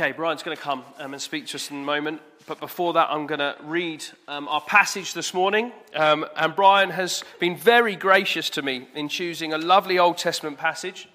Okay, 0.00 0.12
Bryan's 0.12 0.42
going 0.42 0.56
to 0.56 0.62
come 0.62 0.82
um, 0.98 1.12
and 1.12 1.20
speak 1.20 1.46
to 1.48 1.56
us 1.56 1.70
in 1.70 1.76
a 1.76 1.84
moment. 1.84 2.22
But 2.46 2.58
before 2.58 2.94
that, 2.94 3.08
I'm 3.10 3.26
going 3.26 3.40
to 3.40 3.54
read 3.62 4.02
um, 4.28 4.48
our 4.48 4.62
passage 4.62 5.12
this 5.12 5.34
morning. 5.34 5.72
Um, 5.94 6.24
and 6.38 6.56
Brian 6.56 6.88
has 6.88 7.22
been 7.38 7.54
very 7.54 7.96
gracious 7.96 8.48
to 8.50 8.62
me 8.62 8.88
in 8.94 9.10
choosing 9.10 9.52
a 9.52 9.58
lovely 9.58 9.98
Old 9.98 10.16
Testament 10.16 10.56
passage 10.56 11.06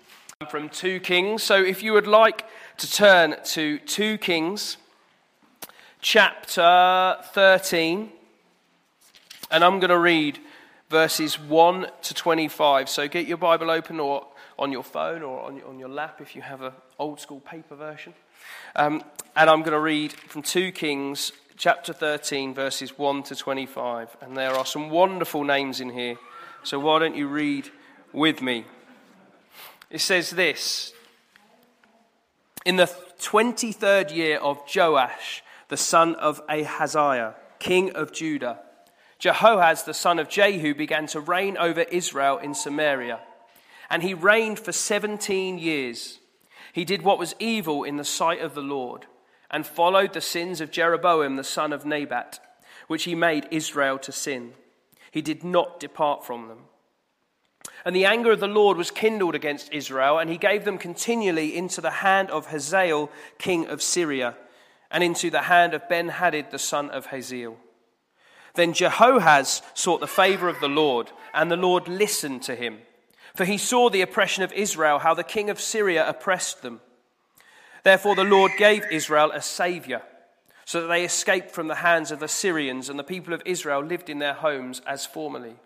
from 0.49 0.69
2 0.69 0.99
Kings. 0.99 1.41
So 1.41 1.55
if 1.55 1.81
you 1.81 1.93
would 1.93 2.05
like 2.05 2.45
to 2.77 2.91
turn 2.91 3.37
to 3.45 3.79
2 3.79 4.19
Kings 4.19 4.77
chapter 5.99 7.17
13, 7.33 8.11
and 9.49 9.63
I'm 9.63 9.79
going 9.79 9.89
to 9.89 9.97
read 9.97 10.37
verses 10.91 11.39
1 11.39 11.87
to 12.03 12.13
25. 12.13 12.87
So 12.87 13.07
get 13.07 13.25
your 13.25 13.37
Bible 13.37 13.71
open 13.71 13.99
or 13.99 14.27
on 14.59 14.71
your 14.71 14.83
phone 14.83 15.23
or 15.23 15.41
on, 15.41 15.59
on 15.63 15.79
your 15.79 15.89
lap 15.89 16.21
if 16.21 16.35
you 16.35 16.43
have 16.43 16.61
an 16.61 16.73
old 16.99 17.19
school 17.19 17.39
paper 17.39 17.73
version. 17.73 18.13
Um, 18.75 19.03
and 19.35 19.49
I'm 19.49 19.59
going 19.59 19.73
to 19.73 19.79
read 19.79 20.13
from 20.13 20.41
2 20.41 20.71
Kings 20.71 21.31
chapter 21.57 21.93
13, 21.93 22.53
verses 22.53 22.97
1 22.97 23.23
to 23.23 23.35
25. 23.35 24.17
And 24.21 24.35
there 24.35 24.51
are 24.51 24.65
some 24.65 24.89
wonderful 24.89 25.43
names 25.43 25.81
in 25.81 25.89
here. 25.89 26.17
So 26.63 26.79
why 26.79 26.99
don't 26.99 27.15
you 27.15 27.27
read 27.27 27.69
with 28.11 28.41
me? 28.41 28.65
It 29.89 30.01
says 30.01 30.31
this 30.31 30.93
In 32.65 32.75
the 32.75 32.91
23rd 33.19 34.15
year 34.15 34.37
of 34.39 34.61
Joash, 34.73 35.43
the 35.69 35.77
son 35.77 36.15
of 36.15 36.41
Ahaziah, 36.49 37.35
king 37.59 37.95
of 37.95 38.11
Judah, 38.11 38.59
Jehoahaz, 39.19 39.83
the 39.83 39.93
son 39.93 40.19
of 40.19 40.29
Jehu, 40.29 40.75
began 40.75 41.07
to 41.07 41.19
reign 41.19 41.57
over 41.57 41.81
Israel 41.81 42.37
in 42.37 42.53
Samaria. 42.53 43.19
And 43.89 44.03
he 44.03 44.13
reigned 44.13 44.59
for 44.59 44.71
17 44.71 45.57
years. 45.57 46.19
He 46.75 46.83
did 46.83 47.03
what 47.03 47.17
was 47.17 47.35
evil 47.39 47.85
in 47.85 47.95
the 47.95 48.03
sight 48.03 48.41
of 48.41 48.53
the 48.53 48.61
Lord 48.61 49.05
and 49.49 49.65
followed 49.65 50.11
the 50.11 50.19
sins 50.19 50.59
of 50.59 50.71
Jeroboam 50.71 51.37
the 51.37 51.43
son 51.45 51.71
of 51.71 51.85
Nebat, 51.85 52.37
which 52.87 53.05
he 53.05 53.15
made 53.15 53.47
Israel 53.49 53.97
to 53.99 54.11
sin. 54.11 54.51
He 55.09 55.21
did 55.21 55.41
not 55.41 55.79
depart 55.79 56.25
from 56.25 56.49
them. 56.49 56.65
And 57.85 57.95
the 57.95 58.03
anger 58.03 58.33
of 58.33 58.41
the 58.41 58.49
Lord 58.49 58.75
was 58.75 58.91
kindled 58.91 59.35
against 59.35 59.71
Israel, 59.71 60.19
and 60.19 60.29
he 60.29 60.37
gave 60.37 60.65
them 60.65 60.77
continually 60.77 61.55
into 61.55 61.79
the 61.79 61.91
hand 61.91 62.29
of 62.29 62.47
Hazael, 62.47 63.09
king 63.37 63.67
of 63.67 63.81
Syria, 63.81 64.35
and 64.91 65.01
into 65.01 65.29
the 65.29 65.43
hand 65.43 65.73
of 65.73 65.87
Ben 65.87 66.09
Hadad, 66.09 66.51
the 66.51 66.59
son 66.59 66.89
of 66.89 67.05
Hazael. 67.05 67.55
Then 68.55 68.73
Jehoahaz 68.73 69.61
sought 69.75 70.01
the 70.01 70.07
favor 70.07 70.49
of 70.49 70.59
the 70.59 70.67
Lord, 70.67 71.13
and 71.33 71.49
the 71.49 71.55
Lord 71.55 71.87
listened 71.87 72.43
to 72.43 72.55
him. 72.55 72.79
For 73.35 73.45
he 73.45 73.57
saw 73.57 73.89
the 73.89 74.01
oppression 74.01 74.43
of 74.43 74.53
Israel, 74.53 74.99
how 74.99 75.13
the 75.13 75.23
king 75.23 75.49
of 75.49 75.59
Syria 75.59 76.07
oppressed 76.07 76.61
them. 76.61 76.81
Therefore, 77.83 78.15
the 78.15 78.23
Lord 78.23 78.53
gave 78.57 78.83
Israel 78.89 79.31
a 79.31 79.41
savior, 79.41 80.01
so 80.63 80.81
that 80.81 80.87
they 80.87 81.03
escaped 81.03 81.51
from 81.51 81.67
the 81.67 81.75
hands 81.75 82.11
of 82.11 82.19
the 82.19 82.27
Syrians, 82.27 82.89
and 82.89 82.97
the 82.97 83.03
people 83.03 83.33
of 83.33 83.43
Israel 83.45 83.83
lived 83.83 84.09
in 84.09 84.19
their 84.19 84.33
homes 84.33 84.81
as 84.87 85.05
formerly. 85.05 85.57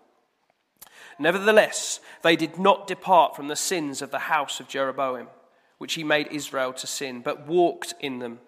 Nevertheless, 1.18 2.00
they 2.22 2.34
did 2.34 2.58
not 2.58 2.86
depart 2.86 3.36
from 3.36 3.48
the 3.48 3.56
sins 3.56 4.02
of 4.02 4.10
the 4.10 4.18
house 4.18 4.58
of 4.58 4.68
Jeroboam, 4.68 5.28
which 5.78 5.94
he 5.94 6.04
made 6.04 6.28
Israel 6.30 6.72
to 6.74 6.86
sin, 6.86 7.22
but 7.22 7.46
walked 7.46 7.94
in 8.00 8.18
them. 8.18 8.40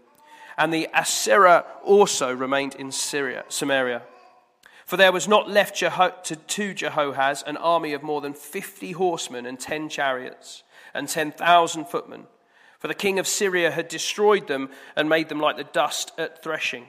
And 0.59 0.73
the 0.73 0.89
Asherah 0.92 1.64
also 1.84 2.34
remained 2.34 2.75
in 2.75 2.91
Syria, 2.92 3.45
Samaria. 3.48 4.03
For 4.86 4.97
there 4.97 5.12
was 5.12 5.28
not 5.28 5.48
left 5.48 5.77
Jeho- 5.77 6.22
to, 6.25 6.36
to 6.36 6.75
Jehoahaz 6.75 7.42
an 7.47 7.56
army 7.56 7.92
of 7.92 8.02
more 8.02 8.20
than 8.20 8.34
fifty 8.34 8.92
horsemen 8.92 9.47
and 9.47 9.58
ten 9.58 9.89
chariots 9.89 10.62
and 10.92 11.08
ten 11.08 11.33
thousand 11.33 11.86
footmen. 11.86 12.27
For 12.78 12.89
the 12.89 12.94
king 12.94 13.19
of 13.19 13.28
Syria 13.28 13.70
had 13.70 13.86
destroyed 13.89 14.48
them 14.48 14.69
and 14.97 15.08
made 15.08 15.28
them 15.28 15.39
like 15.39 15.56
the 15.56 15.64
dust 15.64 16.11
at 16.19 16.42
threshing. 16.42 16.86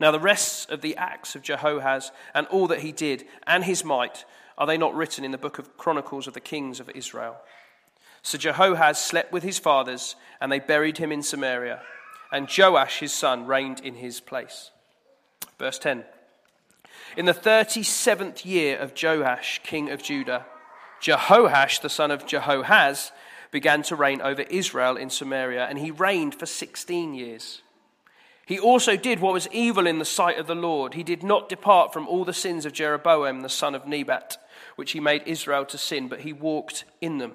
Now, 0.00 0.10
the 0.10 0.20
rest 0.20 0.70
of 0.70 0.80
the 0.80 0.96
acts 0.96 1.34
of 1.34 1.42
Jehoahaz 1.42 2.12
and 2.34 2.46
all 2.48 2.68
that 2.68 2.80
he 2.80 2.92
did 2.92 3.24
and 3.46 3.64
his 3.64 3.84
might, 3.84 4.24
are 4.56 4.66
they 4.66 4.78
not 4.78 4.94
written 4.94 5.24
in 5.24 5.32
the 5.32 5.38
book 5.38 5.58
of 5.58 5.76
Chronicles 5.76 6.26
of 6.26 6.34
the 6.34 6.40
kings 6.40 6.80
of 6.80 6.90
Israel? 6.90 7.36
So 8.22 8.38
Jehoahaz 8.38 9.02
slept 9.02 9.32
with 9.32 9.42
his 9.42 9.58
fathers, 9.58 10.16
and 10.40 10.50
they 10.50 10.58
buried 10.58 10.98
him 10.98 11.12
in 11.12 11.22
Samaria, 11.22 11.80
and 12.30 12.48
Joash 12.54 12.98
his 12.98 13.12
son 13.12 13.46
reigned 13.46 13.80
in 13.80 13.94
his 13.94 14.20
place. 14.20 14.70
Verse 15.58 15.78
10. 15.78 16.04
In 17.16 17.24
the 17.24 17.34
37th 17.34 18.44
year 18.44 18.78
of 18.78 18.92
Joash, 19.00 19.60
king 19.64 19.90
of 19.90 20.02
Judah, 20.02 20.46
Jehoash, 21.00 21.80
the 21.80 21.88
son 21.88 22.10
of 22.10 22.26
Jehoahaz, 22.26 23.12
began 23.50 23.82
to 23.84 23.96
reign 23.96 24.20
over 24.20 24.42
Israel 24.42 24.96
in 24.96 25.10
Samaria, 25.10 25.66
and 25.66 25.78
he 25.78 25.90
reigned 25.90 26.34
for 26.34 26.46
16 26.46 27.14
years. 27.14 27.62
He 28.46 28.58
also 28.58 28.96
did 28.96 29.20
what 29.20 29.32
was 29.32 29.48
evil 29.52 29.86
in 29.86 29.98
the 29.98 30.04
sight 30.04 30.38
of 30.38 30.46
the 30.46 30.54
Lord. 30.54 30.94
He 30.94 31.02
did 31.02 31.22
not 31.22 31.48
depart 31.48 31.92
from 31.92 32.08
all 32.08 32.24
the 32.24 32.32
sins 32.32 32.64
of 32.64 32.72
Jeroboam, 32.72 33.40
the 33.40 33.48
son 33.48 33.74
of 33.74 33.86
Nebat, 33.86 34.38
which 34.76 34.92
he 34.92 35.00
made 35.00 35.22
Israel 35.26 35.64
to 35.66 35.78
sin, 35.78 36.08
but 36.08 36.20
he 36.20 36.32
walked 36.32 36.84
in 37.00 37.18
them. 37.18 37.34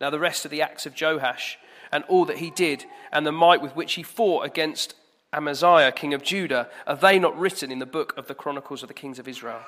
Now, 0.00 0.10
the 0.10 0.20
rest 0.20 0.44
of 0.44 0.50
the 0.50 0.62
acts 0.62 0.86
of 0.86 1.00
Joash, 1.00 1.58
and 1.92 2.04
all 2.04 2.24
that 2.26 2.38
he 2.38 2.50
did, 2.50 2.84
and 3.12 3.26
the 3.26 3.32
might 3.32 3.62
with 3.62 3.76
which 3.76 3.94
he 3.94 4.02
fought 4.02 4.44
against 4.44 4.94
Amaziah, 5.34 5.92
king 5.92 6.14
of 6.14 6.22
Judah, 6.22 6.68
are 6.86 6.96
they 6.96 7.18
not 7.18 7.38
written 7.38 7.72
in 7.72 7.80
the 7.80 7.86
book 7.86 8.16
of 8.16 8.28
the 8.28 8.34
Chronicles 8.34 8.82
of 8.82 8.88
the 8.88 8.94
Kings 8.94 9.18
of 9.18 9.26
Israel? 9.26 9.60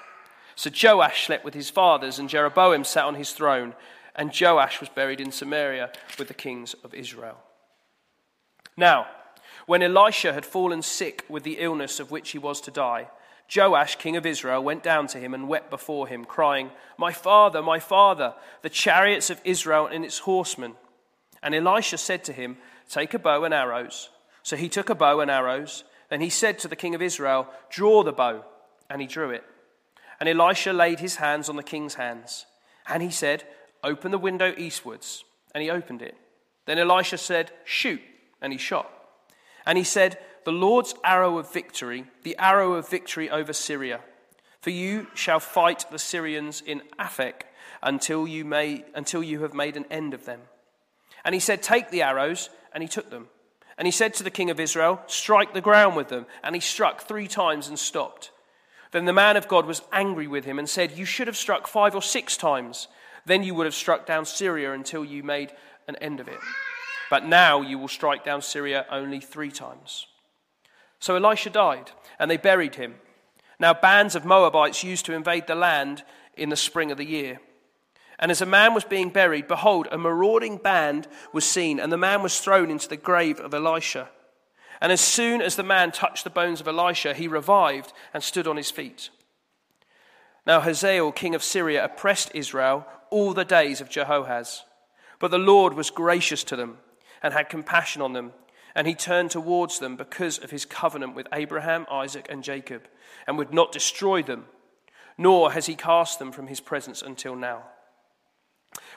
So 0.54 0.70
Joash 0.70 1.26
slept 1.26 1.44
with 1.44 1.54
his 1.54 1.68
fathers, 1.70 2.18
and 2.18 2.28
Jeroboam 2.28 2.84
sat 2.84 3.04
on 3.04 3.16
his 3.16 3.32
throne, 3.32 3.74
and 4.14 4.32
Joash 4.38 4.80
was 4.80 4.88
buried 4.88 5.20
in 5.20 5.30
Samaria 5.32 5.90
with 6.18 6.28
the 6.28 6.34
kings 6.34 6.74
of 6.82 6.94
Israel. 6.94 7.36
Now, 8.76 9.06
when 9.66 9.82
Elisha 9.82 10.32
had 10.32 10.46
fallen 10.46 10.80
sick 10.80 11.24
with 11.28 11.42
the 11.42 11.58
illness 11.58 12.00
of 12.00 12.10
which 12.10 12.30
he 12.30 12.38
was 12.38 12.60
to 12.62 12.70
die, 12.70 13.08
Joash, 13.54 13.96
king 13.96 14.16
of 14.16 14.24
Israel, 14.24 14.62
went 14.62 14.82
down 14.82 15.06
to 15.08 15.18
him 15.18 15.34
and 15.34 15.48
wept 15.48 15.70
before 15.70 16.08
him, 16.08 16.24
crying, 16.24 16.70
My 16.96 17.12
father, 17.12 17.62
my 17.62 17.78
father, 17.78 18.34
the 18.62 18.70
chariots 18.70 19.30
of 19.30 19.40
Israel 19.44 19.86
and 19.86 20.04
its 20.04 20.20
horsemen. 20.20 20.74
And 21.42 21.54
Elisha 21.54 21.98
said 21.98 22.24
to 22.24 22.32
him, 22.32 22.56
Take 22.88 23.14
a 23.14 23.18
bow 23.18 23.44
and 23.44 23.52
arrows. 23.52 24.08
So 24.46 24.54
he 24.54 24.68
took 24.68 24.88
a 24.88 24.94
bow 24.94 25.18
and 25.18 25.28
arrows. 25.28 25.82
Then 26.08 26.20
he 26.20 26.30
said 26.30 26.60
to 26.60 26.68
the 26.68 26.76
king 26.76 26.94
of 26.94 27.02
Israel, 27.02 27.48
Draw 27.68 28.04
the 28.04 28.12
bow. 28.12 28.44
And 28.88 29.00
he 29.00 29.08
drew 29.08 29.30
it. 29.30 29.42
And 30.20 30.28
Elisha 30.28 30.72
laid 30.72 31.00
his 31.00 31.16
hands 31.16 31.48
on 31.48 31.56
the 31.56 31.64
king's 31.64 31.94
hands. 31.94 32.46
And 32.86 33.02
he 33.02 33.10
said, 33.10 33.42
Open 33.82 34.12
the 34.12 34.18
window 34.18 34.54
eastwards. 34.56 35.24
And 35.52 35.64
he 35.64 35.68
opened 35.68 36.00
it. 36.00 36.16
Then 36.64 36.78
Elisha 36.78 37.18
said, 37.18 37.50
Shoot. 37.64 38.00
And 38.40 38.52
he 38.52 38.58
shot. 38.58 38.88
And 39.66 39.76
he 39.76 39.82
said, 39.82 40.16
The 40.44 40.52
Lord's 40.52 40.94
arrow 41.02 41.38
of 41.38 41.52
victory, 41.52 42.04
the 42.22 42.38
arrow 42.38 42.74
of 42.74 42.88
victory 42.88 43.28
over 43.28 43.52
Syria. 43.52 43.98
For 44.60 44.70
you 44.70 45.08
shall 45.14 45.40
fight 45.40 45.86
the 45.90 45.98
Syrians 45.98 46.60
in 46.64 46.82
Aphek 47.00 47.42
until 47.82 48.28
you, 48.28 48.44
may, 48.44 48.84
until 48.94 49.24
you 49.24 49.42
have 49.42 49.54
made 49.54 49.76
an 49.76 49.86
end 49.90 50.14
of 50.14 50.24
them. 50.24 50.42
And 51.24 51.34
he 51.34 51.40
said, 51.40 51.64
Take 51.64 51.90
the 51.90 52.02
arrows. 52.02 52.48
And 52.72 52.80
he 52.80 52.88
took 52.88 53.10
them. 53.10 53.26
And 53.78 53.86
he 53.86 53.92
said 53.92 54.14
to 54.14 54.22
the 54.22 54.30
king 54.30 54.50
of 54.50 54.58
Israel, 54.58 55.00
Strike 55.06 55.52
the 55.52 55.60
ground 55.60 55.96
with 55.96 56.08
them. 56.08 56.26
And 56.42 56.54
he 56.54 56.60
struck 56.60 57.02
three 57.02 57.28
times 57.28 57.68
and 57.68 57.78
stopped. 57.78 58.30
Then 58.92 59.04
the 59.04 59.12
man 59.12 59.36
of 59.36 59.48
God 59.48 59.66
was 59.66 59.82
angry 59.92 60.26
with 60.26 60.44
him 60.44 60.58
and 60.58 60.68
said, 60.68 60.96
You 60.96 61.04
should 61.04 61.26
have 61.26 61.36
struck 61.36 61.66
five 61.66 61.94
or 61.94 62.02
six 62.02 62.36
times. 62.36 62.88
Then 63.26 63.42
you 63.42 63.54
would 63.54 63.66
have 63.66 63.74
struck 63.74 64.06
down 64.06 64.24
Syria 64.24 64.72
until 64.72 65.04
you 65.04 65.22
made 65.22 65.52
an 65.88 65.96
end 65.96 66.20
of 66.20 66.28
it. 66.28 66.38
But 67.10 67.26
now 67.26 67.60
you 67.60 67.78
will 67.78 67.88
strike 67.88 68.24
down 68.24 68.42
Syria 68.42 68.86
only 68.90 69.20
three 69.20 69.50
times. 69.50 70.06
So 70.98 71.16
Elisha 71.16 71.50
died, 71.50 71.90
and 72.18 72.30
they 72.30 72.36
buried 72.36 72.76
him. 72.76 72.94
Now 73.58 73.74
bands 73.74 74.14
of 74.14 74.24
Moabites 74.24 74.82
used 74.82 75.06
to 75.06 75.14
invade 75.14 75.46
the 75.46 75.54
land 75.54 76.02
in 76.36 76.48
the 76.48 76.56
spring 76.56 76.90
of 76.90 76.98
the 76.98 77.04
year. 77.04 77.40
And 78.18 78.30
as 78.30 78.40
a 78.40 78.46
man 78.46 78.72
was 78.72 78.84
being 78.84 79.10
buried, 79.10 79.46
behold, 79.46 79.88
a 79.90 79.98
marauding 79.98 80.56
band 80.56 81.06
was 81.32 81.44
seen, 81.44 81.78
and 81.78 81.92
the 81.92 81.98
man 81.98 82.22
was 82.22 82.40
thrown 82.40 82.70
into 82.70 82.88
the 82.88 82.96
grave 82.96 83.38
of 83.40 83.52
Elisha. 83.52 84.08
And 84.80 84.92
as 84.92 85.00
soon 85.00 85.42
as 85.42 85.56
the 85.56 85.62
man 85.62 85.92
touched 85.92 86.24
the 86.24 86.30
bones 86.30 86.60
of 86.60 86.68
Elisha, 86.68 87.14
he 87.14 87.28
revived 87.28 87.92
and 88.14 88.22
stood 88.22 88.46
on 88.46 88.56
his 88.56 88.70
feet. 88.70 89.10
Now 90.46 90.60
Hazael, 90.60 91.12
king 91.12 91.34
of 91.34 91.42
Syria, 91.42 91.84
oppressed 91.84 92.30
Israel 92.34 92.86
all 93.10 93.34
the 93.34 93.44
days 93.44 93.80
of 93.80 93.90
Jehoahaz. 93.90 94.64
But 95.18 95.30
the 95.30 95.38
Lord 95.38 95.74
was 95.74 95.90
gracious 95.90 96.44
to 96.44 96.56
them 96.56 96.78
and 97.22 97.34
had 97.34 97.48
compassion 97.48 98.02
on 98.02 98.12
them, 98.12 98.32
and 98.74 98.86
he 98.86 98.94
turned 98.94 99.30
towards 99.30 99.78
them 99.78 99.96
because 99.96 100.38
of 100.38 100.50
his 100.50 100.64
covenant 100.64 101.14
with 101.14 101.26
Abraham, 101.32 101.86
Isaac, 101.90 102.26
and 102.28 102.44
Jacob, 102.44 102.86
and 103.26 103.38
would 103.38 103.52
not 103.52 103.72
destroy 103.72 104.22
them, 104.22 104.44
nor 105.16 105.52
has 105.52 105.66
he 105.66 105.74
cast 105.74 106.18
them 106.18 106.30
from 106.30 106.46
his 106.46 106.60
presence 106.60 107.02
until 107.02 107.34
now. 107.34 107.64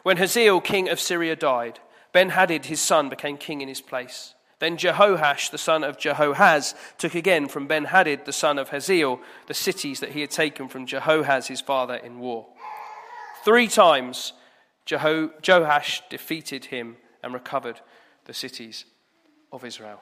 When 0.04 0.18
Hazael, 0.18 0.62
king 0.62 0.90
of 0.90 1.00
Syria, 1.00 1.36
died, 1.36 1.80
Ben 2.12 2.30
Hadad, 2.30 2.66
his 2.66 2.82
son, 2.82 3.10
became 3.10 3.38
king 3.38 3.62
in 3.62 3.68
his 3.68 3.82
place. 3.82 4.34
Then 4.60 4.78
Jehoash, 4.78 5.52
the 5.52 5.58
son 5.58 5.84
of 5.84 5.98
Jehoahaz, 5.98 6.76
took 6.98 7.16
again 7.16 7.48
from 7.48 7.68
Ben 7.68 7.86
Hadad, 7.86 8.26
the 8.26 8.34
son 8.34 8.60
of 8.60 8.70
Hazael, 8.70 9.22
the 9.48 9.54
cities 9.54 10.02
that 10.02 10.12
he 10.12 10.22
had 10.22 10.32
taken 10.32 10.68
from 10.68 10.86
Jehoahaz, 10.86 11.48
his 11.48 11.62
father, 11.62 11.96
in 11.96 12.20
war. 12.20 12.48
Three 13.46 13.68
times 13.68 14.34
Jeho- 14.86 16.10
defeated 16.10 16.66
him 16.66 16.98
and 17.24 17.34
recovered 17.34 17.80
the 18.26 18.34
cities. 18.34 18.86
of 19.52 19.66
Israel. 19.66 20.00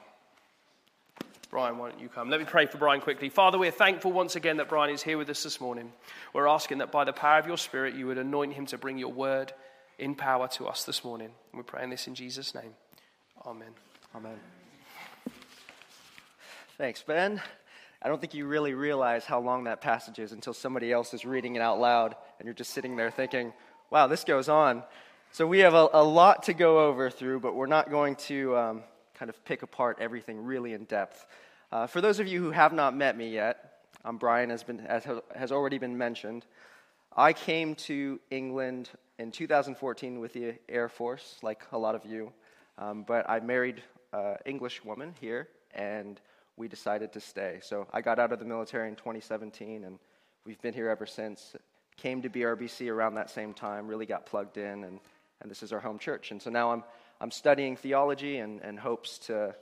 Bryan, 1.50 1.78
why 1.78 1.88
don't 1.88 2.00
you 2.00 2.10
come? 2.10 2.28
Let 2.28 2.40
me 2.40 2.44
pray 2.44 2.66
for 2.66 2.76
Bryan 2.76 3.00
quickly. 3.00 3.30
Father, 3.30 3.58
we're 3.58 3.70
thankful 3.70 4.12
once 4.12 4.36
again 4.36 4.58
that 4.58 4.68
Bryan 4.68 4.92
is 4.92 5.02
here 5.02 5.16
with 5.16 5.30
us 5.30 5.42
this 5.42 5.60
morning. 5.60 5.92
We're 6.34 6.46
asking 6.46 6.78
that 6.78 6.92
by 6.92 7.04
the 7.04 7.14
power 7.14 7.38
of 7.38 7.46
your 7.46 7.56
Spirit, 7.56 7.94
you 7.94 8.06
would 8.06 8.18
anoint 8.18 8.52
him 8.52 8.66
to 8.66 8.76
bring 8.76 8.98
your 8.98 9.12
word 9.12 9.54
in 9.98 10.14
power 10.14 10.48
to 10.48 10.66
us 10.66 10.84
this 10.84 11.04
morning. 11.04 11.30
And 11.52 11.58
we're 11.58 11.64
praying 11.64 11.90
this 11.90 12.06
in 12.06 12.14
Jesus' 12.14 12.54
name. 12.54 12.74
Amen. 13.44 13.70
Amen. 14.14 14.38
Thanks, 16.76 17.02
Ben. 17.02 17.40
I 18.00 18.08
don't 18.08 18.20
think 18.20 18.34
you 18.34 18.46
really 18.46 18.74
realize 18.74 19.24
how 19.24 19.40
long 19.40 19.64
that 19.64 19.80
passage 19.80 20.20
is 20.20 20.30
until 20.30 20.54
somebody 20.54 20.92
else 20.92 21.12
is 21.14 21.24
reading 21.24 21.56
it 21.56 21.62
out 21.62 21.80
loud 21.80 22.14
and 22.38 22.46
you're 22.46 22.54
just 22.54 22.70
sitting 22.70 22.96
there 22.96 23.10
thinking, 23.10 23.52
wow, 23.90 24.06
this 24.06 24.22
goes 24.22 24.48
on. 24.48 24.84
So 25.32 25.46
we 25.46 25.58
have 25.60 25.74
a, 25.74 25.88
a 25.92 26.04
lot 26.04 26.44
to 26.44 26.54
go 26.54 26.86
over 26.86 27.10
through, 27.10 27.40
but 27.40 27.56
we're 27.56 27.66
not 27.66 27.90
going 27.90 28.14
to 28.16 28.56
um, 28.56 28.82
kind 29.14 29.28
of 29.28 29.44
pick 29.44 29.62
apart 29.62 29.98
everything 30.00 30.44
really 30.44 30.72
in 30.72 30.84
depth. 30.84 31.26
Uh, 31.72 31.88
for 31.88 32.00
those 32.00 32.20
of 32.20 32.28
you 32.28 32.40
who 32.40 32.52
have 32.52 32.72
not 32.72 32.96
met 32.96 33.16
me 33.16 33.30
yet, 33.30 33.82
I'm 34.04 34.16
Bryan, 34.16 34.50
has, 34.50 34.62
been, 34.62 34.80
as 34.80 35.04
has 35.34 35.50
already 35.50 35.78
been 35.78 35.98
mentioned. 35.98 36.46
I 37.16 37.32
came 37.32 37.74
to 37.74 38.20
England 38.30 38.90
in 39.18 39.30
2014 39.30 40.20
with 40.20 40.32
the 40.32 40.54
Air 40.68 40.88
Force, 40.88 41.38
like 41.42 41.62
a 41.72 41.78
lot 41.78 41.94
of 41.94 42.04
you, 42.04 42.32
um, 42.78 43.04
but 43.06 43.28
I 43.28 43.40
married 43.40 43.82
an 44.12 44.36
English 44.46 44.84
woman 44.84 45.14
here, 45.20 45.48
and 45.74 46.20
we 46.56 46.68
decided 46.68 47.12
to 47.12 47.20
stay. 47.20 47.60
So 47.62 47.86
I 47.92 48.00
got 48.00 48.18
out 48.18 48.32
of 48.32 48.38
the 48.38 48.44
military 48.44 48.88
in 48.88 48.96
2017, 48.96 49.84
and 49.84 49.98
we've 50.44 50.60
been 50.60 50.74
here 50.74 50.88
ever 50.88 51.06
since. 51.06 51.56
Came 51.96 52.22
to 52.22 52.30
BRBC 52.30 52.90
around 52.90 53.14
that 53.14 53.28
same 53.28 53.52
time, 53.52 53.88
really 53.88 54.06
got 54.06 54.24
plugged 54.24 54.56
in, 54.56 54.84
and, 54.84 55.00
and 55.40 55.50
this 55.50 55.62
is 55.62 55.72
our 55.72 55.80
home 55.80 55.98
church. 55.98 56.30
And 56.30 56.40
so 56.40 56.50
now 56.50 56.70
I'm 56.70 56.84
I'm 57.20 57.30
studying 57.30 57.76
theology 57.76 58.38
and, 58.38 58.60
and 58.62 58.78
hopes 58.78 59.18
to 59.18 59.54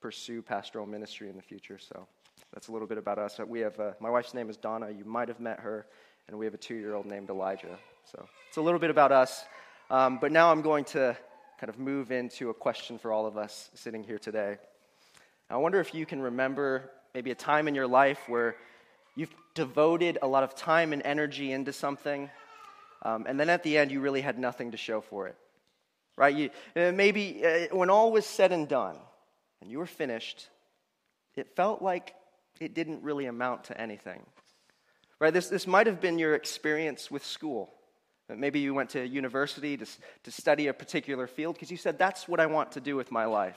pursue 0.00 0.40
pastoral 0.40 0.86
ministry 0.86 1.28
in 1.28 1.36
the 1.36 1.42
future. 1.42 1.78
So 1.78 2.06
that's 2.52 2.68
a 2.68 2.72
little 2.72 2.88
bit 2.88 2.98
about 2.98 3.18
us. 3.18 3.38
We 3.46 3.60
have 3.60 3.78
uh, 3.78 3.92
my 4.00 4.08
wife's 4.08 4.32
name 4.32 4.48
is 4.48 4.56
Donna. 4.56 4.90
You 4.90 5.04
might 5.04 5.28
have 5.28 5.38
met 5.38 5.60
her, 5.60 5.86
and 6.28 6.38
we 6.38 6.44
have 6.46 6.54
a 6.54 6.58
two-year-old 6.58 7.06
named 7.06 7.30
Elijah. 7.30 7.78
So 8.04 8.26
it's 8.48 8.56
a 8.56 8.62
little 8.62 8.80
bit 8.80 8.90
about 8.90 9.12
us. 9.12 9.44
Um, 9.90 10.18
but 10.20 10.32
now 10.32 10.50
I'm 10.50 10.62
going 10.62 10.84
to 10.86 11.16
kind 11.60 11.68
of 11.68 11.78
move 11.78 12.10
into 12.10 12.50
a 12.50 12.54
question 12.54 12.98
for 12.98 13.12
all 13.12 13.26
of 13.26 13.36
us 13.36 13.70
sitting 13.74 14.02
here 14.02 14.18
today. 14.18 14.58
I 15.50 15.56
wonder 15.56 15.80
if 15.80 15.94
you 15.94 16.06
can 16.06 16.20
remember 16.20 16.90
maybe 17.14 17.30
a 17.30 17.34
time 17.34 17.68
in 17.68 17.74
your 17.74 17.86
life 17.86 18.20
where 18.26 18.56
you've 19.14 19.34
devoted 19.54 20.18
a 20.22 20.26
lot 20.26 20.42
of 20.42 20.54
time 20.54 20.92
and 20.92 21.02
energy 21.04 21.52
into 21.52 21.72
something, 21.72 22.30
um, 23.02 23.26
and 23.28 23.38
then 23.38 23.50
at 23.50 23.62
the 23.62 23.76
end 23.76 23.90
you 23.90 24.00
really 24.00 24.22
had 24.22 24.38
nothing 24.38 24.70
to 24.70 24.76
show 24.76 25.00
for 25.00 25.28
it 25.28 25.36
right? 26.16 26.34
You, 26.34 26.50
uh, 26.76 26.92
maybe 26.92 27.42
uh, 27.44 27.74
when 27.76 27.90
all 27.90 28.12
was 28.12 28.26
said 28.26 28.52
and 28.52 28.68
done 28.68 28.96
and 29.60 29.70
you 29.70 29.78
were 29.78 29.86
finished, 29.86 30.48
it 31.34 31.56
felt 31.56 31.82
like 31.82 32.14
it 32.60 32.74
didn't 32.74 33.02
really 33.02 33.26
amount 33.26 33.64
to 33.64 33.80
anything. 33.80 34.20
Right? 35.22 35.32
This, 35.32 35.46
this 35.46 35.68
might 35.68 35.86
have 35.86 36.00
been 36.00 36.18
your 36.18 36.34
experience 36.34 37.08
with 37.08 37.24
school. 37.24 37.72
Maybe 38.28 38.58
you 38.58 38.74
went 38.74 38.90
to 38.90 39.06
university 39.06 39.76
to, 39.76 39.86
to 40.24 40.32
study 40.32 40.66
a 40.66 40.74
particular 40.74 41.28
field 41.28 41.54
because 41.54 41.70
you 41.70 41.76
said, 41.76 41.96
that's 41.96 42.26
what 42.26 42.40
I 42.40 42.46
want 42.46 42.72
to 42.72 42.80
do 42.80 42.96
with 42.96 43.12
my 43.12 43.26
life. 43.26 43.56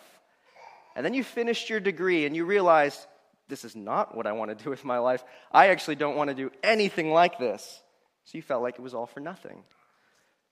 And 0.95 1.03
then 1.03 1.15
you 1.15 1.23
finished 1.23 1.67
your 1.67 1.79
degree 1.79 2.27
and 2.27 2.35
you 2.35 2.45
realized, 2.45 2.99
this 3.47 3.65
is 3.65 3.75
not 3.75 4.15
what 4.15 4.27
I 4.27 4.33
want 4.33 4.55
to 4.55 4.63
do 4.63 4.69
with 4.69 4.85
my 4.85 4.99
life. 4.99 5.23
I 5.51 5.69
actually 5.69 5.95
don't 5.95 6.15
want 6.15 6.29
to 6.29 6.35
do 6.35 6.51
anything 6.61 7.11
like 7.11 7.39
this. 7.39 7.81
So 8.25 8.37
you 8.37 8.43
felt 8.43 8.61
like 8.61 8.75
it 8.75 8.81
was 8.81 8.93
all 8.93 9.07
for 9.07 9.19
nothing. 9.19 9.63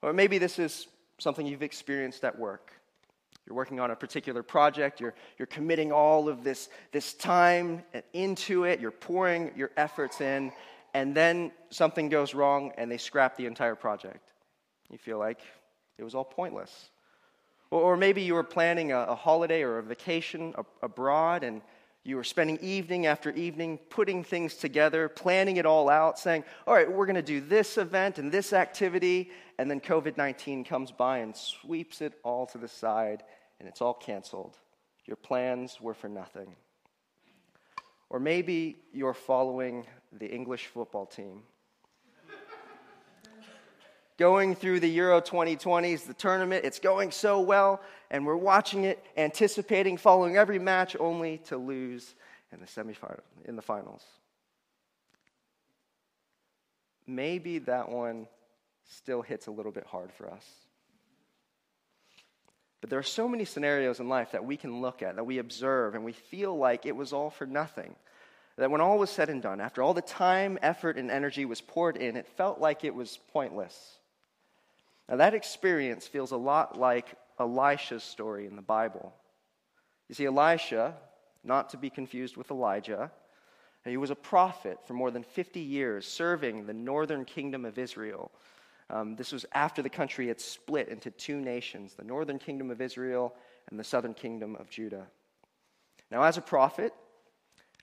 Or 0.02 0.14
maybe 0.14 0.40
this 0.40 0.58
is 0.58 0.88
something 1.20 1.46
you've 1.46 1.62
experienced 1.62 2.24
at 2.24 2.40
work. 2.40 2.74
You're 3.46 3.56
working 3.56 3.80
on 3.80 3.92
a 3.92 3.96
particular 3.96 4.42
project, 4.42 5.00
you're, 5.00 5.14
you're 5.38 5.46
committing 5.46 5.92
all 5.92 6.28
of 6.28 6.44
this, 6.44 6.70
this 6.92 7.14
time 7.14 7.84
into 8.14 8.64
it, 8.64 8.80
you're 8.80 8.90
pouring 8.90 9.52
your 9.56 9.70
efforts 9.78 10.22
in, 10.22 10.52
and 10.94 11.16
then 11.16 11.52
something 11.70 12.10
goes 12.10 12.34
wrong 12.34 12.72
and 12.78 12.92
they 12.92 12.98
scrap 12.98 13.36
the 13.36 13.46
entire 13.46 13.76
project. 13.76 14.32
You 14.90 14.98
feel 14.98 15.18
like 15.18 15.40
it 15.98 16.04
was 16.04 16.16
all 16.16 16.26
pointless. 16.26 16.90
Or, 17.72 17.82
or 17.82 17.98
maybe 17.98 18.22
you 18.22 18.36
were 18.36 18.44
planning 18.44 18.92
a, 18.92 19.00
a 19.00 19.16
holiday 19.16 19.64
or 19.64 19.80
a 19.80 19.84
vacation 19.84 20.54
abroad 20.82 21.44
and 21.44 21.62
you 22.06 22.18
were 22.18 22.24
spending 22.24 22.60
evening 22.62 23.06
after 23.06 23.32
evening 23.32 23.80
putting 23.90 24.26
things 24.26 24.56
together, 24.56 25.08
planning 25.08 25.56
it 25.56 25.66
all 25.66 25.90
out, 25.90 26.20
saying, 26.20 26.44
All 26.68 26.74
right, 26.74 26.92
we're 26.92 27.06
going 27.06 27.16
to 27.16 27.22
do 27.22 27.40
this 27.40 27.78
event 27.78 28.20
and 28.20 28.30
this 28.30 28.52
activity. 28.52 29.32
And 29.58 29.72
then 29.72 29.80
COVID 29.80 30.18
19 30.18 30.66
comes 30.66 30.92
by 30.92 31.20
and 31.20 31.36
sweeps 31.36 32.02
it 32.02 32.14
all 32.24 32.46
to 32.48 32.58
the 32.58 32.68
side, 32.68 33.24
and 33.60 33.70
it's 33.70 33.82
all 33.82 33.94
canceled. 33.94 34.58
Your 35.06 35.16
plans 35.16 35.80
were 35.80 35.94
for 35.94 36.10
nothing. 36.10 36.56
Or 38.10 38.20
maybe 38.20 38.78
you're 38.92 39.14
following 39.14 39.86
the 40.20 40.28
English 40.28 40.68
football 40.68 41.06
team. 41.06 41.44
going 44.18 44.56
through 44.56 44.80
the 44.80 44.90
Euro 44.90 45.22
2020s, 45.22 46.06
the 46.06 46.14
tournament, 46.14 46.64
it's 46.64 46.80
going 46.80 47.12
so 47.12 47.42
well, 47.42 47.82
and 48.12 48.26
we're 48.26 48.36
watching 48.36 48.84
it, 48.84 49.04
anticipating, 49.18 49.98
following 49.98 50.38
every 50.38 50.60
match, 50.60 50.96
only 51.00 51.40
to 51.40 51.58
lose 51.58 52.16
in 52.52 52.60
the 52.60 52.66
semifinal, 52.66 53.20
in 53.46 53.56
the 53.56 53.62
finals. 53.62 54.04
Maybe 57.08 57.60
that 57.60 57.90
one 57.90 58.28
still 58.86 59.22
hits 59.22 59.48
a 59.48 59.52
little 59.52 59.72
bit 59.72 59.86
hard 59.86 60.12
for 60.14 60.30
us. 60.30 60.46
But 62.80 62.90
there 62.90 63.00
are 63.00 63.04
so 63.04 63.28
many 63.28 63.46
scenarios 63.46 64.00
in 64.00 64.10
life 64.10 64.32
that 64.32 64.44
we 64.44 64.58
can 64.58 64.82
look 64.82 65.02
at, 65.02 65.16
that 65.16 65.24
we 65.24 65.38
observe, 65.38 65.96
and 65.96 66.04
we 66.04 66.12
feel 66.12 66.56
like 66.58 66.86
it 66.86 66.96
was 66.96 67.14
all 67.14 67.30
for 67.30 67.46
nothing. 67.46 67.96
That 68.58 68.70
when 68.70 68.82
all 68.82 69.00
was 69.00 69.10
said 69.10 69.30
and 69.30 69.42
done, 69.42 69.60
after 69.60 69.82
all 69.82 69.94
the 69.94 70.02
time, 70.02 70.60
effort, 70.62 70.98
and 70.98 71.10
energy 71.10 71.46
was 71.46 71.62
poured 71.62 71.98
in, 71.98 72.16
it 72.16 72.28
felt 72.28 72.60
like 72.60 72.84
it 72.84 72.94
was 72.94 73.20
pointless. 73.32 73.98
Now, 75.10 75.18
that 75.18 75.34
experience 75.34 76.08
feels 76.08 76.32
a 76.32 76.38
lot 76.38 76.80
like 76.80 77.16
Elisha's 77.40 78.04
story 78.04 78.46
in 78.46 78.56
the 78.56 78.62
Bible. 78.62 79.14
You 80.08 80.16
see, 80.16 80.26
Elisha, 80.26 80.96
not 81.44 81.70
to 81.70 81.78
be 81.78 81.90
confused 81.90 82.38
with 82.38 82.52
Elijah, 82.52 83.12
he 83.86 83.98
was 83.98 84.12
a 84.12 84.16
prophet 84.16 84.80
for 84.86 84.94
more 84.94 85.12
than 85.12 85.24
50 85.24 85.60
years, 85.60 86.08
serving 86.08 86.66
the 86.66 86.74
northern 86.74 87.26
kingdom 87.26 87.66
of 87.66 87.78
Israel. 87.78 88.32
Um, 88.90 89.16
this 89.16 89.32
was 89.32 89.46
after 89.52 89.82
the 89.82 89.90
country 89.90 90.28
had 90.28 90.40
split 90.40 90.88
into 90.88 91.12
two 91.12 91.40
nations 91.42 91.94
the 91.96 92.04
northern 92.04 92.40
kingdom 92.40 92.72
of 92.72 92.80
Israel 92.80 93.34
and 93.70 93.80
the 93.80 93.84
southern 93.84 94.14
kingdom 94.14 94.56
of 94.56 94.70
Judah. 94.70 95.08
Now, 96.12 96.24
as 96.24 96.38
a 96.38 96.42
prophet, 96.42 96.94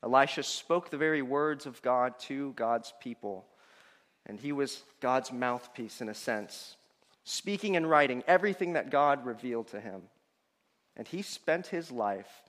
Elisha 0.03 0.43
spoke 0.43 0.91
the 0.91 0.97
very 0.97 1.23
words 1.23 1.67
of 1.67 1.83
God 1.83 2.19
to 2.21 2.53
God's 2.55 2.93
people, 3.01 3.45
and 4.27 4.39
he 4.39 4.53
was 4.53 4.83
God's 5.01 5.33
mouthpiece 5.33 6.01
in 6.01 6.09
a 6.09 6.15
sense 6.15 6.77
speaking 7.25 7.77
and 7.77 7.89
writing 7.89 8.25
everything 8.27 8.73
that 8.73 8.91
God 8.91 9.25
revealed 9.25 9.69
to 9.69 9.81
him. 9.81 10.03
And 10.97 11.07
he 11.07 11.23
spent 11.23 11.69
his 11.69 11.91
life 11.91 12.43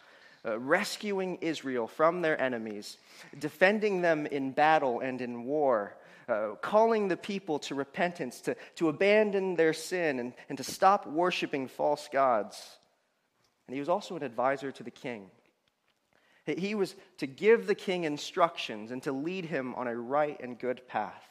uh, 0.46 0.58
rescuing 0.60 1.38
Israel 1.41 1.88
from 1.88 2.22
their 2.22 2.39
enemies, 2.41 2.98
defending 3.38 4.01
them 4.01 4.25
in 4.25 4.51
battle 4.51 5.00
and 5.00 5.22
in 5.22 5.43
war, 5.43 5.96
uh, 6.27 6.55
calling 6.62 7.08
the 7.08 7.17
people 7.17 7.60
to 7.60 7.75
repentance, 7.75 8.41
to, 8.41 8.55
to 8.75 8.89
abandon 8.89 9.55
their 9.55 9.74
sin, 9.74 10.20
and, 10.20 10.34
and 10.50 10.58
to 10.58 10.63
stop 10.63 11.05
worshiping 11.05 11.67
false 11.67 12.10
gods. 12.12 12.77
And 13.67 13.75
he 13.75 13.79
was 13.79 13.89
also 13.89 14.15
an 14.15 14.24
advisor 14.24 14.72
to 14.72 14.84
the 14.84 14.91
king. 14.91 15.29
He 16.45 16.74
was 16.74 16.95
to 17.17 17.27
give 17.27 17.67
the 17.67 17.75
king 17.75 18.03
instructions 18.03 18.91
and 18.91 19.03
to 19.03 19.12
lead 19.12 19.45
him 19.45 19.75
on 19.75 19.88
a 19.88 19.95
right 19.95 20.39
and 20.41 20.57
good 20.57 20.88
path. 20.88 21.24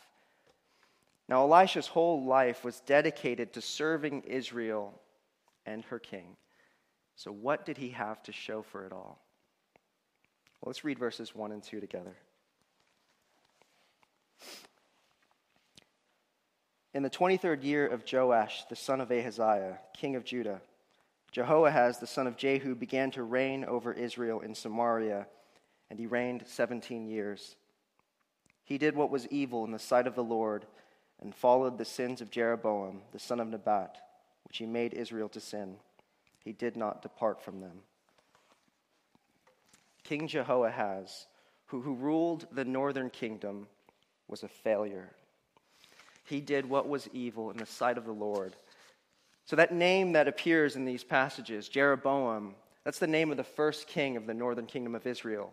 Now, 1.28 1.42
Elisha's 1.42 1.86
whole 1.86 2.24
life 2.24 2.64
was 2.64 2.80
dedicated 2.80 3.52
to 3.52 3.60
serving 3.60 4.22
Israel 4.22 5.00
and 5.66 5.84
her 5.86 5.98
king. 5.98 6.36
So, 7.16 7.32
what 7.32 7.64
did 7.64 7.76
he 7.76 7.90
have 7.90 8.22
to 8.24 8.32
show 8.32 8.62
for 8.62 8.86
it 8.86 8.92
all? 8.92 9.20
Well, 10.60 10.68
let's 10.68 10.84
read 10.84 10.98
verses 10.98 11.34
1 11.34 11.52
and 11.52 11.62
2 11.62 11.80
together. 11.80 12.16
In 16.92 17.02
the 17.02 17.10
23rd 17.10 17.62
year 17.62 17.86
of 17.86 18.04
Joash, 18.10 18.64
the 18.68 18.76
son 18.76 19.00
of 19.00 19.10
Ahaziah, 19.12 19.78
king 19.94 20.16
of 20.16 20.24
Judah, 20.24 20.60
Jehoahaz, 21.32 21.98
the 21.98 22.06
son 22.06 22.26
of 22.26 22.36
Jehu, 22.36 22.74
began 22.74 23.10
to 23.12 23.22
reign 23.22 23.64
over 23.64 23.92
Israel 23.92 24.40
in 24.40 24.54
Samaria, 24.54 25.26
and 25.88 25.98
he 25.98 26.06
reigned 26.06 26.44
17 26.46 27.06
years. 27.06 27.56
He 28.64 28.78
did 28.78 28.96
what 28.96 29.10
was 29.10 29.26
evil 29.28 29.64
in 29.64 29.70
the 29.70 29.78
sight 29.78 30.06
of 30.06 30.14
the 30.14 30.24
Lord 30.24 30.66
and 31.20 31.34
followed 31.34 31.76
the 31.76 31.84
sins 31.84 32.20
of 32.20 32.30
Jeroboam, 32.30 33.02
the 33.12 33.18
son 33.18 33.40
of 33.40 33.48
Nebat, 33.48 33.98
which 34.46 34.58
he 34.58 34.66
made 34.66 34.94
Israel 34.94 35.28
to 35.30 35.40
sin. 35.40 35.76
He 36.44 36.52
did 36.52 36.76
not 36.76 37.02
depart 37.02 37.42
from 37.42 37.60
them. 37.60 37.80
King 40.02 40.26
Jehoahaz, 40.26 41.26
who, 41.66 41.82
who 41.82 41.94
ruled 41.94 42.46
the 42.50 42.64
northern 42.64 43.10
kingdom, 43.10 43.68
was 44.28 44.42
a 44.42 44.48
failure. 44.48 45.10
He 46.24 46.40
did 46.40 46.68
what 46.68 46.88
was 46.88 47.08
evil 47.12 47.50
in 47.50 47.58
the 47.58 47.66
sight 47.66 47.98
of 47.98 48.06
the 48.06 48.12
Lord. 48.12 48.56
So, 49.50 49.56
that 49.56 49.74
name 49.74 50.12
that 50.12 50.28
appears 50.28 50.76
in 50.76 50.84
these 50.84 51.02
passages, 51.02 51.68
Jeroboam, 51.68 52.54
That's 52.84 53.00
the 53.00 53.08
name 53.08 53.32
of 53.32 53.36
the 53.36 53.42
first 53.42 53.88
king 53.88 54.16
of 54.16 54.28
the 54.28 54.32
northern 54.32 54.66
kingdom 54.66 54.94
of 54.94 55.08
Israel. 55.08 55.52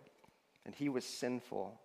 And 0.68 0.76
he 0.76 0.88
was 0.88 1.04
sinful. 1.04 1.82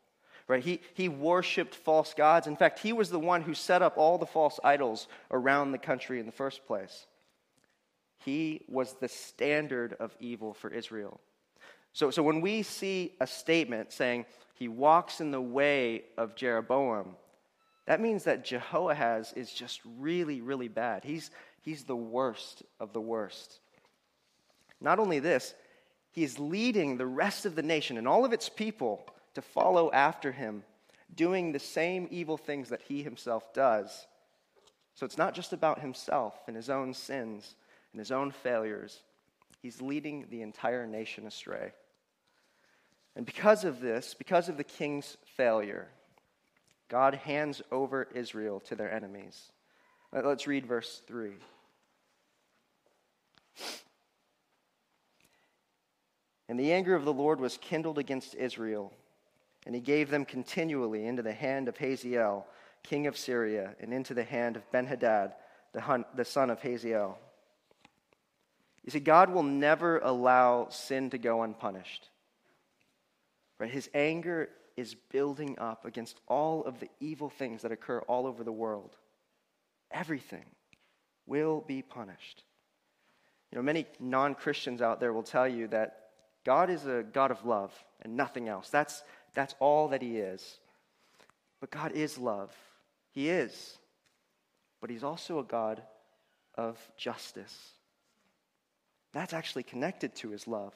Right? 0.46 0.62
He, 0.62 0.80
he 0.92 1.08
worshiped 1.08 1.74
false 1.74 2.12
gods. 2.12 2.46
In 2.46 2.54
fact, 2.54 2.80
he 2.80 2.92
was 2.92 3.08
the 3.08 3.18
one 3.18 3.40
who 3.40 3.54
set 3.54 3.80
up 3.80 3.96
all 3.96 4.18
the 4.18 4.26
false 4.26 4.60
idols 4.62 5.08
around 5.30 5.72
the 5.72 5.78
country 5.78 6.20
in 6.20 6.26
the 6.26 6.32
first 6.32 6.66
place. 6.66 7.06
He 8.18 8.60
was 8.68 8.92
the 8.92 9.08
standard 9.08 9.96
of 9.98 10.14
evil 10.20 10.52
for 10.52 10.68
Israel. 10.68 11.18
So, 11.94 12.10
so 12.10 12.22
when 12.22 12.42
we 12.42 12.62
see 12.62 13.14
a 13.22 13.26
statement 13.26 13.90
saying 13.90 14.26
he 14.52 14.68
walks 14.68 15.22
in 15.22 15.30
the 15.30 15.40
way 15.40 16.02
of 16.18 16.34
Jeroboam, 16.34 17.16
that 17.86 18.00
means 18.00 18.24
that 18.24 18.44
Jehoahaz 18.44 19.32
is 19.34 19.52
just 19.52 19.80
really, 19.98 20.40
really 20.40 20.68
bad. 20.68 21.04
He's, 21.04 21.30
he's 21.62 21.84
the 21.84 21.96
worst 21.96 22.62
of 22.78 22.92
the 22.92 23.00
worst. 23.00 23.60
Not 24.80 24.98
only 24.98 25.18
this, 25.18 25.54
he 26.10 26.22
is 26.22 26.38
leading 26.38 26.96
the 26.96 27.06
rest 27.06 27.46
of 27.46 27.54
the 27.54 27.62
nation 27.62 27.96
and 27.96 28.06
all 28.06 28.24
of 28.24 28.32
its 28.32 28.48
people 28.48 29.06
to 29.34 29.40
follow 29.40 29.90
after 29.92 30.32
him, 30.32 30.62
doing 31.14 31.52
the 31.52 31.58
same 31.58 32.06
evil 32.10 32.36
things 32.36 32.68
that 32.68 32.82
he 32.82 33.02
himself 33.02 33.54
does. 33.54 34.06
So 34.94 35.06
it's 35.06 35.18
not 35.18 35.34
just 35.34 35.52
about 35.52 35.80
himself 35.80 36.34
and 36.46 36.54
his 36.54 36.68
own 36.68 36.92
sins 36.92 37.54
and 37.92 37.98
his 37.98 38.12
own 38.12 38.30
failures. 38.30 39.00
He's 39.62 39.80
leading 39.80 40.26
the 40.30 40.42
entire 40.42 40.86
nation 40.86 41.26
astray. 41.26 41.72
And 43.16 43.24
because 43.24 43.64
of 43.64 43.80
this, 43.80 44.14
because 44.14 44.48
of 44.48 44.56
the 44.56 44.64
king's 44.64 45.16
failure, 45.36 45.88
God 46.88 47.14
hands 47.14 47.62
over 47.70 48.08
Israel 48.14 48.60
to 48.60 48.74
their 48.74 48.92
enemies. 48.92 49.52
Let's 50.12 50.46
read 50.46 50.66
verse 50.66 51.00
3. 51.06 51.32
And 56.48 56.60
the 56.60 56.72
anger 56.72 56.94
of 56.94 57.06
the 57.06 57.12
Lord 57.12 57.40
was 57.40 57.56
kindled 57.56 57.98
against 57.98 58.34
Israel, 58.34 58.92
and 59.64 59.74
he 59.74 59.80
gave 59.80 60.10
them 60.10 60.26
continually 60.26 61.06
into 61.06 61.22
the 61.22 61.32
hand 61.32 61.66
of 61.66 61.78
Hazael, 61.78 62.46
king 62.82 63.06
of 63.06 63.16
Syria, 63.16 63.74
and 63.80 63.94
into 63.94 64.12
the 64.12 64.24
hand 64.24 64.56
of 64.56 64.70
Benhadad, 64.70 65.32
the 65.72 66.24
son 66.24 66.50
of 66.50 66.60
Hazael. 66.60 67.18
You 68.84 68.90
see, 68.90 69.00
God 69.00 69.30
will 69.30 69.44
never 69.44 70.00
allow 70.00 70.68
sin 70.68 71.08
to 71.10 71.18
go 71.18 71.42
unpunished. 71.42 72.10
Right? 73.58 73.70
His 73.70 73.88
anger 73.94 74.50
is 74.76 74.94
building 74.94 75.58
up 75.58 75.86
against 75.86 76.20
all 76.26 76.64
of 76.64 76.80
the 76.80 76.88
evil 77.00 77.30
things 77.30 77.62
that 77.62 77.72
occur 77.72 78.00
all 78.00 78.26
over 78.26 78.44
the 78.44 78.52
world. 78.52 78.96
Everything 79.92 80.44
will 81.26 81.64
be 81.66 81.82
punished. 81.82 82.44
You 83.50 83.56
know, 83.56 83.62
many 83.62 83.86
non 84.00 84.34
Christians 84.34 84.80
out 84.80 85.00
there 85.00 85.12
will 85.12 85.22
tell 85.22 85.46
you 85.46 85.68
that 85.68 85.98
God 86.44 86.70
is 86.70 86.86
a 86.86 87.04
God 87.12 87.30
of 87.30 87.44
love 87.44 87.72
and 88.00 88.16
nothing 88.16 88.48
else. 88.48 88.70
That's, 88.70 89.02
that's 89.34 89.54
all 89.60 89.88
that 89.88 90.02
He 90.02 90.18
is. 90.18 90.58
But 91.60 91.70
God 91.70 91.92
is 91.92 92.18
love. 92.18 92.50
He 93.12 93.28
is. 93.28 93.78
But 94.80 94.90
He's 94.90 95.04
also 95.04 95.38
a 95.38 95.44
God 95.44 95.82
of 96.56 96.78
justice. 96.96 97.72
That's 99.12 99.32
actually 99.32 99.62
connected 99.62 100.14
to 100.16 100.30
His 100.30 100.48
love. 100.48 100.74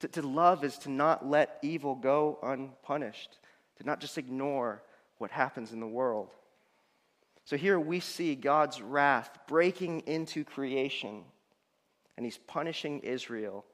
To, 0.00 0.08
to 0.08 0.22
love 0.22 0.64
is 0.64 0.78
to 0.78 0.90
not 0.90 1.26
let 1.26 1.58
evil 1.62 1.96
go 1.96 2.38
unpunished, 2.42 3.38
to 3.78 3.84
not 3.84 4.00
just 4.00 4.16
ignore 4.16 4.82
what 5.18 5.32
happens 5.32 5.72
in 5.72 5.80
the 5.80 5.86
world. 5.86 6.30
So 7.48 7.56
here 7.56 7.80
we 7.80 8.00
see 8.00 8.34
God's 8.34 8.82
wrath 8.82 9.30
breaking 9.46 10.00
into 10.00 10.44
creation, 10.44 11.22
and 12.16 12.26
He's 12.26 12.36
punishing 12.36 13.00
Israel 13.00 13.64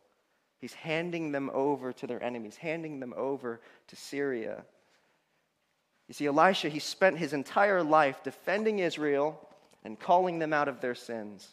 He's 0.64 0.72
handing 0.72 1.30
them 1.30 1.50
over 1.52 1.92
to 1.92 2.06
their 2.06 2.22
enemies, 2.22 2.56
handing 2.56 2.98
them 2.98 3.12
over 3.18 3.60
to 3.88 3.96
Syria. 3.96 4.64
You 6.08 6.14
see, 6.14 6.24
Elisha, 6.24 6.70
he 6.70 6.78
spent 6.78 7.18
his 7.18 7.34
entire 7.34 7.82
life 7.82 8.22
defending 8.22 8.78
Israel 8.78 9.38
and 9.84 10.00
calling 10.00 10.38
them 10.38 10.54
out 10.54 10.68
of 10.68 10.80
their 10.80 10.94
sins. 10.94 11.46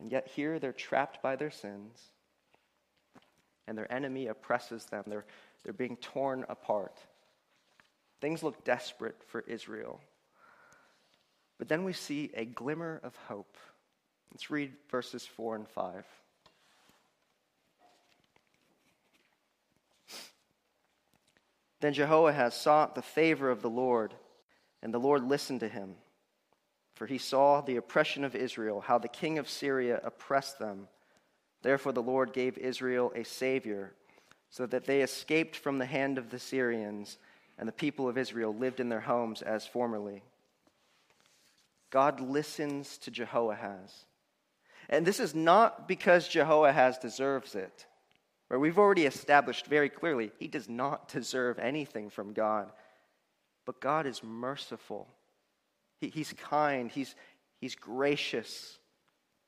And 0.00 0.10
yet 0.10 0.28
here 0.28 0.58
they're 0.58 0.72
trapped 0.72 1.20
by 1.20 1.36
their 1.36 1.50
sins, 1.50 2.00
and 3.66 3.76
their 3.76 3.92
enemy 3.92 4.28
oppresses 4.28 4.86
them. 4.86 5.04
They're, 5.06 5.26
they're 5.62 5.74
being 5.74 5.98
torn 5.98 6.46
apart. 6.48 6.98
Things 8.22 8.42
look 8.42 8.64
desperate 8.64 9.20
for 9.26 9.42
Israel. 9.46 10.00
But 11.58 11.68
then 11.68 11.84
we 11.84 11.92
see 11.92 12.30
a 12.34 12.44
glimmer 12.44 13.00
of 13.02 13.14
hope. 13.28 13.56
Let's 14.32 14.50
read 14.50 14.72
verses 14.90 15.24
4 15.24 15.56
and 15.56 15.68
5. 15.68 16.04
Then 21.80 21.92
Jehoahaz 21.92 22.54
sought 22.54 22.94
the 22.94 23.02
favor 23.02 23.50
of 23.50 23.60
the 23.60 23.70
Lord, 23.70 24.14
and 24.82 24.92
the 24.92 24.98
Lord 24.98 25.22
listened 25.22 25.60
to 25.60 25.68
him. 25.68 25.96
For 26.94 27.06
he 27.06 27.18
saw 27.18 27.60
the 27.60 27.76
oppression 27.76 28.24
of 28.24 28.34
Israel, 28.34 28.80
how 28.80 28.98
the 28.98 29.08
king 29.08 29.38
of 29.38 29.48
Syria 29.48 30.00
oppressed 30.02 30.58
them. 30.58 30.88
Therefore, 31.62 31.92
the 31.92 32.02
Lord 32.02 32.32
gave 32.32 32.56
Israel 32.56 33.12
a 33.14 33.24
savior, 33.24 33.92
so 34.48 34.66
that 34.66 34.86
they 34.86 35.02
escaped 35.02 35.56
from 35.56 35.78
the 35.78 35.86
hand 35.86 36.18
of 36.18 36.30
the 36.30 36.38
Syrians, 36.38 37.18
and 37.58 37.68
the 37.68 37.72
people 37.72 38.08
of 38.08 38.16
Israel 38.16 38.54
lived 38.54 38.80
in 38.80 38.88
their 38.88 39.00
homes 39.00 39.42
as 39.42 39.66
formerly. 39.66 40.22
God 41.94 42.20
listens 42.20 42.98
to 42.98 43.12
Jehoahaz. 43.12 44.04
And 44.88 45.06
this 45.06 45.20
is 45.20 45.32
not 45.32 45.86
because 45.86 46.26
Jehoahaz 46.26 46.98
deserves 46.98 47.54
it. 47.54 47.86
Where 48.48 48.58
we've 48.58 48.80
already 48.80 49.06
established 49.06 49.66
very 49.66 49.88
clearly 49.88 50.32
he 50.40 50.48
does 50.48 50.68
not 50.68 51.06
deserve 51.06 51.60
anything 51.60 52.10
from 52.10 52.32
God. 52.32 52.72
But 53.64 53.80
God 53.80 54.06
is 54.06 54.24
merciful. 54.24 55.06
He, 56.00 56.08
he's 56.08 56.32
kind. 56.32 56.90
He's, 56.90 57.14
he's 57.60 57.76
gracious. 57.76 58.76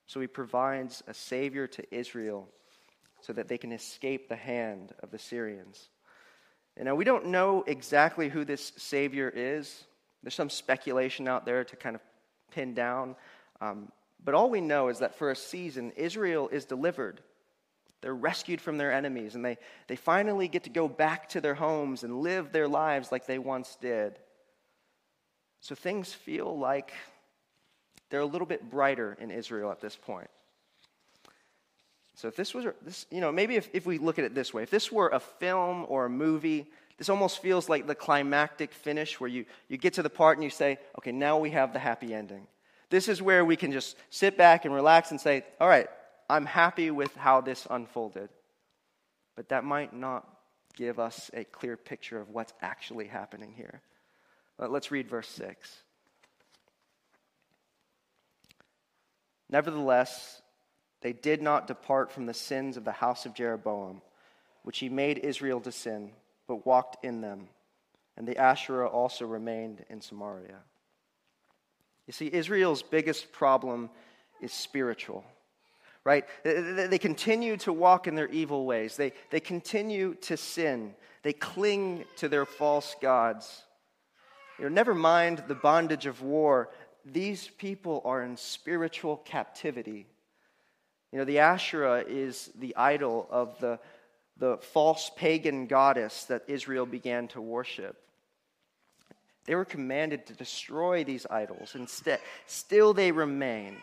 So 0.06 0.20
he 0.20 0.28
provides 0.28 1.02
a 1.08 1.14
savior 1.14 1.66
to 1.66 1.82
Israel 1.92 2.48
so 3.22 3.32
that 3.32 3.48
they 3.48 3.58
can 3.58 3.72
escape 3.72 4.28
the 4.28 4.36
hand 4.36 4.92
of 5.02 5.10
the 5.10 5.18
Syrians. 5.18 5.88
And 6.76 6.86
now 6.86 6.94
we 6.94 7.04
don't 7.04 7.26
know 7.26 7.64
exactly 7.66 8.28
who 8.28 8.44
this 8.44 8.72
savior 8.76 9.32
is. 9.34 9.82
There's 10.22 10.36
some 10.36 10.48
speculation 10.48 11.26
out 11.26 11.44
there 11.44 11.64
to 11.64 11.74
kind 11.74 11.96
of 11.96 12.02
pin 12.50 12.74
down. 12.74 13.16
Um, 13.60 13.90
but 14.24 14.34
all 14.34 14.50
we 14.50 14.60
know 14.60 14.88
is 14.88 14.98
that 14.98 15.16
for 15.16 15.30
a 15.30 15.36
season, 15.36 15.92
Israel 15.96 16.48
is 16.48 16.64
delivered 16.64 17.20
they're 18.06 18.14
rescued 18.14 18.60
from 18.60 18.78
their 18.78 18.92
enemies, 18.92 19.34
and 19.34 19.44
they, 19.44 19.58
they 19.88 19.96
finally 19.96 20.48
get 20.48 20.64
to 20.64 20.70
go 20.70 20.88
back 20.88 21.30
to 21.30 21.40
their 21.40 21.54
homes 21.54 22.04
and 22.04 22.20
live 22.20 22.52
their 22.52 22.68
lives 22.68 23.10
like 23.10 23.26
they 23.26 23.38
once 23.38 23.76
did. 23.80 24.18
So 25.60 25.74
things 25.74 26.12
feel 26.12 26.56
like 26.56 26.92
they're 28.10 28.20
a 28.20 28.26
little 28.26 28.46
bit 28.46 28.70
brighter 28.70 29.16
in 29.20 29.30
Israel 29.30 29.72
at 29.72 29.80
this 29.80 29.96
point. 29.96 30.30
So 32.14 32.28
if 32.28 32.36
this 32.36 32.54
was, 32.54 32.66
this, 32.82 33.06
you 33.10 33.20
know, 33.20 33.32
maybe 33.32 33.56
if, 33.56 33.68
if 33.72 33.86
we 33.86 33.98
look 33.98 34.18
at 34.18 34.24
it 34.24 34.34
this 34.34 34.54
way, 34.54 34.62
if 34.62 34.70
this 34.70 34.92
were 34.92 35.08
a 35.08 35.18
film 35.18 35.84
or 35.88 36.04
a 36.04 36.10
movie, 36.10 36.70
this 36.98 37.08
almost 37.08 37.42
feels 37.42 37.68
like 37.68 37.86
the 37.86 37.94
climactic 37.94 38.72
finish 38.72 39.20
where 39.20 39.28
you, 39.28 39.44
you 39.68 39.76
get 39.76 39.94
to 39.94 40.02
the 40.02 40.10
part 40.10 40.38
and 40.38 40.44
you 40.44 40.50
say, 40.50 40.78
okay, 40.98 41.12
now 41.12 41.38
we 41.38 41.50
have 41.50 41.72
the 41.72 41.78
happy 41.78 42.14
ending. 42.14 42.46
This 42.88 43.08
is 43.08 43.20
where 43.20 43.44
we 43.44 43.56
can 43.56 43.72
just 43.72 43.96
sit 44.10 44.38
back 44.38 44.64
and 44.64 44.74
relax 44.74 45.10
and 45.10 45.20
say, 45.20 45.44
all 45.60 45.68
right, 45.68 45.88
I'm 46.30 46.46
happy 46.46 46.90
with 46.90 47.14
how 47.16 47.40
this 47.40 47.66
unfolded. 47.68 48.30
But 49.34 49.50
that 49.50 49.64
might 49.64 49.92
not 49.92 50.26
give 50.74 50.98
us 50.98 51.30
a 51.34 51.44
clear 51.44 51.76
picture 51.76 52.18
of 52.18 52.30
what's 52.30 52.54
actually 52.62 53.06
happening 53.06 53.52
here. 53.56 53.82
Let's 54.58 54.90
read 54.90 55.08
verse 55.08 55.28
6. 55.28 55.82
Nevertheless, 59.50 60.40
they 61.02 61.12
did 61.12 61.42
not 61.42 61.66
depart 61.66 62.10
from 62.10 62.26
the 62.26 62.34
sins 62.34 62.76
of 62.76 62.84
the 62.84 62.92
house 62.92 63.26
of 63.26 63.34
Jeroboam, 63.34 64.00
which 64.62 64.78
he 64.78 64.88
made 64.88 65.18
Israel 65.18 65.60
to 65.60 65.72
sin, 65.72 66.10
but 66.48 66.66
walked 66.66 67.04
in 67.04 67.20
them. 67.20 67.48
And 68.16 68.26
the 68.26 68.36
Asherah 68.38 68.88
also 68.88 69.26
remained 69.26 69.84
in 69.90 70.00
Samaria. 70.00 70.58
You 72.06 72.12
see, 72.12 72.32
Israel's 72.32 72.82
biggest 72.82 73.32
problem 73.32 73.90
is 74.40 74.52
spiritual 74.52 75.24
right? 76.06 76.24
They 76.44 77.00
continue 77.00 77.56
to 77.58 77.72
walk 77.72 78.06
in 78.06 78.14
their 78.14 78.28
evil 78.28 78.64
ways. 78.64 78.96
They, 78.96 79.12
they 79.30 79.40
continue 79.40 80.14
to 80.22 80.36
sin. 80.36 80.94
They 81.24 81.32
cling 81.32 82.04
to 82.18 82.28
their 82.28 82.44
false 82.44 82.94
gods. 83.02 83.64
You 84.56 84.66
know, 84.66 84.70
never 84.70 84.94
mind 84.94 85.42
the 85.48 85.56
bondage 85.56 86.06
of 86.06 86.22
war. 86.22 86.70
These 87.04 87.50
people 87.58 88.02
are 88.04 88.22
in 88.22 88.36
spiritual 88.36 89.16
captivity. 89.16 90.06
You 91.10 91.18
know, 91.18 91.24
the 91.24 91.40
Asherah 91.40 92.04
is 92.06 92.50
the 92.56 92.76
idol 92.76 93.26
of 93.28 93.58
the, 93.58 93.80
the 94.38 94.58
false 94.58 95.10
pagan 95.16 95.66
goddess 95.66 96.24
that 96.24 96.42
Israel 96.46 96.86
began 96.86 97.28
to 97.28 97.40
worship. 97.40 97.96
They 99.46 99.54
were 99.54 99.64
commanded 99.64 100.26
to 100.26 100.34
destroy 100.34 101.04
these 101.04 101.26
idols. 101.30 101.74
Instead, 101.74 102.20
still 102.46 102.92
they 102.92 103.12
remain 103.12 103.76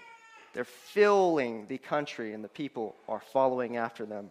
They're 0.54 0.64
filling 0.64 1.66
the 1.68 1.80
country, 1.80 2.34
and 2.34 2.44
the 2.44 2.48
people 2.48 2.96
are 3.10 3.20
following 3.20 3.78
after 3.78 4.06
them. 4.06 4.30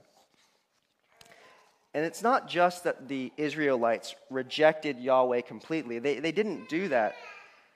And 1.94 2.04
it's 2.06 2.22
not 2.22 2.48
just 2.48 2.84
that 2.84 3.08
the 3.08 3.32
Israelites 3.36 4.14
rejected 4.30 4.98
Yahweh 4.98 5.42
completely, 5.42 5.98
they, 5.98 6.20
they 6.20 6.32
didn't 6.32 6.68
do 6.68 6.88
that. 6.88 7.16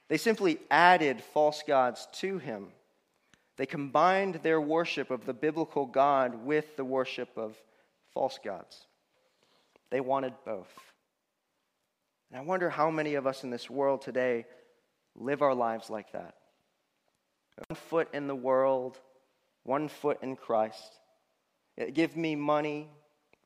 They 0.09 0.17
simply 0.17 0.59
added 0.71 1.23
false 1.35 1.63
gods 1.67 2.07
to 2.21 2.39
him. 2.39 2.69
They 3.57 3.67
combined 3.67 4.37
their 4.37 4.61
worship 4.61 5.11
of 5.11 5.27
the 5.27 5.35
biblical 5.35 5.85
God 5.87 6.45
with 6.45 6.77
the 6.77 6.85
worship 6.85 7.31
of 7.37 7.57
false 8.17 8.39
gods. 8.43 8.87
They 9.91 10.01
wanted 10.01 10.33
both. 10.47 10.73
And 12.31 12.41
I 12.41 12.43
wonder 12.43 12.71
how 12.71 12.91
many 12.91 13.15
of 13.17 13.27
us 13.27 13.45
in 13.45 13.51
this 13.51 13.69
world 13.69 14.01
today 14.01 14.47
live 15.15 15.43
our 15.43 15.55
lives 15.55 15.91
like 15.91 16.13
that. 16.13 16.35
One 17.69 17.77
foot 17.77 18.09
in 18.15 18.27
the 18.27 18.35
world, 18.35 18.99
one 19.65 19.89
foot 19.89 20.21
in 20.23 20.35
Christ. 20.35 20.99
Give 21.93 22.17
me 22.17 22.37
money, 22.37 22.89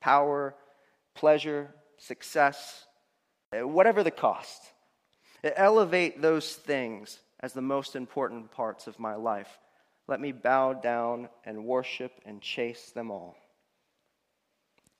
power, 0.00 0.54
pleasure, 1.16 1.74
success, 1.98 2.84
eh, 3.52 3.62
whatever 3.62 4.04
the 4.04 4.12
cost. 4.12 4.62
Elevate 5.42 6.22
those 6.22 6.54
things 6.54 7.18
as 7.40 7.54
the 7.54 7.60
most 7.60 7.96
important 7.96 8.52
parts 8.52 8.86
of 8.86 9.00
my 9.00 9.16
life. 9.16 9.58
Let 10.06 10.20
me 10.20 10.30
bow 10.30 10.74
down 10.74 11.28
and 11.44 11.64
worship 11.64 12.12
and 12.24 12.40
chase 12.40 12.92
them 12.92 13.10
all. 13.10 13.36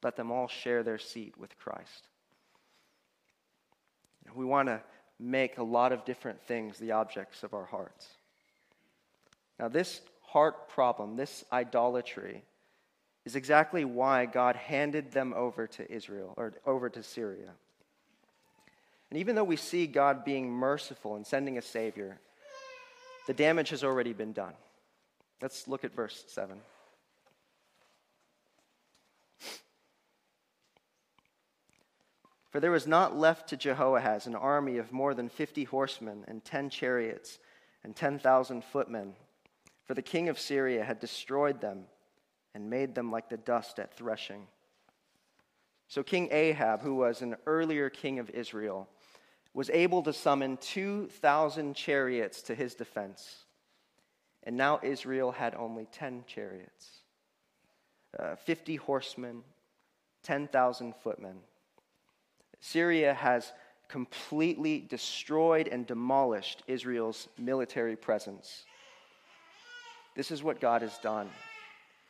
Let 0.02 0.16
them 0.16 0.30
all 0.30 0.48
share 0.48 0.82
their 0.82 0.98
seat 0.98 1.36
with 1.36 1.56
Christ. 1.58 2.08
We 4.34 4.44
want 4.44 4.68
to 4.68 4.80
make 5.18 5.58
a 5.58 5.62
lot 5.62 5.92
of 5.92 6.04
different 6.04 6.40
things 6.42 6.78
the 6.78 6.92
objects 6.92 7.42
of 7.42 7.52
our 7.52 7.66
hearts. 7.66 8.06
Now, 9.58 9.68
this 9.68 10.00
heart 10.22 10.68
problem, 10.68 11.16
this 11.16 11.44
idolatry, 11.52 12.42
is 13.24 13.36
exactly 13.36 13.84
why 13.84 14.24
God 14.26 14.56
handed 14.56 15.12
them 15.12 15.34
over 15.36 15.66
to 15.66 15.92
Israel 15.92 16.32
or 16.36 16.54
over 16.64 16.88
to 16.88 17.02
Syria. 17.02 17.50
And 19.10 19.18
even 19.18 19.34
though 19.34 19.44
we 19.44 19.56
see 19.56 19.86
God 19.86 20.24
being 20.24 20.50
merciful 20.50 21.16
and 21.16 21.26
sending 21.26 21.58
a 21.58 21.62
Savior, 21.62 22.18
the 23.26 23.34
damage 23.34 23.70
has 23.70 23.84
already 23.84 24.12
been 24.12 24.32
done. 24.32 24.54
Let's 25.42 25.68
look 25.68 25.84
at 25.84 25.94
verse 25.94 26.24
7. 26.28 26.58
For 32.50 32.60
there 32.60 32.70
was 32.70 32.86
not 32.86 33.16
left 33.16 33.48
to 33.48 33.56
Jehoahaz 33.56 34.26
an 34.26 34.34
army 34.34 34.78
of 34.78 34.92
more 34.92 35.14
than 35.14 35.28
fifty 35.28 35.64
horsemen 35.64 36.24
and 36.26 36.44
ten 36.44 36.68
chariots 36.68 37.38
and 37.84 37.94
ten 37.94 38.18
thousand 38.18 38.64
footmen, 38.64 39.14
for 39.84 39.94
the 39.94 40.02
king 40.02 40.28
of 40.28 40.38
Syria 40.38 40.84
had 40.84 40.98
destroyed 40.98 41.60
them 41.60 41.84
and 42.54 42.68
made 42.68 42.94
them 42.94 43.12
like 43.12 43.28
the 43.28 43.36
dust 43.36 43.78
at 43.78 43.94
threshing. 43.96 44.46
So 45.86 46.02
King 46.02 46.28
Ahab, 46.30 46.82
who 46.82 46.96
was 46.96 47.22
an 47.22 47.36
earlier 47.46 47.88
king 47.90 48.18
of 48.18 48.30
Israel, 48.30 48.88
was 49.54 49.70
able 49.70 50.02
to 50.04 50.12
summon 50.12 50.56
2,000 50.58 51.74
chariots 51.74 52.42
to 52.42 52.54
his 52.54 52.74
defense. 52.74 53.44
And 54.44 54.56
now 54.56 54.80
Israel 54.82 55.32
had 55.32 55.54
only 55.54 55.86
10 55.92 56.24
chariots, 56.26 57.00
uh, 58.18 58.36
50 58.36 58.76
horsemen, 58.76 59.42
10,000 60.22 60.94
footmen. 61.02 61.40
Syria 62.60 63.14
has 63.14 63.52
completely 63.88 64.80
destroyed 64.80 65.66
and 65.68 65.86
demolished 65.86 66.62
Israel's 66.66 67.28
military 67.38 67.96
presence. 67.96 68.64
This 70.14 70.30
is 70.30 70.42
what 70.42 70.60
God 70.60 70.82
has 70.82 70.96
done. 70.98 71.28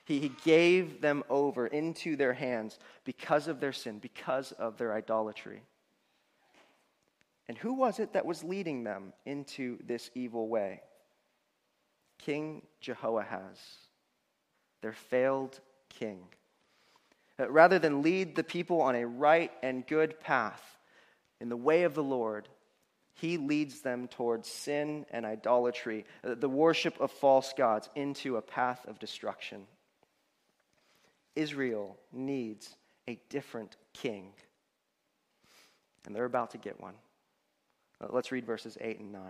He, 0.05 0.19
he 0.19 0.33
gave 0.45 1.01
them 1.01 1.23
over 1.31 1.67
into 1.67 2.17
their 2.17 2.33
hands 2.33 2.79
because 3.05 3.49
of 3.49 3.61
their 3.61 3.73
sin, 3.73 3.99
because 3.99 4.53
of 4.53 4.77
their 4.77 4.93
idolatry. 4.93 5.63
And 7.49 7.57
who 7.57 7.75
was 7.75 7.99
it 7.99 8.13
that 8.13 8.27
was 8.27 8.45
leading 8.45 8.85
them 8.85 9.13
into 9.25 9.79
this 9.87 10.11
evil 10.15 10.49
way? 10.49 10.83
King 12.19 12.63
Jehoahaz, 12.81 13.59
their 14.83 14.93
failed 14.93 15.61
king 15.89 16.25
rather 17.49 17.79
than 17.79 18.03
lead 18.03 18.35
the 18.35 18.45
people 18.45 18.83
on 18.83 18.95
a 18.95 19.07
right 19.07 19.53
and 19.63 19.87
good 19.87 20.21
path 20.21 20.63
in 21.41 21.49
the 21.49 21.57
way 21.57 21.85
of 21.85 21.95
the 21.95 22.03
Lord, 22.03 22.49
he 23.15 23.37
leads 23.37 23.81
them 23.81 24.09
towards 24.09 24.49
sin 24.49 25.07
and 25.11 25.25
idolatry, 25.25 26.05
uh, 26.25 26.35
the 26.35 26.49
worship 26.49 27.01
of 27.01 27.11
false 27.11 27.53
gods, 27.57 27.89
into 27.95 28.37
a 28.37 28.43
path 28.43 28.85
of 28.87 28.99
destruction. 28.99 29.67
Israel 31.37 31.99
needs 32.13 32.77
a 33.09 33.19
different 33.29 33.77
king. 33.93 34.33
And 36.07 36.17
they're 36.17 36.25
about 36.25 36.51
to 36.53 36.59
get 36.59 36.81
one. 36.81 36.95
Uh, 38.01 38.07
let's 38.11 38.33
read 38.33 38.47
verses 38.47 38.79
8 38.81 39.01
and 39.01 39.13
9. 39.13 39.23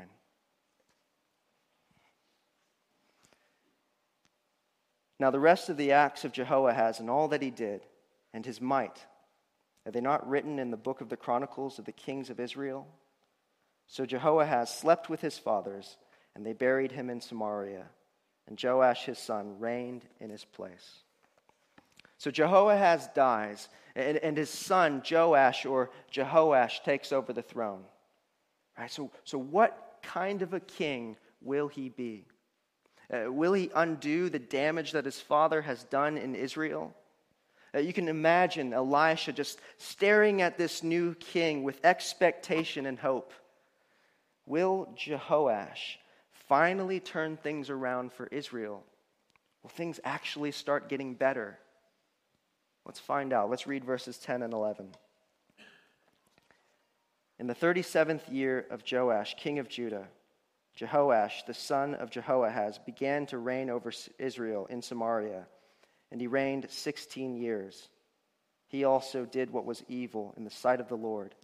Now, 5.19 5.31
the 5.31 5.41
rest 5.41 5.69
of 5.69 5.77
the 5.77 5.93
acts 5.93 6.25
of 6.25 6.33
Jehoahaz 6.33 6.99
and 7.01 7.11
all 7.11 7.29
that 7.29 7.43
he 7.43 7.51
did, 7.51 7.83
and 8.33 8.45
his 8.45 8.61
might. 8.61 9.05
Are 9.87 9.93
they 9.93 10.01
not 10.01 10.29
written 10.29 10.59
in 10.59 10.71
the 10.71 10.77
book 10.77 11.01
of 11.01 11.09
the 11.09 11.17
Chronicles 11.17 11.79
of 11.79 11.85
the 11.85 11.93
kings 11.93 12.31
of 12.31 12.41
Israel? 12.41 12.87
So 13.87 14.07
Jehoahaz 14.07 14.73
slept 14.73 15.09
with 15.09 15.21
his 15.21 15.39
fathers, 15.39 15.97
and 16.35 16.47
they 16.47 16.53
buried 16.53 16.93
him 16.93 17.11
in 17.11 17.21
Samaria, 17.21 17.87
and 18.47 18.63
Joash 18.63 19.07
his 19.07 19.19
son 19.19 19.59
reigned 19.59 20.05
in 20.21 20.31
his 20.31 20.45
place. 20.45 21.01
So 22.19 22.31
Jehoahaz 22.31 23.09
dies, 23.15 23.69
and, 23.97 24.19
and 24.19 24.37
his 24.37 24.51
son 24.51 25.03
Joash 25.11 25.65
or 25.65 25.91
Jehoash 26.13 26.85
takes 26.85 27.13
over 27.13 27.33
the 27.33 27.43
throne. 27.43 27.83
Right, 28.79 28.91
so, 28.91 29.11
so 29.25 29.39
what 29.39 29.99
kind 30.03 30.43
of 30.43 30.55
a 30.55 30.61
king 30.61 31.17
will 31.41 31.69
he 31.69 31.89
be? 31.89 32.27
Uh, 33.13 33.33
will 33.33 33.55
he 33.55 33.71
undo 33.75 34.29
the 34.29 34.39
damage 34.39 34.93
that 34.93 35.05
his 35.05 35.21
father 35.21 35.63
has 35.63 35.85
done 35.85 36.17
in 36.17 36.35
Israel? 36.35 36.95
Uh, 37.75 37.79
you 37.79 37.93
can 37.93 38.09
imagine 38.09 38.73
Elisha 38.73 39.33
just 39.33 39.61
staring 39.79 40.43
at 40.43 40.59
this 40.59 40.83
new 40.83 41.15
king 41.15 41.63
with 41.63 41.85
expectation 41.85 42.87
and 42.87 42.99
hope. 42.99 43.33
Will 44.47 44.89
Jehoash 44.97 45.97
finally 46.49 46.99
turn 46.99 47.37
things 47.37 47.71
around 47.71 48.13
for 48.13 48.27
Israel? 48.27 48.83
Will 49.63 49.71
things 49.71 50.01
actually 50.05 50.51
start 50.51 50.89
getting 50.89 51.15
better? 51.15 51.59
Let's 52.85 52.99
find 52.99 53.33
out. 53.33 53.51
Let's 53.51 53.67
read 53.67 53.85
verses 53.85 54.19
10 54.19 54.43
and 54.43 54.53
11. 54.53 54.89
In 57.39 57.47
the 57.47 57.55
37th 57.55 58.23
year 58.33 58.67
of 58.71 58.83
Joash, 58.91 59.37
king 59.37 59.61
of 59.61 59.69
Judah, 59.69 60.09
Jehoash, 60.77 61.47
the 61.47 61.55
son 61.55 61.95
of 61.95 62.11
Jehoahaz, 62.11 62.79
began 62.79 63.27
to 63.27 63.39
reign 63.39 63.71
over 63.71 63.93
Israel 64.19 64.67
in 64.67 64.83
Samaria 64.83 65.47
and 66.11 66.21
he 66.21 66.27
reigned 66.27 66.67
16 66.71 67.37
years. 67.37 67.89
He 68.69 68.85
also 68.85 69.25
did 69.25 69.51
what 69.51 69.65
was 69.65 69.85
evil 69.89 70.35
in 70.37 70.45
the 70.45 70.51
sight 70.51 70.81
of 70.81 70.89
the 70.89 70.97
Lord. 70.97 71.35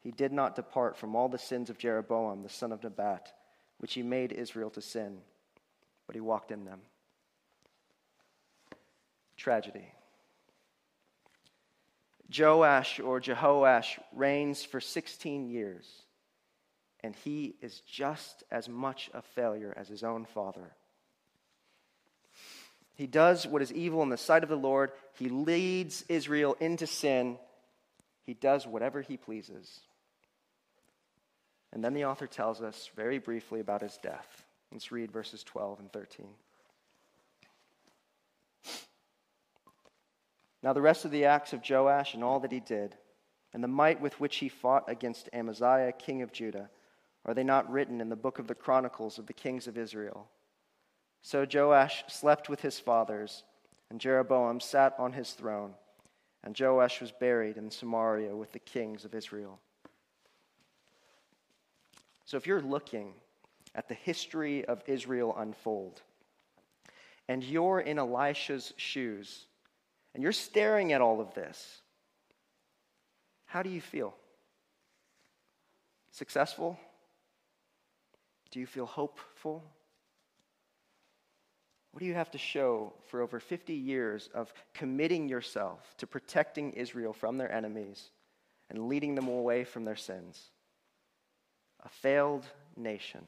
He 0.00 0.10
did 0.10 0.32
not 0.32 0.56
depart 0.56 0.96
from 0.96 1.16
all 1.16 1.28
the 1.28 1.38
sins 1.38 1.70
of 1.70 1.78
Jeroboam, 1.78 2.42
the 2.42 2.48
son 2.48 2.72
of 2.72 2.82
Nebat, 2.82 3.32
which 3.78 3.94
he 3.94 4.02
made 4.02 4.32
Israel 4.32 4.70
to 4.70 4.80
sin, 4.80 5.18
but 6.06 6.14
he 6.14 6.20
walked 6.20 6.50
in 6.50 6.64
them. 6.64 6.80
Tragedy. 9.36 9.92
Joash 12.36 12.98
or 13.00 13.20
Jehoash 13.20 13.98
reigns 14.12 14.64
for 14.64 14.80
16 14.80 15.48
years, 15.48 15.86
and 17.00 17.14
he 17.14 17.54
is 17.60 17.80
just 17.80 18.42
as 18.50 18.68
much 18.68 19.10
a 19.14 19.22
failure 19.22 19.72
as 19.76 19.88
his 19.88 20.02
own 20.02 20.24
father. 20.24 20.74
He 22.96 23.06
does 23.06 23.46
what 23.46 23.62
is 23.62 23.72
evil 23.72 24.02
in 24.02 24.08
the 24.08 24.16
sight 24.16 24.42
of 24.42 24.48
the 24.48 24.56
Lord. 24.56 24.90
He 25.18 25.28
leads 25.28 26.02
Israel 26.08 26.56
into 26.60 26.86
sin. 26.86 27.38
He 28.24 28.34
does 28.34 28.66
whatever 28.66 29.02
he 29.02 29.18
pleases. 29.18 29.80
And 31.72 31.84
then 31.84 31.92
the 31.92 32.06
author 32.06 32.26
tells 32.26 32.62
us 32.62 32.90
very 32.96 33.18
briefly 33.18 33.60
about 33.60 33.82
his 33.82 33.98
death. 34.02 34.44
Let's 34.72 34.90
read 34.90 35.12
verses 35.12 35.44
12 35.44 35.80
and 35.80 35.92
13. 35.92 36.26
Now, 40.62 40.72
the 40.72 40.82
rest 40.82 41.04
of 41.04 41.10
the 41.10 41.26
acts 41.26 41.52
of 41.52 41.62
Joash 41.68 42.14
and 42.14 42.24
all 42.24 42.40
that 42.40 42.50
he 42.50 42.60
did, 42.60 42.96
and 43.52 43.62
the 43.62 43.68
might 43.68 44.00
with 44.00 44.18
which 44.18 44.36
he 44.36 44.48
fought 44.48 44.84
against 44.88 45.28
Amaziah, 45.32 45.92
king 45.92 46.22
of 46.22 46.32
Judah, 46.32 46.70
are 47.26 47.34
they 47.34 47.44
not 47.44 47.70
written 47.70 48.00
in 48.00 48.08
the 48.08 48.16
book 48.16 48.38
of 48.38 48.48
the 48.48 48.54
Chronicles 48.54 49.18
of 49.18 49.26
the 49.26 49.32
kings 49.32 49.66
of 49.68 49.76
Israel? 49.76 50.28
So 51.26 51.44
Joash 51.52 52.04
slept 52.06 52.48
with 52.48 52.60
his 52.60 52.78
fathers, 52.78 53.42
and 53.90 54.00
Jeroboam 54.00 54.60
sat 54.60 54.94
on 54.96 55.12
his 55.12 55.32
throne, 55.32 55.74
and 56.44 56.56
Joash 56.56 57.00
was 57.00 57.10
buried 57.10 57.56
in 57.56 57.68
Samaria 57.68 58.36
with 58.36 58.52
the 58.52 58.60
kings 58.60 59.04
of 59.04 59.12
Israel. 59.12 59.58
So 62.26 62.36
if 62.36 62.46
you're 62.46 62.60
looking 62.60 63.12
at 63.74 63.88
the 63.88 63.94
history 63.94 64.64
of 64.66 64.84
Israel 64.86 65.34
unfold, 65.36 66.00
and 67.26 67.42
you're 67.42 67.80
in 67.80 67.98
Elisha's 67.98 68.72
shoes, 68.76 69.46
and 70.14 70.22
you're 70.22 70.30
staring 70.30 70.92
at 70.92 71.00
all 71.00 71.20
of 71.20 71.34
this, 71.34 71.80
how 73.46 73.64
do 73.64 73.70
you 73.70 73.80
feel? 73.80 74.14
Successful? 76.12 76.78
Do 78.52 78.60
you 78.60 78.66
feel 78.66 78.86
hopeful? 78.86 79.64
What 81.96 82.00
do 82.00 82.06
you 82.08 82.12
have 82.12 82.32
to 82.32 82.38
show 82.38 82.92
for 83.06 83.22
over 83.22 83.40
50 83.40 83.72
years 83.72 84.28
of 84.34 84.52
committing 84.74 85.30
yourself 85.30 85.94
to 85.96 86.06
protecting 86.06 86.72
Israel 86.72 87.14
from 87.14 87.38
their 87.38 87.50
enemies 87.50 88.10
and 88.68 88.86
leading 88.86 89.14
them 89.14 89.28
away 89.28 89.64
from 89.64 89.86
their 89.86 89.96
sins? 89.96 90.50
A 91.86 91.88
failed 91.88 92.44
nation. 92.76 93.26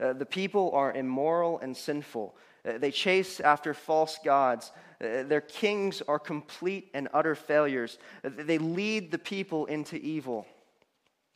Uh, 0.00 0.12
the 0.14 0.26
people 0.26 0.72
are 0.72 0.92
immoral 0.92 1.60
and 1.60 1.76
sinful. 1.76 2.34
Uh, 2.68 2.78
they 2.78 2.90
chase 2.90 3.38
after 3.38 3.74
false 3.74 4.18
gods. 4.24 4.72
Uh, 5.00 5.22
their 5.22 5.40
kings 5.40 6.02
are 6.08 6.18
complete 6.18 6.90
and 6.94 7.06
utter 7.14 7.36
failures. 7.36 7.96
Uh, 8.24 8.30
they 8.34 8.58
lead 8.58 9.12
the 9.12 9.18
people 9.18 9.66
into 9.66 9.94
evil. 9.94 10.48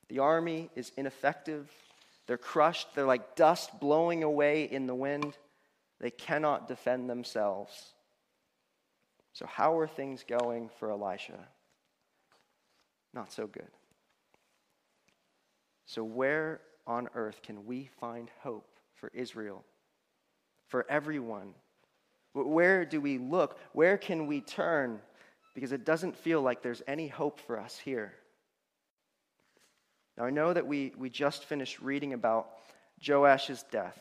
The 0.09 0.19
army 0.19 0.71
is 0.75 0.91
ineffective. 0.97 1.71
They're 2.27 2.37
crushed. 2.37 2.97
They're 2.97 3.07
like 3.07 3.37
dust 3.37 3.79
blowing 3.79 4.25
away 4.25 4.65
in 4.65 4.89
the 4.89 4.95
wind. 4.97 5.37
They 6.01 6.11
cannot 6.11 6.69
defend 6.69 7.09
themselves. 7.09 7.95
So, 9.33 9.47
how 9.47 9.79
are 9.79 9.87
things 9.87 10.25
going 10.27 10.71
for 10.79 10.91
Elisha? 10.91 11.39
Not 13.13 13.33
so 13.33 13.47
good. 13.47 13.69
So, 15.87 16.03
where 16.03 16.61
on 16.87 17.09
earth 17.15 17.43
can 17.43 17.67
we 17.67 17.91
find 18.01 18.31
hope 18.43 18.79
for 18.95 19.11
Israel? 19.15 19.65
For 20.69 20.87
everyone? 20.89 21.55
Where 22.33 22.85
do 22.85 23.01
we 23.01 23.19
look? 23.19 23.59
Where 23.73 23.99
can 23.99 24.27
we 24.27 24.41
turn? 24.41 25.01
Because 25.55 25.73
it 25.73 25.85
doesn't 25.85 26.17
feel 26.17 26.41
like 26.41 26.63
there's 26.63 26.83
any 26.87 27.09
hope 27.09 27.41
for 27.41 27.59
us 27.59 27.77
here. 27.77 28.15
Now, 30.17 30.25
I 30.25 30.31
know 30.31 30.53
that 30.53 30.67
we, 30.67 30.93
we 30.97 31.11
just 31.11 31.45
finished 31.45 31.81
reading 31.81 32.13
about 32.13 32.51
Joash's 33.01 33.65
death, 33.71 33.99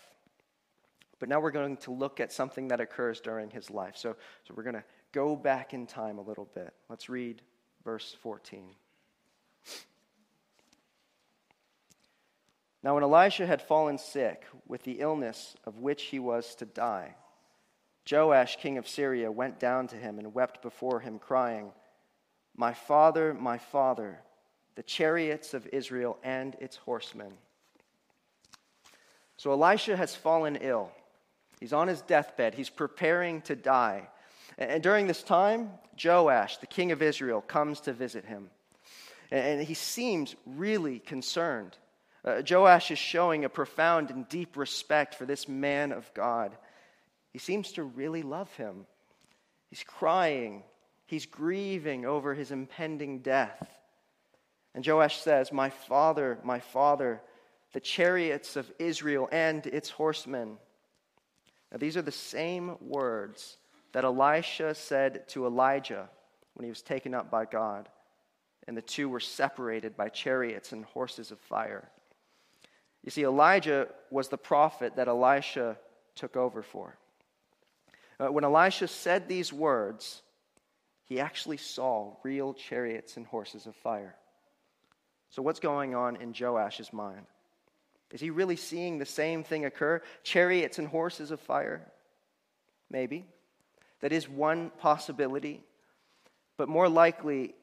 but 1.19 1.29
now 1.29 1.39
we're 1.39 1.51
going 1.51 1.77
to 1.77 1.91
look 1.91 2.19
at 2.19 2.31
something 2.31 2.69
that 2.69 2.79
occurs 2.79 3.19
during 3.19 3.49
his 3.49 3.69
life. 3.69 3.95
So, 3.97 4.15
so 4.47 4.53
we're 4.55 4.63
going 4.63 4.75
to 4.75 4.83
go 5.11 5.35
back 5.35 5.73
in 5.73 5.85
time 5.85 6.17
a 6.17 6.21
little 6.21 6.49
bit. 6.55 6.73
Let's 6.89 7.09
read 7.09 7.41
verse 7.83 8.15
14. 8.21 8.75
Now, 12.81 12.93
when 12.93 13.03
Elisha 13.03 13.45
had 13.45 13.61
fallen 13.61 13.97
sick 13.97 14.45
with 14.65 14.83
the 14.83 14.99
illness 15.01 15.55
of 15.65 15.79
which 15.79 16.03
he 16.03 16.19
was 16.19 16.55
to 16.55 16.65
die, 16.65 17.15
Joash, 18.09 18.55
king 18.55 18.77
of 18.77 18.87
Syria, 18.87 19.31
went 19.31 19.59
down 19.59 19.87
to 19.87 19.97
him 19.97 20.17
and 20.17 20.33
wept 20.33 20.61
before 20.61 21.01
him, 21.01 21.19
crying, 21.19 21.71
My 22.55 22.73
father, 22.73 23.33
my 23.33 23.57
father, 23.57 24.21
the 24.75 24.83
chariots 24.83 25.53
of 25.53 25.67
Israel 25.73 26.17
and 26.23 26.55
its 26.61 26.77
horsemen. 26.77 27.33
So 29.35 29.51
Elisha 29.51 29.97
has 29.97 30.15
fallen 30.15 30.55
ill. 30.57 30.91
He's 31.59 31.73
on 31.73 31.87
his 31.87 32.01
deathbed. 32.01 32.55
He's 32.55 32.69
preparing 32.69 33.41
to 33.43 33.55
die. 33.55 34.07
And 34.57 34.83
during 34.83 35.07
this 35.07 35.23
time, 35.23 35.71
Joash, 36.01 36.57
the 36.57 36.67
king 36.67 36.91
of 36.91 37.01
Israel, 37.01 37.41
comes 37.41 37.81
to 37.81 37.93
visit 37.93 38.25
him. 38.25 38.49
And 39.31 39.61
he 39.61 39.73
seems 39.73 40.35
really 40.45 40.99
concerned. 40.99 41.77
Uh, 42.25 42.41
Joash 42.49 42.91
is 42.91 42.99
showing 42.99 43.45
a 43.45 43.49
profound 43.49 44.09
and 44.09 44.27
deep 44.27 44.57
respect 44.57 45.15
for 45.15 45.25
this 45.25 45.47
man 45.47 45.91
of 45.91 46.11
God. 46.13 46.57
He 47.31 47.39
seems 47.39 47.73
to 47.73 47.83
really 47.83 48.23
love 48.23 48.51
him. 48.55 48.85
He's 49.69 49.83
crying, 49.83 50.63
he's 51.05 51.25
grieving 51.25 52.05
over 52.05 52.33
his 52.33 52.51
impending 52.51 53.19
death. 53.19 53.69
And 54.73 54.85
Joash 54.85 55.21
says, 55.21 55.51
My 55.51 55.69
father, 55.69 56.39
my 56.43 56.59
father, 56.59 57.21
the 57.73 57.79
chariots 57.79 58.55
of 58.55 58.71
Israel 58.79 59.29
and 59.31 59.65
its 59.67 59.89
horsemen. 59.89 60.57
Now, 61.71 61.77
these 61.77 61.97
are 61.97 62.01
the 62.01 62.11
same 62.11 62.75
words 62.81 63.57
that 63.91 64.03
Elisha 64.03 64.73
said 64.73 65.27
to 65.29 65.45
Elijah 65.45 66.09
when 66.53 66.63
he 66.63 66.69
was 66.69 66.81
taken 66.81 67.13
up 67.13 67.29
by 67.29 67.45
God, 67.45 67.89
and 68.67 68.75
the 68.75 68.81
two 68.81 69.09
were 69.09 69.19
separated 69.19 69.95
by 69.95 70.09
chariots 70.09 70.71
and 70.71 70.85
horses 70.85 71.31
of 71.31 71.39
fire. 71.39 71.89
You 73.03 73.11
see, 73.11 73.23
Elijah 73.23 73.87
was 74.11 74.27
the 74.27 74.37
prophet 74.37 74.95
that 74.95 75.07
Elisha 75.07 75.77
took 76.15 76.35
over 76.35 76.61
for. 76.61 76.97
When 78.17 78.43
Elisha 78.43 78.87
said 78.87 79.27
these 79.27 79.53
words, 79.53 80.21
he 81.05 81.19
actually 81.19 81.57
saw 81.57 82.15
real 82.23 82.53
chariots 82.53 83.15
and 83.15 83.25
horses 83.25 83.65
of 83.65 83.75
fire. 83.77 84.15
So, 85.29 85.41
what's 85.41 85.59
going 85.59 85.95
on 85.95 86.17
in 86.17 86.33
Joash's 86.33 86.91
mind? 86.91 87.25
Is 88.11 88.21
he 88.21 88.29
really 88.29 88.55
seeing 88.55 88.97
the 88.97 89.05
same 89.05 89.43
thing 89.43 89.65
occur? 89.65 90.01
Chariots 90.23 90.79
and 90.79 90.87
horses 90.87 91.31
of 91.31 91.39
fire? 91.39 91.91
Maybe. 92.89 93.25
That 94.01 94.11
is 94.11 94.27
one 94.27 94.71
possibility. 94.79 95.63
But 96.57 96.69
more 96.69 96.89
likely, 96.89 97.53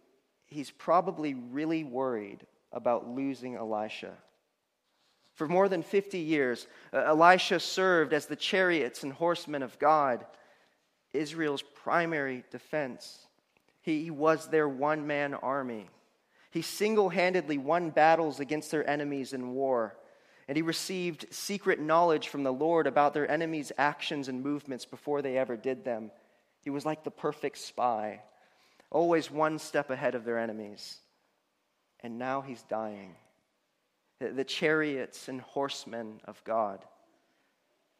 he's 0.46 0.70
probably 0.70 1.34
really 1.34 1.84
worried 1.84 2.46
about 2.72 3.08
losing 3.08 3.56
Elisha. 3.56 4.12
For 5.34 5.48
more 5.48 5.68
than 5.68 5.82
50 5.82 6.18
years, 6.18 6.66
Elisha 6.92 7.60
served 7.60 8.12
as 8.12 8.26
the 8.26 8.36
chariots 8.36 9.02
and 9.02 9.12
horsemen 9.12 9.62
of 9.62 9.78
God, 9.78 10.24
Israel's 11.12 11.62
primary 11.62 12.44
defense. 12.50 13.26
He 13.82 14.10
was 14.10 14.48
their 14.48 14.68
one 14.68 15.06
man 15.06 15.34
army. 15.34 15.88
He 16.50 16.62
single 16.62 17.10
handedly 17.10 17.58
won 17.58 17.90
battles 17.90 18.40
against 18.40 18.70
their 18.70 18.88
enemies 18.88 19.32
in 19.32 19.52
war. 19.52 19.96
And 20.48 20.56
he 20.56 20.62
received 20.62 21.26
secret 21.30 21.80
knowledge 21.80 22.28
from 22.28 22.44
the 22.44 22.52
Lord 22.52 22.86
about 22.86 23.14
their 23.14 23.30
enemies' 23.30 23.72
actions 23.78 24.28
and 24.28 24.42
movements 24.42 24.84
before 24.84 25.22
they 25.22 25.36
ever 25.36 25.56
did 25.56 25.84
them. 25.84 26.10
He 26.60 26.70
was 26.70 26.86
like 26.86 27.04
the 27.04 27.10
perfect 27.10 27.58
spy, 27.58 28.22
always 28.90 29.30
one 29.30 29.58
step 29.58 29.90
ahead 29.90 30.14
of 30.14 30.24
their 30.24 30.38
enemies. 30.38 30.98
And 32.00 32.18
now 32.18 32.42
he's 32.42 32.62
dying 32.62 33.16
the 34.18 34.44
chariots 34.44 35.28
and 35.28 35.40
horsemen 35.40 36.20
of 36.24 36.42
God. 36.44 36.84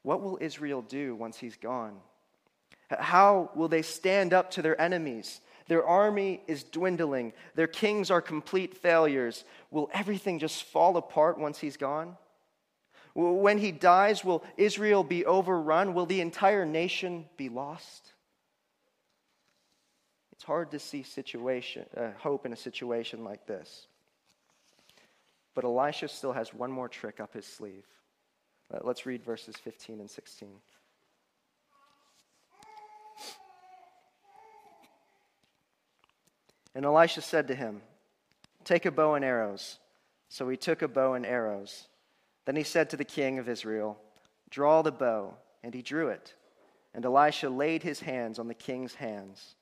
What 0.03 0.23
will 0.23 0.39
Israel 0.41 0.83
do 0.83 1.15
once 1.15 1.37
he's 1.39 1.57
gone? 1.57 1.97
How 2.89 3.51
will 3.55 3.69
they 3.69 3.83
stand 3.83 4.33
up 4.33 4.53
to 4.53 4.63
their 4.63 4.81
enemies? 4.81 5.41
Their 5.69 5.85
army 5.85 6.41
is 6.47 6.63
dwindling. 6.63 7.33
Their 7.55 7.67
kings 7.67 8.11
are 8.11 8.23
complete 8.23 8.77
failures. 8.77 9.45
Will 9.71 9.91
everything 9.93 10.39
just 10.39 10.63
fall 10.63 10.97
apart 10.97 11.39
once 11.39 11.59
he's 11.59 11.77
gone? 11.77 12.17
When 13.19 13.57
he 13.57 13.73
dies, 13.73 14.23
will 14.23 14.45
Israel 14.59 15.03
be 15.03 15.25
overrun? 15.25 15.95
Will 15.95 16.05
the 16.05 16.21
entire 16.21 16.67
nation 16.67 17.25
be 17.39 17.49
lost? 17.49 18.13
It's 20.33 20.45
hard 20.45 20.73
to 20.73 20.79
see 20.79 21.03
situation, 21.03 21.87
uh, 21.97 22.11
hope 22.19 22.45
in 22.45 22.53
a 22.53 22.57
situation 22.57 23.25
like 23.25 23.47
this. 23.47 23.87
But 25.55 25.65
Elisha 25.65 26.09
still 26.09 26.35
has 26.35 26.53
one 26.53 26.71
more 26.71 26.91
trick 26.91 27.19
up 27.19 27.33
his 27.33 27.47
sleeve. 27.47 27.87
Uh, 28.71 28.81
let's 28.83 29.07
read 29.07 29.25
verses 29.25 29.57
15 29.57 30.01
and 30.01 30.11
16. 30.11 30.49
And 36.75 36.85
Elisha 36.85 37.23
said 37.23 37.49
to 37.49 37.55
him, 37.55 37.81
Take 38.65 38.85
a 38.85 38.91
bow 38.91 39.15
and 39.15 39.25
arrows. 39.25 39.79
So 40.29 40.47
he 40.51 40.59
took 40.59 40.83
a 40.83 40.89
bow 40.89 41.15
and 41.15 41.25
arrows. 41.25 41.89
Then 42.47 42.57
he 42.57 42.63
said 42.63 42.89
to 42.91 42.97
the 42.97 43.05
king 43.05 43.39
of 43.39 43.49
Israel, 43.49 43.99
Draw 44.49 44.83
the 44.83 44.93
bow. 44.93 45.35
And 45.63 45.75
he 45.75 45.83
drew 45.83 46.09
it. 46.09 46.33
And 46.95 47.05
Elisha 47.05 47.51
laid 47.51 47.83
his 47.83 48.01
hands 48.01 48.39
on 48.39 48.47
the 48.47 48.55
king's 48.55 48.95
hands. 48.95 49.57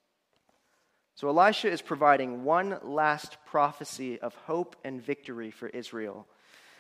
So 1.14 1.28
Elisha 1.28 1.70
is 1.70 1.80
providing 1.80 2.44
one 2.44 2.78
last 2.82 3.38
prophecy 3.46 4.20
of 4.20 4.34
hope 4.34 4.76
and 4.84 5.00
victory 5.00 5.50
for 5.50 5.68
Israel. 5.68 6.26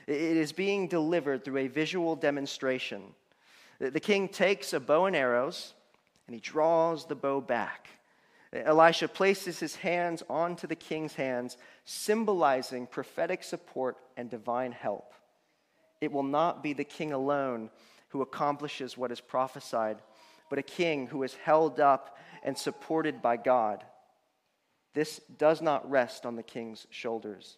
It 0.06 0.20
is 0.20 0.52
being 0.52 0.88
delivered 0.88 1.44
through 1.44 1.58
a 1.58 1.68
visual 1.68 2.16
demonstration. 2.16 3.14
The 3.78 4.00
king 4.00 4.28
takes 4.28 4.74
a 4.74 4.80
bow 4.80 5.06
and 5.06 5.16
arrows 5.16 5.72
and 6.26 6.34
he 6.34 6.40
draws 6.40 7.06
the 7.06 7.14
bow 7.14 7.40
back. 7.40 7.88
Elisha 8.52 9.08
places 9.08 9.58
his 9.58 9.76
hands 9.76 10.22
onto 10.28 10.66
the 10.66 10.76
king's 10.76 11.14
hands, 11.14 11.56
symbolizing 11.84 12.86
prophetic 12.86 13.42
support 13.42 13.96
and 14.16 14.30
divine 14.30 14.72
help. 14.72 15.12
It 16.04 16.12
will 16.12 16.22
not 16.22 16.62
be 16.62 16.74
the 16.74 16.84
king 16.84 17.12
alone 17.12 17.70
who 18.08 18.22
accomplishes 18.22 18.96
what 18.96 19.10
is 19.10 19.20
prophesied, 19.20 19.96
but 20.50 20.58
a 20.58 20.62
king 20.62 21.06
who 21.06 21.22
is 21.22 21.34
held 21.34 21.80
up 21.80 22.18
and 22.42 22.56
supported 22.56 23.22
by 23.22 23.38
God. 23.38 23.82
This 24.92 25.20
does 25.38 25.62
not 25.62 25.90
rest 25.90 26.26
on 26.26 26.36
the 26.36 26.42
king's 26.42 26.86
shoulders, 26.90 27.56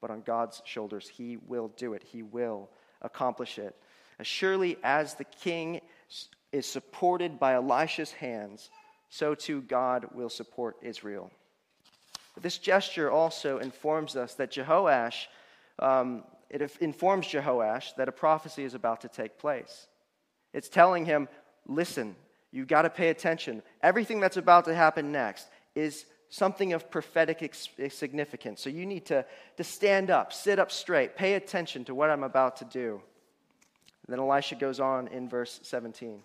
but 0.00 0.10
on 0.10 0.20
God's 0.20 0.62
shoulders. 0.64 1.08
He 1.08 1.36
will 1.36 1.68
do 1.76 1.94
it, 1.94 2.02
he 2.02 2.22
will 2.22 2.68
accomplish 3.02 3.58
it. 3.58 3.74
As 4.18 4.26
surely 4.26 4.76
as 4.84 5.14
the 5.14 5.24
king 5.24 5.80
is 6.52 6.66
supported 6.66 7.38
by 7.40 7.54
Elisha's 7.54 8.12
hands, 8.12 8.70
so 9.08 9.34
too 9.34 9.62
God 9.62 10.08
will 10.12 10.28
support 10.28 10.76
Israel. 10.82 11.30
This 12.40 12.58
gesture 12.58 13.10
also 13.10 13.58
informs 13.58 14.14
us 14.14 14.34
that 14.34 14.52
Jehoash, 14.52 15.26
um, 15.78 16.24
it 16.50 16.76
informs 16.80 17.26
Jehoash 17.26 17.96
that 17.96 18.08
a 18.08 18.12
prophecy 18.12 18.64
is 18.64 18.74
about 18.74 19.02
to 19.02 19.08
take 19.08 19.38
place. 19.38 19.86
It's 20.52 20.68
telling 20.68 21.04
him, 21.04 21.28
listen, 21.66 22.16
you've 22.50 22.68
got 22.68 22.82
to 22.82 22.90
pay 22.90 23.10
attention. 23.10 23.62
Everything 23.82 24.20
that's 24.20 24.38
about 24.38 24.64
to 24.64 24.74
happen 24.74 25.12
next 25.12 25.46
is 25.74 26.06
something 26.30 26.72
of 26.72 26.90
prophetic 26.90 27.42
ex- 27.42 27.68
significance. 27.90 28.62
So 28.62 28.70
you 28.70 28.86
need 28.86 29.06
to, 29.06 29.24
to 29.56 29.64
stand 29.64 30.10
up, 30.10 30.32
sit 30.32 30.58
up 30.58 30.70
straight, 30.70 31.16
pay 31.16 31.34
attention 31.34 31.84
to 31.84 31.94
what 31.94 32.10
I'm 32.10 32.24
about 32.24 32.56
to 32.56 32.64
do. 32.64 33.00
And 34.06 34.12
then 34.12 34.20
Elisha 34.20 34.54
goes 34.54 34.80
on 34.80 35.08
in 35.08 35.28
verse 35.28 35.60
17. 35.62 36.22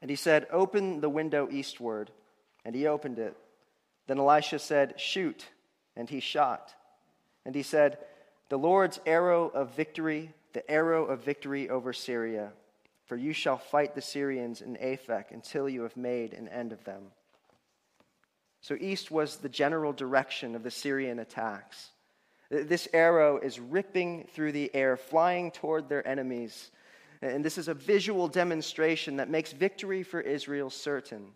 And 0.00 0.10
he 0.10 0.16
said, 0.16 0.46
Open 0.50 1.00
the 1.00 1.08
window 1.08 1.48
eastward. 1.50 2.10
And 2.64 2.74
he 2.74 2.86
opened 2.86 3.18
it. 3.18 3.36
Then 4.06 4.18
Elisha 4.18 4.58
said, 4.58 4.94
Shoot. 5.00 5.46
And 5.98 6.08
he 6.08 6.20
shot. 6.20 6.74
And 7.44 7.54
he 7.54 7.62
said, 7.62 7.98
The 8.48 8.56
Lord's 8.56 9.00
arrow 9.04 9.48
of 9.48 9.74
victory, 9.74 10.32
the 10.54 10.68
arrow 10.70 11.04
of 11.04 11.22
victory 11.24 11.68
over 11.68 11.92
Syria. 11.92 12.52
For 13.04 13.16
you 13.16 13.32
shall 13.32 13.58
fight 13.58 13.94
the 13.94 14.02
Syrians 14.02 14.62
in 14.62 14.76
Aphek 14.76 15.32
until 15.32 15.68
you 15.68 15.82
have 15.82 15.96
made 15.96 16.32
an 16.32 16.48
end 16.48 16.72
of 16.72 16.84
them. 16.84 17.02
So, 18.60 18.76
east 18.78 19.10
was 19.10 19.36
the 19.36 19.48
general 19.48 19.92
direction 19.92 20.54
of 20.54 20.62
the 20.62 20.70
Syrian 20.70 21.18
attacks. 21.18 21.90
This 22.50 22.88
arrow 22.92 23.38
is 23.38 23.60
ripping 23.60 24.28
through 24.32 24.52
the 24.52 24.74
air, 24.74 24.96
flying 24.96 25.50
toward 25.50 25.88
their 25.88 26.06
enemies. 26.06 26.70
And 27.20 27.44
this 27.44 27.58
is 27.58 27.68
a 27.68 27.74
visual 27.74 28.28
demonstration 28.28 29.16
that 29.16 29.28
makes 29.28 29.52
victory 29.52 30.02
for 30.02 30.20
Israel 30.20 30.70
certain. 30.70 31.28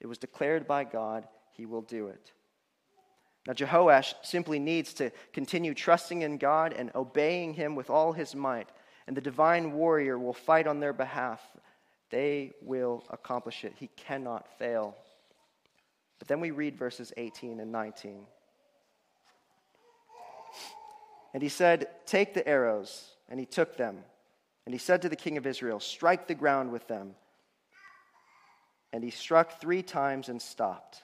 It 0.00 0.06
was 0.06 0.18
declared 0.18 0.66
by 0.66 0.84
God, 0.84 1.26
He 1.52 1.66
will 1.66 1.82
do 1.82 2.08
it. 2.08 2.32
Now, 3.46 3.54
Jehoash 3.54 4.14
simply 4.22 4.58
needs 4.58 4.92
to 4.94 5.10
continue 5.32 5.74
trusting 5.74 6.22
in 6.22 6.36
God 6.36 6.72
and 6.72 6.90
obeying 6.94 7.54
Him 7.54 7.74
with 7.74 7.88
all 7.88 8.12
his 8.12 8.34
might, 8.34 8.68
and 9.06 9.16
the 9.16 9.22
divine 9.22 9.72
warrior 9.72 10.18
will 10.18 10.34
fight 10.34 10.66
on 10.66 10.80
their 10.80 10.92
behalf. 10.92 11.40
They 12.10 12.52
will 12.60 13.04
accomplish 13.10 13.64
it. 13.64 13.74
He 13.78 13.88
cannot 13.96 14.46
fail. 14.58 14.96
But 16.18 16.28
then 16.28 16.40
we 16.40 16.50
read 16.50 16.76
verses 16.76 17.12
18 17.16 17.60
and 17.60 17.72
19. 17.72 18.26
And 21.32 21.42
he 21.42 21.48
said, 21.48 21.88
Take 22.06 22.34
the 22.34 22.46
arrows. 22.46 23.06
And 23.28 23.38
he 23.38 23.46
took 23.46 23.76
them. 23.76 23.98
And 24.66 24.74
he 24.74 24.78
said 24.78 25.02
to 25.02 25.08
the 25.08 25.16
king 25.16 25.38
of 25.38 25.46
Israel, 25.46 25.80
Strike 25.80 26.26
the 26.26 26.34
ground 26.34 26.72
with 26.72 26.86
them. 26.88 27.14
And 28.92 29.02
he 29.04 29.10
struck 29.10 29.60
three 29.60 29.82
times 29.82 30.28
and 30.28 30.42
stopped. 30.42 31.02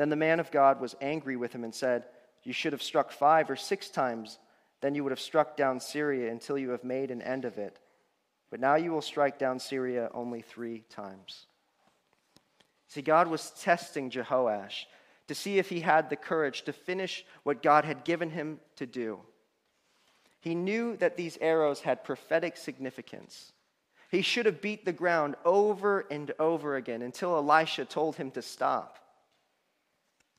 Then 0.00 0.08
the 0.08 0.16
man 0.16 0.40
of 0.40 0.50
God 0.50 0.80
was 0.80 0.96
angry 1.02 1.36
with 1.36 1.52
him 1.52 1.62
and 1.62 1.74
said, 1.74 2.06
You 2.42 2.54
should 2.54 2.72
have 2.72 2.82
struck 2.82 3.12
five 3.12 3.50
or 3.50 3.54
six 3.56 3.90
times. 3.90 4.38
Then 4.80 4.94
you 4.94 5.04
would 5.04 5.12
have 5.12 5.20
struck 5.20 5.58
down 5.58 5.78
Syria 5.78 6.32
until 6.32 6.56
you 6.56 6.70
have 6.70 6.84
made 6.84 7.10
an 7.10 7.20
end 7.20 7.44
of 7.44 7.58
it. 7.58 7.78
But 8.50 8.60
now 8.60 8.76
you 8.76 8.92
will 8.92 9.02
strike 9.02 9.38
down 9.38 9.58
Syria 9.58 10.08
only 10.14 10.40
three 10.40 10.84
times. 10.88 11.44
See, 12.88 13.02
God 13.02 13.28
was 13.28 13.50
testing 13.60 14.08
Jehoash 14.08 14.86
to 15.28 15.34
see 15.34 15.58
if 15.58 15.68
he 15.68 15.80
had 15.80 16.08
the 16.08 16.16
courage 16.16 16.62
to 16.62 16.72
finish 16.72 17.22
what 17.42 17.62
God 17.62 17.84
had 17.84 18.02
given 18.02 18.30
him 18.30 18.58
to 18.76 18.86
do. 18.86 19.20
He 20.40 20.54
knew 20.54 20.96
that 20.96 21.18
these 21.18 21.36
arrows 21.42 21.80
had 21.80 22.04
prophetic 22.04 22.56
significance. 22.56 23.52
He 24.10 24.22
should 24.22 24.46
have 24.46 24.62
beat 24.62 24.86
the 24.86 24.94
ground 24.94 25.36
over 25.44 26.06
and 26.10 26.32
over 26.38 26.76
again 26.76 27.02
until 27.02 27.36
Elisha 27.36 27.84
told 27.84 28.16
him 28.16 28.30
to 28.30 28.40
stop. 28.40 28.96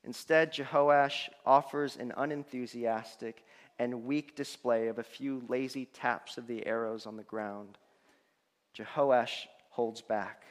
Instead, 0.04 0.52
Jehoash 0.52 1.28
offers 1.46 1.96
an 1.96 2.12
unenthusiastic 2.16 3.44
and 3.78 4.04
weak 4.04 4.34
display 4.34 4.88
of 4.88 4.98
a 4.98 5.04
few 5.04 5.42
lazy 5.48 5.86
taps 5.86 6.38
of 6.38 6.46
the 6.46 6.66
arrows 6.66 7.06
on 7.06 7.16
the 7.16 7.22
ground. 7.22 7.78
Jehoash 8.76 9.46
holds 9.70 10.00
back. 10.00 10.44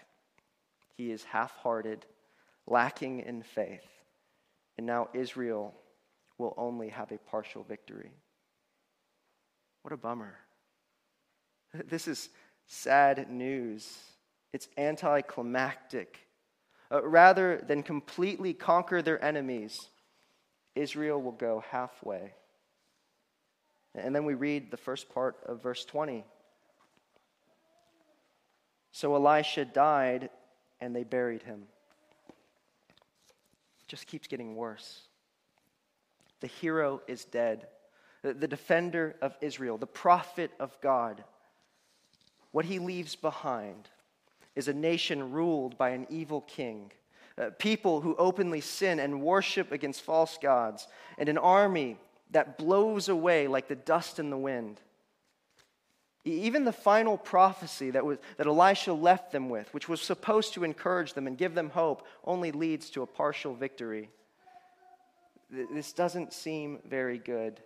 He 0.95 1.11
is 1.11 1.23
half 1.23 1.55
hearted, 1.57 2.05
lacking 2.67 3.19
in 3.21 3.43
faith, 3.43 3.87
and 4.77 4.87
now 4.87 5.09
Israel 5.13 5.73
will 6.37 6.53
only 6.57 6.89
have 6.89 7.11
a 7.11 7.17
partial 7.17 7.63
victory. 7.63 8.11
What 9.81 9.93
a 9.93 9.97
bummer. 9.97 10.35
This 11.87 12.07
is 12.07 12.29
sad 12.67 13.31
news. 13.31 13.97
It's 14.51 14.67
anticlimactic. 14.77 16.19
Uh, 16.91 17.01
rather 17.03 17.63
than 17.67 17.83
completely 17.83 18.53
conquer 18.53 19.01
their 19.01 19.23
enemies, 19.23 19.77
Israel 20.75 21.21
will 21.21 21.31
go 21.31 21.63
halfway. 21.69 22.33
And 23.95 24.15
then 24.15 24.25
we 24.25 24.33
read 24.33 24.71
the 24.71 24.77
first 24.77 25.09
part 25.13 25.37
of 25.45 25.63
verse 25.63 25.85
20. 25.85 26.23
So 28.91 29.15
Elisha 29.15 29.65
died, 29.65 30.29
and 30.81 30.95
they 30.95 31.03
buried 31.03 31.43
him. 31.43 31.63
It 32.29 33.87
just 33.87 34.07
keeps 34.07 34.27
getting 34.27 34.55
worse. 34.55 35.01
The 36.41 36.47
hero 36.47 37.01
is 37.07 37.23
dead 37.25 37.67
the 38.23 38.47
defender 38.47 39.15
of 39.21 39.35
Israel, 39.41 39.77
the 39.77 39.87
prophet 39.87 40.51
of 40.59 40.79
God. 40.81 41.23
What 42.51 42.65
he 42.65 42.79
leaves 42.79 43.15
behind 43.15 43.89
is 44.55 44.67
a 44.67 44.73
nation 44.73 45.31
ruled 45.31 45.77
by 45.77 45.89
an 45.89 46.07
evil 46.09 46.41
king, 46.41 46.91
people 47.57 48.01
who 48.01 48.15
openly 48.15 48.61
sin 48.61 48.99
and 48.99 49.21
worship 49.21 49.71
against 49.71 50.01
false 50.01 50.37
gods, 50.41 50.87
and 51.17 51.29
an 51.29 51.37
army 51.37 51.97
that 52.31 52.57
blows 52.57 53.09
away 53.09 53.47
like 53.47 53.67
the 53.67 53.75
dust 53.75 54.19
in 54.19 54.29
the 54.29 54.37
wind. 54.37 54.79
Even 56.23 56.65
the 56.65 56.71
final 56.71 57.17
prophecy 57.17 57.89
that, 57.91 58.05
was, 58.05 58.19
that 58.37 58.45
Elisha 58.45 58.93
left 58.93 59.31
them 59.31 59.49
with, 59.49 59.73
which 59.73 59.89
was 59.89 60.01
supposed 60.01 60.53
to 60.53 60.63
encourage 60.63 61.13
them 61.13 61.25
and 61.25 61.37
give 61.37 61.55
them 61.55 61.69
hope, 61.71 62.05
only 62.23 62.51
leads 62.51 62.91
to 62.91 63.01
a 63.01 63.07
partial 63.07 63.55
victory. 63.55 64.09
This 65.49 65.93
doesn't 65.93 66.31
seem 66.31 66.79
very 66.87 67.17
good. 67.17 67.59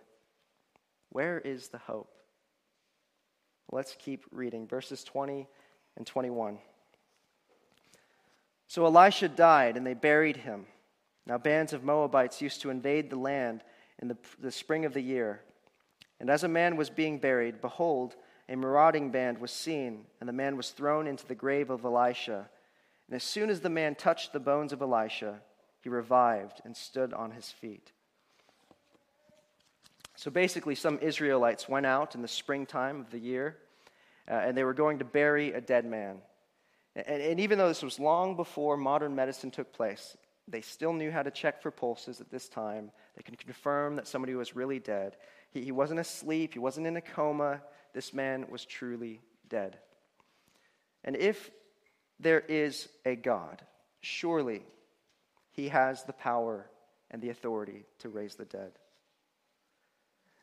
Where 1.10 1.38
is 1.38 1.68
the 1.68 1.78
hope? 1.78 2.10
Let's 3.70 3.94
keep 3.98 4.24
reading 4.30 4.66
verses 4.66 5.04
20 5.04 5.46
and 5.96 6.06
21. 6.06 6.58
So 8.68 8.84
Elisha 8.84 9.28
died, 9.28 9.76
and 9.76 9.86
they 9.86 9.94
buried 9.94 10.38
him. 10.38 10.66
Now, 11.26 11.38
bands 11.38 11.72
of 11.72 11.84
Moabites 11.84 12.40
used 12.40 12.62
to 12.62 12.70
invade 12.70 13.10
the 13.10 13.18
land 13.18 13.62
in 14.00 14.08
the, 14.08 14.16
the 14.40 14.52
spring 14.52 14.84
of 14.84 14.94
the 14.94 15.00
year. 15.00 15.40
And 16.20 16.30
as 16.30 16.44
a 16.44 16.48
man 16.48 16.76
was 16.76 16.90
being 16.90 17.18
buried, 17.18 17.60
behold, 17.60 18.16
a 18.48 18.56
marauding 18.56 19.10
band 19.10 19.38
was 19.38 19.50
seen, 19.50 20.04
and 20.20 20.28
the 20.28 20.32
man 20.32 20.56
was 20.56 20.70
thrown 20.70 21.06
into 21.06 21.26
the 21.26 21.34
grave 21.34 21.70
of 21.70 21.84
Elisha. 21.84 22.48
And 23.08 23.16
as 23.16 23.24
soon 23.24 23.50
as 23.50 23.60
the 23.60 23.70
man 23.70 23.94
touched 23.94 24.32
the 24.32 24.40
bones 24.40 24.72
of 24.72 24.82
Elisha, 24.82 25.40
he 25.82 25.88
revived 25.88 26.60
and 26.64 26.76
stood 26.76 27.12
on 27.12 27.32
his 27.32 27.50
feet. 27.50 27.92
So 30.16 30.30
basically, 30.30 30.74
some 30.74 30.98
Israelites 31.00 31.68
went 31.68 31.86
out 31.86 32.14
in 32.14 32.22
the 32.22 32.28
springtime 32.28 33.00
of 33.00 33.10
the 33.10 33.18
year, 33.18 33.58
uh, 34.28 34.34
and 34.34 34.56
they 34.56 34.64
were 34.64 34.74
going 34.74 34.98
to 34.98 35.04
bury 35.04 35.52
a 35.52 35.60
dead 35.60 35.84
man. 35.84 36.18
And, 36.96 37.22
and, 37.22 37.40
even 37.40 37.58
though 37.58 37.68
this 37.68 37.82
was 37.82 38.00
long 38.00 38.36
before 38.36 38.78
modern 38.78 39.14
medicine 39.14 39.50
took 39.50 39.70
place, 39.72 40.16
they 40.48 40.62
still 40.62 40.94
knew 40.94 41.10
how 41.10 41.22
to 41.22 41.30
check 41.30 41.60
for 41.60 41.70
pulses 41.70 42.22
at 42.22 42.30
this 42.30 42.48
time. 42.48 42.90
They 43.16 43.22
could 43.22 43.38
confirm 43.38 43.96
that 43.96 44.08
somebody 44.08 44.34
was 44.34 44.56
really 44.56 44.78
dead. 44.78 45.16
He, 45.50 45.62
he 45.62 45.72
wasn't 45.72 46.00
asleep, 46.00 46.54
he 46.54 46.58
wasn't 46.58 46.86
in 46.86 46.96
a 46.96 47.02
coma. 47.02 47.60
This 47.92 48.14
man 48.14 48.46
was 48.50 48.64
truly 48.64 49.20
dead. 49.48 49.78
And 51.04 51.16
if 51.16 51.50
there 52.18 52.40
is 52.40 52.88
a 53.04 53.14
God, 53.14 53.62
surely 54.00 54.62
he 55.52 55.68
has 55.68 56.02
the 56.04 56.12
power 56.14 56.66
and 57.10 57.20
the 57.20 57.30
authority 57.30 57.84
to 57.98 58.08
raise 58.08 58.36
the 58.36 58.44
dead. 58.46 58.72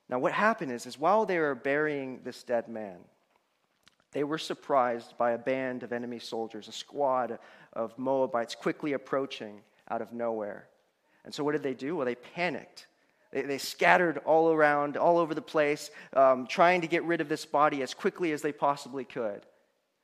Now, 0.07 0.19
what 0.19 0.31
happened 0.31 0.71
is, 0.71 0.85
is 0.85 0.99
while 0.99 1.25
they 1.25 1.39
were 1.39 1.55
burying 1.55 2.21
this 2.23 2.43
dead 2.43 2.67
man, 2.67 2.99
they 4.13 4.23
were 4.23 4.37
surprised 4.37 5.17
by 5.17 5.31
a 5.31 5.37
band 5.37 5.83
of 5.83 5.91
enemy 5.91 6.19
soldiers, 6.19 6.67
a 6.67 6.71
squad 6.71 7.39
of 7.73 7.97
Moabites 7.97 8.55
quickly 8.55 8.93
approaching 8.93 9.61
out 9.89 10.01
of 10.01 10.13
nowhere. 10.13 10.67
And 11.25 11.33
so, 11.33 11.43
what 11.43 11.53
did 11.53 11.63
they 11.63 11.73
do? 11.73 11.95
Well, 11.95 12.05
they 12.05 12.15
panicked. 12.15 12.87
They, 13.31 13.41
they 13.41 13.57
scattered 13.57 14.19
all 14.19 14.51
around, 14.51 14.97
all 14.97 15.17
over 15.17 15.33
the 15.33 15.41
place, 15.41 15.89
um, 16.13 16.47
trying 16.47 16.81
to 16.81 16.87
get 16.87 17.03
rid 17.03 17.21
of 17.21 17.29
this 17.29 17.45
body 17.45 17.81
as 17.81 17.93
quickly 17.93 18.31
as 18.31 18.41
they 18.41 18.51
possibly 18.51 19.05
could. 19.05 19.45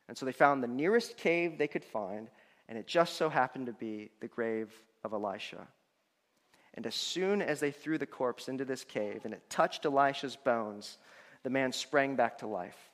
And 0.07 0.17
so, 0.17 0.25
they 0.25 0.31
found 0.31 0.63
the 0.63 0.67
nearest 0.67 1.17
cave 1.17 1.57
they 1.57 1.67
could 1.67 1.85
find, 1.85 2.29
and 2.67 2.77
it 2.77 2.87
just 2.87 3.15
so 3.15 3.29
happened 3.29 3.67
to 3.67 3.73
be 3.73 4.09
the 4.21 4.27
grave 4.27 4.73
of 5.03 5.13
Elisha. 5.13 5.67
And 6.73 6.85
as 6.85 6.95
soon 6.95 7.41
as 7.41 7.59
they 7.59 7.71
threw 7.71 7.97
the 7.97 8.05
corpse 8.05 8.47
into 8.47 8.63
this 8.63 8.83
cave 8.83 9.21
and 9.25 9.33
it 9.33 9.49
touched 9.49 9.85
Elisha's 9.85 10.35
bones, 10.35 10.97
the 11.43 11.49
man 11.49 11.71
sprang 11.71 12.15
back 12.15 12.37
to 12.37 12.47
life. 12.47 12.88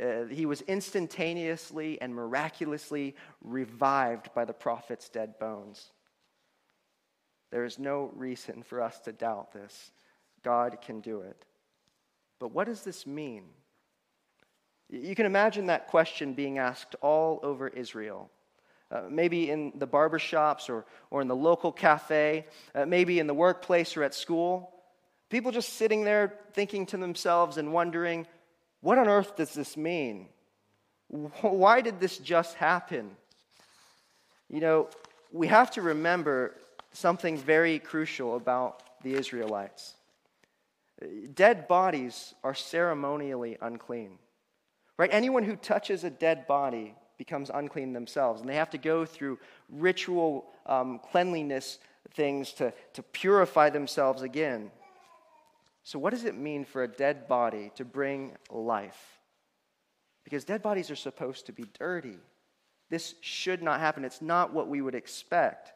Uh, 0.00 0.24
he 0.24 0.46
was 0.46 0.62
instantaneously 0.62 2.00
and 2.00 2.14
miraculously 2.14 3.14
revived 3.42 4.32
by 4.34 4.44
the 4.44 4.52
prophet's 4.52 5.08
dead 5.08 5.38
bones. 5.38 5.92
There 7.50 7.64
is 7.64 7.78
no 7.78 8.10
reason 8.14 8.62
for 8.62 8.80
us 8.80 8.98
to 9.00 9.12
doubt 9.12 9.52
this. 9.52 9.92
God 10.42 10.78
can 10.80 11.00
do 11.00 11.20
it. 11.20 11.44
But 12.40 12.52
what 12.52 12.66
does 12.66 12.82
this 12.82 13.06
mean? 13.06 13.44
You 14.88 15.14
can 15.14 15.26
imagine 15.26 15.66
that 15.66 15.88
question 15.88 16.32
being 16.32 16.58
asked 16.58 16.96
all 17.02 17.40
over 17.42 17.68
Israel. 17.68 18.30
Uh, 18.90 19.02
maybe 19.08 19.50
in 19.50 19.72
the 19.76 19.86
barber 19.86 20.18
shops 20.18 20.68
or, 20.68 20.84
or 21.10 21.22
in 21.22 21.28
the 21.28 21.36
local 21.36 21.72
cafe, 21.72 22.46
uh, 22.74 22.84
maybe 22.84 23.18
in 23.18 23.26
the 23.26 23.34
workplace 23.34 23.96
or 23.96 24.02
at 24.02 24.14
school. 24.14 24.70
People 25.30 25.50
just 25.50 25.74
sitting 25.74 26.04
there 26.04 26.38
thinking 26.52 26.84
to 26.86 26.98
themselves 26.98 27.56
and 27.56 27.72
wondering, 27.72 28.26
what 28.82 28.98
on 28.98 29.08
earth 29.08 29.36
does 29.36 29.54
this 29.54 29.76
mean? 29.76 30.28
Why 31.08 31.80
did 31.80 31.98
this 32.00 32.18
just 32.18 32.56
happen? 32.56 33.10
You 34.50 34.60
know, 34.60 34.88
we 35.32 35.46
have 35.46 35.70
to 35.72 35.82
remember 35.82 36.56
something 36.92 37.38
very 37.38 37.78
crucial 37.78 38.36
about 38.36 38.82
the 39.02 39.14
Israelites. 39.14 39.94
Dead 41.34 41.66
bodies 41.66 42.34
are 42.44 42.54
ceremonially 42.54 43.56
unclean. 43.60 44.18
Right? 44.98 45.10
Anyone 45.12 45.44
who 45.44 45.56
touches 45.56 46.04
a 46.04 46.10
dead 46.10 46.46
body 46.46 46.94
becomes 47.18 47.50
unclean 47.52 47.92
themselves, 47.92 48.40
and 48.40 48.50
they 48.50 48.56
have 48.56 48.70
to 48.70 48.78
go 48.78 49.04
through 49.06 49.38
ritual 49.70 50.46
um, 50.66 51.00
cleanliness 51.10 51.78
things 52.14 52.52
to, 52.54 52.72
to 52.92 53.02
purify 53.02 53.70
themselves 53.70 54.22
again. 54.22 54.70
So, 55.84 55.98
what 55.98 56.10
does 56.10 56.24
it 56.24 56.36
mean 56.36 56.64
for 56.64 56.82
a 56.82 56.88
dead 56.88 57.26
body 57.26 57.72
to 57.76 57.84
bring 57.84 58.36
life? 58.50 59.20
Because 60.24 60.44
dead 60.44 60.62
bodies 60.62 60.90
are 60.90 60.96
supposed 60.96 61.46
to 61.46 61.52
be 61.52 61.64
dirty. 61.78 62.18
This 62.88 63.14
should 63.20 63.62
not 63.62 63.80
happen. 63.80 64.04
It's 64.04 64.22
not 64.22 64.52
what 64.52 64.68
we 64.68 64.80
would 64.80 64.94
expect. 64.94 65.72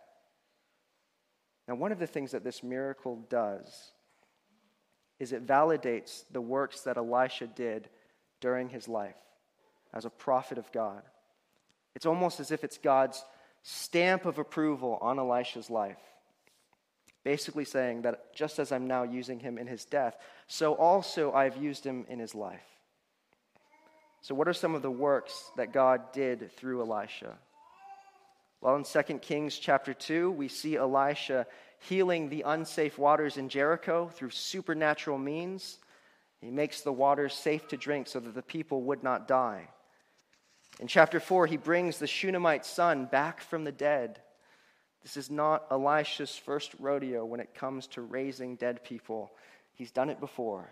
Now, 1.66 1.74
one 1.74 1.90
of 1.90 1.98
the 1.98 2.06
things 2.06 2.30
that 2.30 2.44
this 2.44 2.62
miracle 2.62 3.24
does 3.28 3.92
is 5.18 5.32
it 5.32 5.46
validates 5.46 6.24
the 6.30 6.40
works 6.40 6.82
that 6.82 6.96
Elisha 6.96 7.46
did 7.46 7.88
during 8.40 8.68
his 8.68 8.86
life 8.86 9.16
as 9.92 10.04
a 10.04 10.10
prophet 10.10 10.58
of 10.58 10.70
God. 10.70 11.02
It's 11.96 12.06
almost 12.06 12.38
as 12.38 12.50
if 12.50 12.62
it's 12.62 12.78
God's 12.78 13.24
stamp 13.62 14.26
of 14.26 14.38
approval 14.38 14.98
on 15.00 15.18
Elisha's 15.18 15.70
life 15.70 15.96
basically 17.26 17.64
saying 17.64 18.02
that 18.02 18.32
just 18.32 18.60
as 18.60 18.70
I'm 18.70 18.86
now 18.86 19.02
using 19.02 19.40
him 19.40 19.58
in 19.58 19.66
his 19.66 19.84
death, 19.84 20.16
so 20.46 20.74
also 20.74 21.32
I've 21.32 21.56
used 21.56 21.82
him 21.82 22.06
in 22.08 22.20
his 22.20 22.36
life. 22.36 22.68
So, 24.20 24.32
what 24.32 24.46
are 24.46 24.52
some 24.52 24.76
of 24.76 24.82
the 24.82 24.92
works 24.92 25.50
that 25.56 25.72
God 25.72 26.12
did 26.12 26.52
through 26.52 26.82
Elisha? 26.82 27.36
Well, 28.60 28.76
in 28.76 28.84
2 28.84 29.18
Kings 29.18 29.58
chapter 29.58 29.92
2, 29.92 30.30
we 30.30 30.46
see 30.46 30.76
Elisha 30.76 31.48
healing 31.80 32.28
the 32.28 32.42
unsafe 32.46 32.96
waters 32.96 33.36
in 33.36 33.48
Jericho 33.48 34.08
through 34.14 34.30
supernatural 34.30 35.18
means. 35.18 35.78
He 36.40 36.52
makes 36.52 36.82
the 36.82 36.92
waters 36.92 37.34
safe 37.34 37.66
to 37.68 37.76
drink 37.76 38.06
so 38.06 38.20
that 38.20 38.36
the 38.36 38.42
people 38.42 38.82
would 38.82 39.02
not 39.02 39.26
die. 39.26 39.66
In 40.78 40.86
chapter 40.86 41.18
4, 41.18 41.48
he 41.48 41.56
brings 41.56 41.98
the 41.98 42.06
Shunammite 42.06 42.64
son 42.64 43.06
back 43.06 43.40
from 43.40 43.64
the 43.64 43.72
dead. 43.72 44.20
This 45.06 45.16
is 45.16 45.30
not 45.30 45.66
Elisha's 45.70 46.34
first 46.34 46.72
rodeo 46.80 47.24
when 47.24 47.38
it 47.38 47.54
comes 47.54 47.86
to 47.88 48.02
raising 48.02 48.56
dead 48.56 48.82
people. 48.82 49.30
He's 49.72 49.92
done 49.92 50.10
it 50.10 50.18
before. 50.18 50.68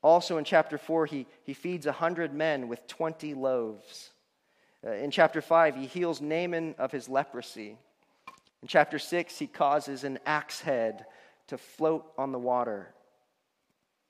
Also 0.00 0.38
in 0.38 0.44
chapter 0.44 0.78
4, 0.78 1.04
he, 1.04 1.26
he 1.44 1.52
feeds 1.52 1.84
100 1.84 2.32
men 2.32 2.68
with 2.68 2.86
20 2.86 3.34
loaves. 3.34 4.12
Uh, 4.82 4.92
in 4.92 5.10
chapter 5.10 5.42
5, 5.42 5.76
he 5.76 5.84
heals 5.84 6.22
Naaman 6.22 6.74
of 6.78 6.90
his 6.90 7.06
leprosy. 7.06 7.76
In 8.62 8.68
chapter 8.68 8.98
6, 8.98 9.38
he 9.38 9.46
causes 9.46 10.04
an 10.04 10.18
axe 10.24 10.62
head 10.62 11.04
to 11.48 11.58
float 11.58 12.10
on 12.16 12.32
the 12.32 12.38
water. 12.38 12.94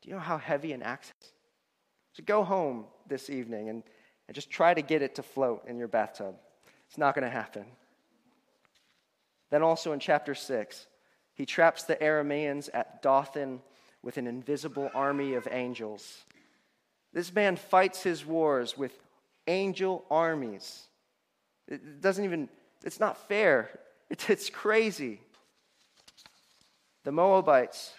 Do 0.00 0.10
you 0.10 0.14
know 0.14 0.20
how 0.20 0.38
heavy 0.38 0.72
an 0.74 0.82
axe 0.84 1.12
is? 1.20 1.32
So 2.12 2.22
go 2.24 2.44
home 2.44 2.84
this 3.08 3.30
evening 3.30 3.68
and, 3.68 3.82
and 4.28 4.34
just 4.36 4.48
try 4.48 4.72
to 4.72 4.80
get 4.80 5.02
it 5.02 5.16
to 5.16 5.24
float 5.24 5.64
in 5.66 5.76
your 5.76 5.88
bathtub. 5.88 6.36
It's 6.86 6.98
not 6.98 7.16
going 7.16 7.24
to 7.24 7.30
happen. 7.36 7.64
Then, 9.52 9.62
also 9.62 9.92
in 9.92 10.00
chapter 10.00 10.34
6, 10.34 10.86
he 11.34 11.44
traps 11.44 11.82
the 11.82 11.96
Arameans 11.96 12.70
at 12.72 13.02
Dothan 13.02 13.60
with 14.02 14.16
an 14.16 14.26
invisible 14.26 14.90
army 14.94 15.34
of 15.34 15.46
angels. 15.50 16.24
This 17.12 17.34
man 17.34 17.56
fights 17.56 18.02
his 18.02 18.24
wars 18.24 18.78
with 18.78 18.98
angel 19.46 20.06
armies. 20.10 20.84
It 21.68 22.00
doesn't 22.00 22.24
even, 22.24 22.48
it's 22.82 22.98
not 22.98 23.28
fair. 23.28 23.78
It's, 24.10 24.28
it's 24.28 24.50
crazy. 24.50 25.22
The 27.04 27.12
Moabites, 27.12 27.94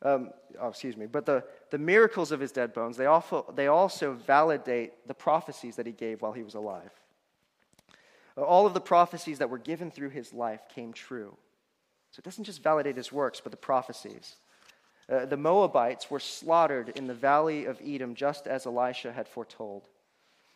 um, 0.00 0.30
oh, 0.58 0.68
excuse 0.68 0.96
me, 0.96 1.04
but 1.04 1.26
the, 1.26 1.44
the 1.70 1.76
miracles 1.76 2.32
of 2.32 2.40
his 2.40 2.52
dead 2.52 2.72
bones, 2.72 2.96
they 2.96 3.04
also, 3.04 3.52
they 3.54 3.66
also 3.66 4.14
validate 4.14 5.06
the 5.06 5.12
prophecies 5.12 5.76
that 5.76 5.84
he 5.84 5.92
gave 5.92 6.22
while 6.22 6.32
he 6.32 6.42
was 6.42 6.54
alive. 6.54 6.99
All 8.44 8.66
of 8.66 8.74
the 8.74 8.80
prophecies 8.80 9.38
that 9.38 9.50
were 9.50 9.58
given 9.58 9.90
through 9.90 10.10
his 10.10 10.32
life 10.32 10.60
came 10.74 10.92
true. 10.92 11.36
So 12.10 12.20
it 12.20 12.24
doesn't 12.24 12.44
just 12.44 12.62
validate 12.62 12.96
his 12.96 13.12
works, 13.12 13.40
but 13.40 13.52
the 13.52 13.58
prophecies. 13.58 14.36
Uh, 15.08 15.26
the 15.26 15.36
Moabites 15.36 16.10
were 16.10 16.20
slaughtered 16.20 16.90
in 16.90 17.06
the 17.06 17.14
valley 17.14 17.64
of 17.64 17.80
Edom, 17.84 18.14
just 18.14 18.46
as 18.46 18.66
Elisha 18.66 19.12
had 19.12 19.28
foretold. 19.28 19.88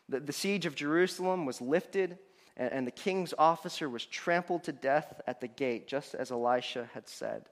The, 0.08 0.20
the 0.20 0.32
siege 0.32 0.66
of 0.66 0.74
Jerusalem 0.74 1.46
was 1.46 1.60
lifted, 1.60 2.18
and, 2.56 2.72
and, 2.72 2.86
the 2.86 2.92
king's 2.92 3.34
officer 3.36 3.88
was 3.88 4.06
trampled 4.06 4.64
to 4.64 4.72
death 4.72 5.20
at 5.26 5.40
the 5.40 5.48
gate, 5.48 5.88
just 5.88 6.14
as 6.14 6.30
Elisha 6.30 6.88
had 6.92 7.08
said. 7.08 7.48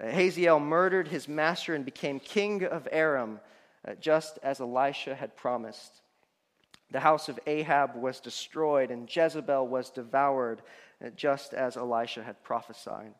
Uh, 0.00 0.08
Hazael 0.08 0.60
murdered 0.60 1.08
his 1.08 1.26
master 1.26 1.74
and 1.74 1.84
became 1.84 2.20
king 2.20 2.64
of 2.64 2.86
Aram, 2.92 3.40
uh, 3.86 3.94
just 3.94 4.38
as 4.42 4.60
Elisha 4.60 5.14
had 5.14 5.36
promised. 5.36 6.00
The 6.94 7.00
house 7.00 7.28
of 7.28 7.40
Ahab 7.48 7.96
was 7.96 8.20
destroyed, 8.20 8.92
and 8.92 9.08
Jezebel 9.12 9.66
was 9.66 9.90
devoured, 9.90 10.62
uh, 11.04 11.10
just 11.16 11.52
as 11.52 11.76
Elisha 11.76 12.22
had 12.22 12.40
prophesied. 12.44 13.12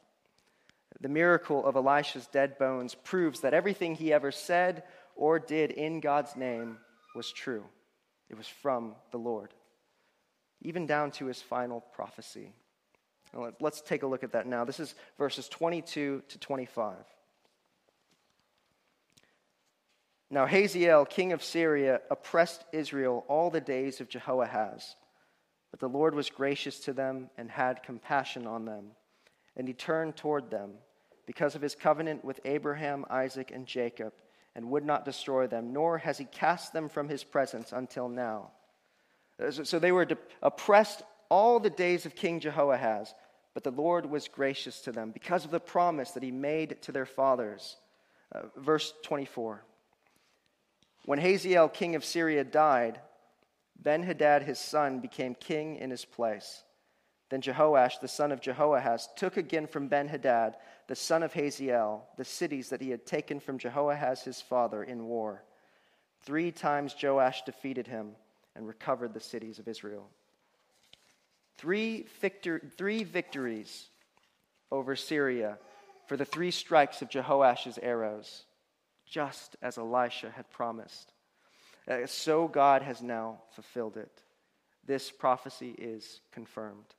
The 1.00 1.08
miracle 1.08 1.66
of 1.66 1.74
Elisha's 1.74 2.28
dead 2.28 2.56
bones 2.56 2.94
proves 2.94 3.40
that 3.40 3.52
everything 3.52 3.96
he 3.96 4.12
ever 4.12 4.30
said 4.30 4.84
or 5.16 5.40
did 5.40 5.72
in 5.72 5.98
God's 5.98 6.36
name 6.36 6.78
was 7.16 7.32
true. 7.32 7.64
It 8.30 8.36
was 8.36 8.46
from 8.46 8.94
the 9.10 9.18
Lord, 9.18 9.52
even 10.62 10.86
down 10.86 11.10
to 11.10 11.26
his 11.26 11.42
final 11.42 11.80
prophecy. 11.80 12.52
Let's 13.58 13.80
take 13.80 14.04
a 14.04 14.06
look 14.06 14.22
at 14.22 14.34
that 14.34 14.46
now. 14.46 14.64
This 14.64 14.78
is 14.78 14.94
verses 15.18 15.48
22 15.48 16.22
to 16.28 16.38
25. 16.38 16.94
Now 20.34 20.46
Hazael, 20.46 21.06
king 21.06 21.32
of 21.32 21.44
Syria, 21.44 22.00
oppressed 22.10 22.64
Israel 22.72 23.24
all 23.28 23.50
the 23.50 23.60
days 23.60 24.00
of 24.00 24.08
Jehoahaz. 24.08 24.96
But 25.70 25.78
the 25.78 25.88
Lord 25.88 26.12
was 26.12 26.28
gracious 26.28 26.80
to 26.80 26.92
them 26.92 27.30
and 27.38 27.48
had 27.48 27.84
compassion 27.84 28.44
on 28.44 28.64
them. 28.64 28.86
And 29.56 29.68
he 29.68 29.74
turned 29.74 30.16
toward 30.16 30.50
them 30.50 30.72
because 31.24 31.54
of 31.54 31.62
his 31.62 31.76
covenant 31.76 32.24
with 32.24 32.40
Abraham, 32.44 33.04
Isaac, 33.08 33.52
and 33.54 33.64
Jacob, 33.64 34.12
and 34.56 34.70
would 34.70 34.84
not 34.84 35.04
destroy 35.04 35.46
them, 35.46 35.72
nor 35.72 35.98
has 35.98 36.18
he 36.18 36.24
cast 36.24 36.72
them 36.72 36.88
from 36.88 37.08
his 37.08 37.22
presence 37.22 37.70
until 37.70 38.08
now. 38.08 38.50
So 39.62 39.78
they 39.78 39.92
were 39.92 40.08
oppressed 40.42 41.04
all 41.28 41.60
the 41.60 41.70
days 41.70 42.06
of 42.06 42.16
King 42.16 42.40
Jehoahaz, 42.40 43.14
but 43.54 43.62
the 43.62 43.70
Lord 43.70 44.04
was 44.04 44.26
gracious 44.26 44.80
to 44.80 44.90
them 44.90 45.12
because 45.12 45.44
of 45.44 45.52
the 45.52 45.60
promise 45.60 46.10
that 46.10 46.24
he 46.24 46.32
made 46.32 46.82
to 46.82 46.90
their 46.90 47.06
fathers. 47.06 47.76
Uh, 48.34 48.42
verse 48.56 48.92
24. 49.04 49.64
When 51.04 51.18
Hazael, 51.18 51.68
king 51.68 51.94
of 51.94 52.04
Syria, 52.04 52.44
died, 52.44 53.00
Ben 53.76 54.02
Hadad, 54.02 54.42
his 54.42 54.58
son, 54.58 55.00
became 55.00 55.34
king 55.34 55.76
in 55.76 55.90
his 55.90 56.04
place. 56.04 56.62
Then 57.28 57.42
Jehoash, 57.42 58.00
the 58.00 58.08
son 58.08 58.32
of 58.32 58.40
Jehoahaz, 58.40 59.08
took 59.16 59.36
again 59.36 59.66
from 59.66 59.88
Ben 59.88 60.08
Hadad, 60.08 60.56
the 60.86 60.94
son 60.94 61.22
of 61.22 61.32
Hazael, 61.32 62.06
the 62.16 62.24
cities 62.24 62.70
that 62.70 62.80
he 62.80 62.90
had 62.90 63.06
taken 63.06 63.40
from 63.40 63.58
Jehoahaz 63.58 64.22
his 64.22 64.40
father 64.40 64.82
in 64.82 65.06
war. 65.06 65.42
Three 66.22 66.50
times 66.52 66.94
Joash 67.00 67.42
defeated 67.42 67.86
him 67.86 68.12
and 68.54 68.66
recovered 68.66 69.12
the 69.12 69.20
cities 69.20 69.58
of 69.58 69.68
Israel. 69.68 70.08
Three, 71.58 72.06
victor- 72.20 72.62
three 72.76 73.04
victories 73.04 73.88
over 74.70 74.96
Syria 74.96 75.58
for 76.06 76.16
the 76.16 76.24
three 76.24 76.50
strikes 76.50 77.02
of 77.02 77.10
Jehoash's 77.10 77.78
arrows 77.78 78.44
just 79.08 79.56
as 79.62 79.78
Elisha 79.78 80.30
had 80.30 80.50
promised. 80.50 81.12
Uh, 81.88 82.06
so 82.06 82.48
God 82.48 82.82
has 82.82 83.02
now 83.02 83.38
fulfilled 83.52 83.96
it. 83.96 84.22
This 84.86 85.10
prophecy 85.10 85.74
is 85.78 86.20
confirmed. 86.32 86.94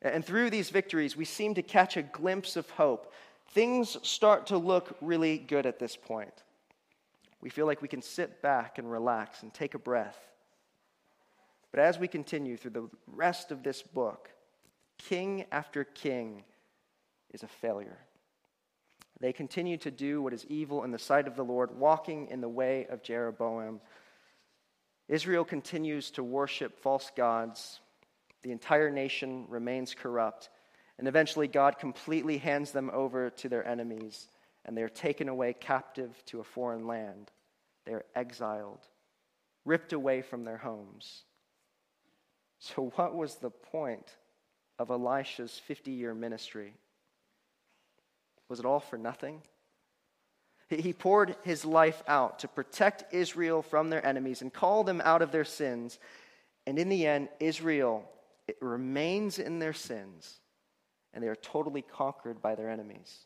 And 0.00 0.24
through 0.24 0.50
these 0.50 0.70
victories, 0.70 1.16
we 1.16 1.24
seem 1.24 1.54
to 1.54 1.62
catch 1.62 1.96
a 1.96 2.02
glimpse 2.02 2.56
of 2.56 2.70
hope 2.70 3.12
things 3.50 3.96
start 4.02 4.46
to 4.48 4.58
look 4.58 4.96
really 5.00 5.38
good 5.38 5.66
at 5.66 5.78
this 5.78 5.96
point. 5.96 6.44
We 7.40 7.50
feel 7.50 7.66
like 7.66 7.82
we 7.82 7.88
can 7.88 8.02
sit 8.02 8.42
back 8.42 8.78
and 8.78 8.90
relax 8.90 9.42
and 9.42 9.52
take 9.52 9.74
a 9.74 9.78
breath. 9.78 10.18
But 11.70 11.80
as 11.80 11.98
we 11.98 12.08
continue 12.08 12.56
through 12.56 12.72
the 12.72 12.90
rest 13.06 13.50
of 13.50 13.62
this 13.62 13.82
book, 13.82 14.30
king 14.98 15.44
after 15.52 15.84
king 15.84 16.44
is 17.30 17.42
a 17.42 17.48
failure. 17.48 17.98
They 19.20 19.32
continue 19.32 19.76
to 19.78 19.90
do 19.90 20.22
what 20.22 20.32
is 20.32 20.46
evil 20.48 20.84
in 20.84 20.90
the 20.90 20.98
sight 20.98 21.26
of 21.26 21.34
the 21.34 21.44
Lord, 21.44 21.76
walking 21.76 22.28
in 22.28 22.40
the 22.40 22.48
way 22.48 22.86
of 22.88 23.02
Jeroboam. 23.02 23.80
Israel 25.08 25.44
continues 25.44 26.10
to 26.12 26.22
worship 26.22 26.78
false 26.78 27.10
gods. 27.16 27.80
The 28.42 28.52
entire 28.52 28.90
nation 28.90 29.46
remains 29.48 29.94
corrupt. 29.94 30.50
And 30.98 31.08
eventually, 31.08 31.48
God 31.48 31.78
completely 31.78 32.38
hands 32.38 32.72
them 32.72 32.90
over 32.92 33.30
to 33.30 33.48
their 33.48 33.66
enemies, 33.66 34.28
and 34.64 34.76
they 34.76 34.82
are 34.82 34.88
taken 34.88 35.28
away 35.28 35.52
captive 35.52 36.22
to 36.26 36.40
a 36.40 36.44
foreign 36.44 36.86
land. 36.86 37.30
They 37.86 37.92
are 37.92 38.04
exiled, 38.14 38.80
ripped 39.64 39.92
away 39.92 40.22
from 40.22 40.44
their 40.44 40.56
homes. 40.56 41.22
So, 42.58 42.92
what 42.96 43.14
was 43.14 43.36
the 43.36 43.50
point 43.50 44.16
of 44.78 44.90
Elisha's 44.90 45.58
50 45.58 45.92
year 45.92 46.14
ministry? 46.14 46.74
Was 48.48 48.60
it 48.60 48.66
all 48.66 48.80
for 48.80 48.96
nothing? 48.96 49.42
He 50.68 50.92
poured 50.92 51.36
his 51.44 51.64
life 51.64 52.02
out 52.06 52.40
to 52.40 52.48
protect 52.48 53.14
Israel 53.14 53.62
from 53.62 53.88
their 53.88 54.04
enemies 54.04 54.42
and 54.42 54.52
call 54.52 54.84
them 54.84 55.00
out 55.02 55.22
of 55.22 55.32
their 55.32 55.44
sins. 55.44 55.98
And 56.66 56.78
in 56.78 56.90
the 56.90 57.06
end, 57.06 57.28
Israel 57.40 58.04
remains 58.60 59.38
in 59.38 59.58
their 59.58 59.72
sins 59.72 60.40
and 61.14 61.24
they 61.24 61.28
are 61.28 61.36
totally 61.36 61.82
conquered 61.82 62.42
by 62.42 62.54
their 62.54 62.68
enemies. 62.68 63.24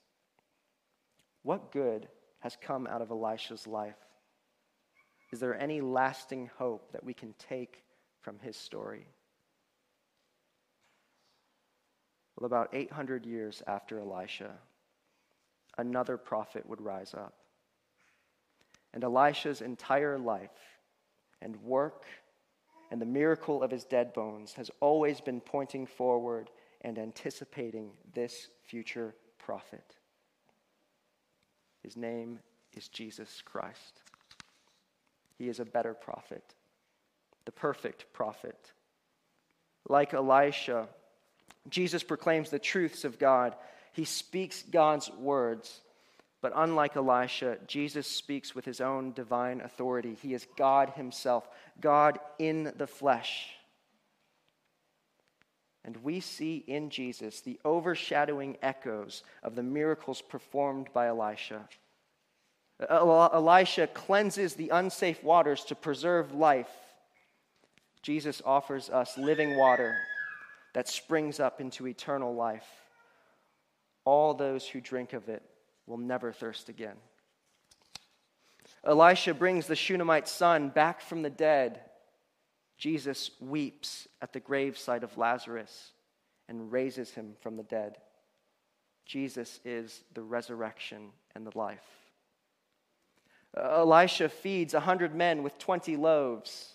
What 1.43 1.73
good 1.73 2.09
has 2.41 2.57
come 2.61 2.87
out 2.87 3.03
of 3.03 3.11
Elisha's 3.11 3.67
life? 3.67 3.99
Is 5.33 5.41
there 5.41 5.61
any 5.61 5.81
lasting 5.81 6.51
hope 6.59 6.93
that 6.93 7.05
we 7.05 7.15
can 7.15 7.35
take 7.39 7.83
from 8.21 8.39
his 8.39 8.57
story? 8.57 9.07
Well, 12.37 12.47
about 12.47 12.71
800 12.73 13.27
years 13.27 13.63
after 13.67 13.99
Elisha, 13.99 14.53
another 15.79 16.17
prophet 16.17 16.69
would 16.69 16.81
rise 16.81 17.15
up. 17.15 17.35
And 18.95 19.05
Elisha's 19.05 19.61
entire 19.61 20.19
life 20.19 20.51
and 21.41 21.57
work 21.63 22.05
and 22.93 23.01
the 23.01 23.07
miracle 23.07 23.63
of 23.63 23.71
his 23.71 23.85
dead 23.85 24.13
bones 24.13 24.53
has 24.53 24.71
always 24.81 25.19
been 25.19 25.41
pointing 25.41 25.87
forward 25.87 26.51
and 26.83 26.99
anticipating 26.99 27.91
this 28.13 28.49
future 28.67 29.15
prophet. 29.39 29.97
His 31.83 31.97
name 31.97 32.39
is 32.75 32.89
Jesus 32.89 33.43
Christ. 33.43 34.03
He 35.39 35.49
is 35.49 35.59
a 35.59 35.65
better 35.65 35.95
prophet, 35.95 36.55
the 37.47 37.53
perfect 37.53 38.13
prophet. 38.13 38.73
Like 39.89 40.13
Elisha, 40.13 40.87
Jesus 41.71 42.03
proclaims 42.03 42.51
the 42.51 42.59
truths 42.59 43.05
of 43.05 43.19
God. 43.19 43.57
He 43.93 44.05
speaks 44.05 44.63
God's 44.63 45.11
words. 45.11 45.81
But 46.41 46.53
unlike 46.57 46.97
Elisha, 46.97 47.59
Jesus 47.69 48.09
speaks 48.09 48.55
with 48.55 48.65
his 48.65 48.81
own 48.81 49.13
divine 49.13 49.61
authority. 49.61 50.17
He 50.21 50.35
is 50.35 50.47
God 50.57 50.91
himself, 50.91 51.49
God 51.81 52.19
in 52.39 52.73
the 52.77 52.89
flesh. 52.89 53.51
And 55.85 55.97
we 55.99 56.21
see 56.21 56.65
in 56.67 56.91
Jesus 56.91 57.41
the 57.41 57.61
overshadowing 57.65 58.57
echoes 58.63 59.23
of 59.43 59.55
the 59.55 59.63
miracles 59.63 60.21
performed 60.21 60.89
by 60.93 61.07
Elisha. 61.07 61.69
Elisha 62.89 63.87
cleanses 63.89 64.55
the 64.55 64.71
unsafe 64.71 65.23
waters 65.23 65.65
to 65.65 65.75
preserve 65.75 66.35
life. 66.35 66.71
Jesus 68.03 68.43
offers 68.45 68.91
us 68.91 69.17
living 69.17 69.57
water 69.57 69.97
that 70.75 70.89
springs 70.89 71.39
up 71.39 71.61
into 71.61 71.87
eternal 71.87 72.35
life. 72.35 72.67
All 74.05 74.35
those 74.35 74.67
who 74.67 74.81
drink 74.81 75.13
of 75.13 75.29
it 75.29 75.43
will 75.87 75.99
never 75.99 76.33
thirst 76.33 76.69
again. 76.69 76.97
Elisha 78.85 79.33
brings 79.35 79.67
the 79.67 79.77
Shunammite 79.77 80.29
son 80.29 80.69
back 80.69 81.01
from 81.01 81.23
the 81.23 81.31
dead. 81.31 81.81
Jesus 82.77 83.31
weeps 83.41 84.09
at 84.21 84.33
the 84.33 84.41
graveside 84.41 85.05
of 85.05 85.17
Lazarus 85.17 85.93
and 86.49 86.73
raises 86.73 87.13
him 87.13 87.35
from 87.41 87.57
the 87.57 87.63
dead. 87.63 87.99
Jesus 89.07 89.61
is 89.65 90.03
the 90.15 90.23
resurrection 90.23 91.11
and 91.35 91.47
the 91.47 91.57
life. 91.57 91.87
Elisha 93.57 94.29
feeds 94.29 94.75
a 94.75 94.81
hundred 94.81 95.15
men 95.15 95.43
with 95.43 95.59
20 95.59 95.97
loaves. 95.97 96.73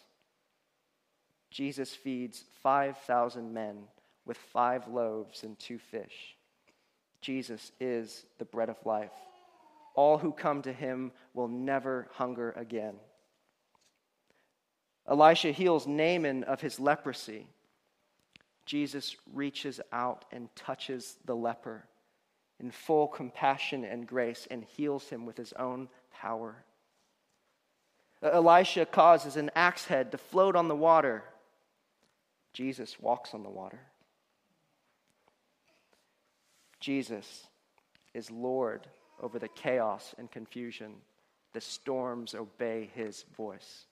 Jesus 1.52 1.94
feeds 1.94 2.44
5,000 2.64 3.54
men 3.54 3.84
with 4.26 4.38
five 4.38 4.88
loaves 4.88 5.44
and 5.44 5.58
two 5.58 5.80
fish. 5.80 6.37
Jesus 7.22 7.72
is 7.80 8.26
the 8.38 8.46
bread 8.46 8.70
of 8.70 8.86
life. 8.86 9.12
All 9.96 10.18
who 10.18 10.32
come 10.32 10.62
to 10.62 10.74
him 10.74 11.12
will 11.34 11.48
never 11.48 12.08
hunger 12.14 12.54
again. 12.56 12.96
Elisha 15.08 15.52
heals 15.52 15.88
Naaman 15.88 16.44
of 16.44 16.62
his 16.62 16.80
leprosy. 16.80 17.48
Jesus 18.66 19.16
reaches 19.34 19.80
out 19.92 20.26
and 20.32 20.54
touches 20.56 21.18
the 21.26 21.36
leper 21.36 21.86
in 22.60 22.72
full 22.72 23.08
compassion 23.08 23.86
and 23.86 24.06
grace 24.06 24.48
and 24.50 24.64
heals 24.64 25.08
him 25.10 25.26
with 25.26 25.38
his 25.38 25.54
own 25.54 25.88
power. 26.12 26.64
Elisha 28.22 28.86
causes 28.86 29.38
an 29.38 29.52
axe 29.56 29.86
head 29.86 30.12
to 30.12 30.18
float 30.18 30.56
on 30.56 30.68
the 30.68 30.76
water. 30.76 31.24
Jesus 32.54 33.00
walks 33.00 33.34
on 33.34 33.44
the 33.44 33.50
water. 33.50 33.80
Jesus 36.80 37.48
is 38.14 38.32
Lord 38.32 38.88
over 39.22 39.40
the 39.40 39.48
chaos 39.48 40.14
and 40.18 40.30
confusion. 40.30 40.94
The 41.54 41.62
storms 41.62 42.36
obey 42.36 42.90
his 42.94 43.26
voice. 43.36 43.86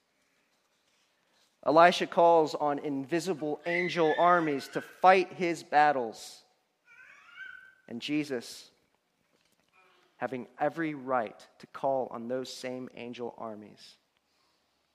Elisha 1.64 2.06
calls 2.06 2.54
on 2.54 2.78
invisible 2.78 3.60
angel 3.66 4.14
armies 4.18 4.68
to 4.68 4.80
fight 4.80 5.32
his 5.32 5.64
battles. 5.64 6.44
And 7.88 8.00
Jesus, 8.00 8.70
having 10.16 10.46
every 10.60 10.94
right 10.94 11.38
to 11.58 11.66
call 11.68 12.08
on 12.12 12.28
those 12.28 12.52
same 12.52 12.88
angel 12.94 13.34
armies, 13.36 13.96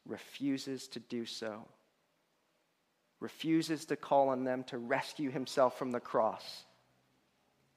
refuses 0.06 0.88
to 0.89 1.00
do 1.00 1.26
so, 1.26 1.68
refuses 3.20 3.86
to 3.86 3.96
call 3.98 4.30
on 4.30 4.46
them 4.46 4.64
to 4.66 4.78
rescue 4.78 5.30
himself 5.30 5.78
from 5.78 5.92
the 5.92 6.00
cross. 6.00 6.64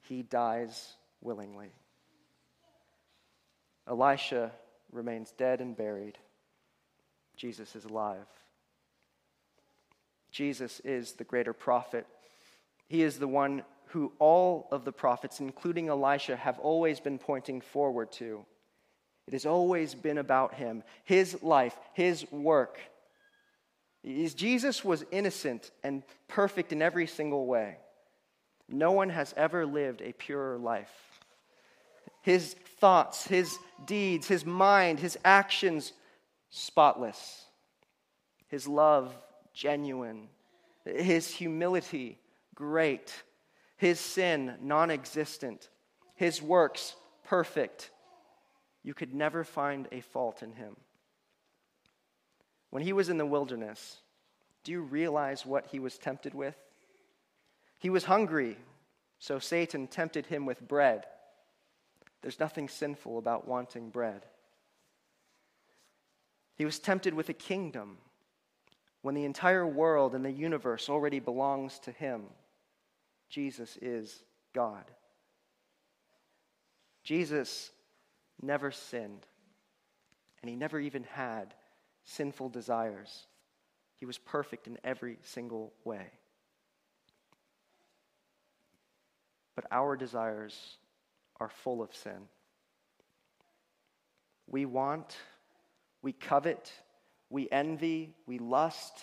He 0.07 0.21
dies 0.21 0.95
willingly. 1.21 1.71
Elisha 3.87 4.51
remains 4.91 5.31
dead 5.31 5.61
and 5.61 5.75
buried. 5.75 6.17
Jesus 7.35 7.75
is 7.75 7.85
alive. 7.85 8.27
Jesus 10.31 10.79
is 10.81 11.13
the 11.13 11.23
greater 11.23 11.53
prophet. 11.53 12.05
He 12.87 13.01
is 13.01 13.19
the 13.19 13.27
one 13.27 13.63
who 13.87 14.11
all 14.19 14.67
of 14.71 14.85
the 14.85 14.91
prophets, 14.91 15.39
including 15.39 15.89
Elisha, 15.89 16.35
have 16.35 16.59
always 16.59 16.99
been 16.99 17.17
pointing 17.17 17.61
forward 17.61 18.11
to. 18.13 18.45
It 19.27 19.33
has 19.33 19.45
always 19.45 19.95
been 19.95 20.17
about 20.17 20.53
him, 20.53 20.83
his 21.03 21.41
life, 21.41 21.75
his 21.93 22.29
work. 22.31 22.79
Jesus 24.03 24.85
was 24.85 25.03
innocent 25.11 25.71
and 25.83 26.03
perfect 26.27 26.71
in 26.71 26.81
every 26.81 27.07
single 27.07 27.47
way. 27.47 27.77
No 28.67 28.91
one 28.91 29.09
has 29.09 29.33
ever 29.37 29.65
lived 29.65 30.01
a 30.01 30.13
purer 30.13 30.57
life. 30.57 30.91
His 32.21 32.55
thoughts, 32.79 33.27
his 33.27 33.57
deeds, 33.85 34.27
his 34.27 34.45
mind, 34.45 34.99
his 34.99 35.17
actions, 35.23 35.93
spotless. 36.49 37.45
His 38.47 38.67
love, 38.67 39.15
genuine. 39.53 40.27
His 40.83 41.29
humility, 41.29 42.17
great. 42.55 43.13
His 43.77 43.99
sin, 43.99 44.55
non 44.61 44.89
existent. 44.89 45.69
His 46.15 46.41
works, 46.41 46.95
perfect 47.25 47.91
you 48.85 48.93
could 48.93 49.15
never 49.15 49.43
find 49.43 49.87
a 49.91 49.99
fault 49.99 50.43
in 50.43 50.53
him. 50.53 50.75
When 52.69 52.83
he 52.83 52.93
was 52.93 53.09
in 53.09 53.17
the 53.17 53.25
wilderness, 53.25 53.97
do 54.63 54.71
you 54.71 54.81
realize 54.81 55.43
what 55.43 55.65
he 55.71 55.79
was 55.79 55.97
tempted 55.97 56.35
with? 56.35 56.55
He 57.85 57.91
was 57.91 58.05
hungry, 58.05 58.57
so 59.19 59.37
Satan 59.37 59.85
tempted 59.85 60.25
him 60.25 60.47
with 60.47 60.67
bread. 60.67 61.05
There's 62.23 62.39
nothing 62.39 62.67
sinful 62.67 63.19
about 63.19 63.47
wanting 63.47 63.91
bread. 63.91 64.25
He 66.55 66.65
was 66.65 66.79
tempted 66.79 67.13
with 67.13 67.29
a 67.29 67.33
kingdom 67.33 67.99
when 69.03 69.13
the 69.13 69.23
entire 69.23 69.67
world 69.67 70.15
and 70.15 70.25
the 70.25 70.31
universe 70.31 70.89
already 70.89 71.19
belongs 71.19 71.77
to 71.81 71.91
him. 71.91 72.23
Jesus 73.29 73.77
is 73.79 74.23
God. 74.51 74.85
Jesus 77.03 77.69
never 78.41 78.71
sinned, 78.71 79.27
and 80.41 80.49
he 80.49 80.55
never 80.55 80.79
even 80.79 81.03
had 81.03 81.53
sinful 82.03 82.49
desires. 82.49 83.27
He 83.97 84.07
was 84.07 84.17
perfect 84.17 84.65
in 84.65 84.79
every 84.83 85.19
single 85.21 85.71
way. 85.83 86.07
But 89.55 89.65
our 89.71 89.95
desires 89.95 90.77
are 91.39 91.49
full 91.49 91.81
of 91.81 91.95
sin. 91.95 92.27
We 94.47 94.65
want, 94.65 95.15
we 96.01 96.11
covet, 96.11 96.71
we 97.29 97.49
envy, 97.51 98.13
we 98.27 98.37
lust, 98.37 98.99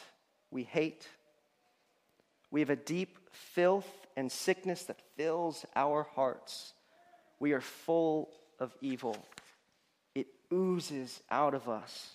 we 0.51 0.63
hate. 0.63 1.09
We 2.51 2.61
have 2.61 2.71
a 2.71 2.77
deep 2.77 3.19
filth 3.33 3.89
and 4.17 4.31
sickness 4.31 4.85
that 4.85 5.01
fills 5.17 5.65
our 5.75 6.07
hearts. 6.15 6.75
We 7.41 7.53
are 7.53 7.61
full 7.61 8.31
of 8.61 8.77
evil, 8.81 9.17
it 10.15 10.29
oozes 10.53 11.21
out 11.31 11.55
of 11.55 11.69
us. 11.69 12.11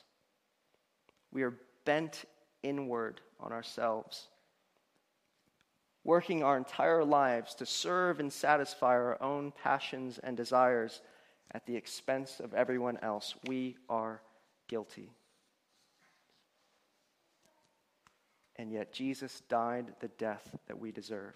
We 1.31 1.43
are 1.43 1.53
bent 1.83 2.23
inward 2.63 3.19
on 3.39 3.51
ourselves, 3.51 4.29
working 6.07 6.41
our 6.41 6.55
entire 6.55 7.03
lives 7.03 7.53
to 7.53 7.65
serve 7.65 8.21
and 8.21 8.31
satisfy 8.31 8.93
our 8.93 9.21
own 9.21 9.51
passions 9.51 10.17
and 10.23 10.37
desires 10.37 11.01
at 11.51 11.65
the 11.65 11.75
expense 11.75 12.39
of 12.39 12.53
everyone 12.53 12.97
else. 13.01 13.35
We 13.45 13.75
are 13.89 14.21
guilty. 14.69 15.11
And 18.55 18.71
yet, 18.71 18.93
Jesus 18.93 19.41
died 19.49 19.93
the 19.99 20.07
death 20.07 20.49
that 20.67 20.79
we 20.79 20.93
deserve. 20.93 21.35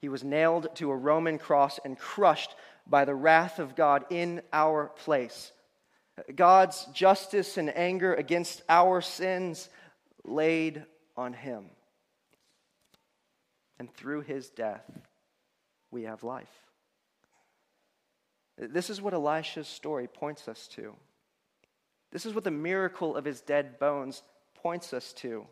He 0.00 0.08
was 0.08 0.24
nailed 0.24 0.74
to 0.76 0.90
a 0.90 0.96
Roman 0.96 1.38
cross 1.38 1.78
and 1.84 1.98
crushed 1.98 2.56
by 2.86 3.04
the 3.04 3.14
wrath 3.14 3.58
of 3.58 3.76
God 3.76 4.06
in 4.08 4.40
our 4.50 4.86
place. 4.86 5.52
God's 6.34 6.86
justice 6.86 7.58
and 7.58 7.76
anger 7.76 8.14
against 8.14 8.62
our 8.66 9.02
sins 9.02 9.68
laid 10.24 10.84
on 11.18 11.34
him. 11.34 11.66
And 13.78 13.92
through 13.92 14.22
his 14.22 14.48
death, 14.50 14.90
we 15.90 16.04
have 16.04 16.22
life. 16.22 16.48
This 18.58 18.88
is 18.88 19.02
what 19.02 19.12
Elisha's 19.12 19.68
story 19.68 20.06
points 20.06 20.48
us 20.48 20.66
to. 20.68 20.94
This 22.10 22.24
is 22.24 22.34
what 22.34 22.44
the 22.44 22.50
miracle 22.50 23.14
of 23.14 23.24
his 23.24 23.40
dead 23.40 23.78
bones 23.78 24.22
points 24.54 24.94
us 24.94 25.12
to. 25.14 25.46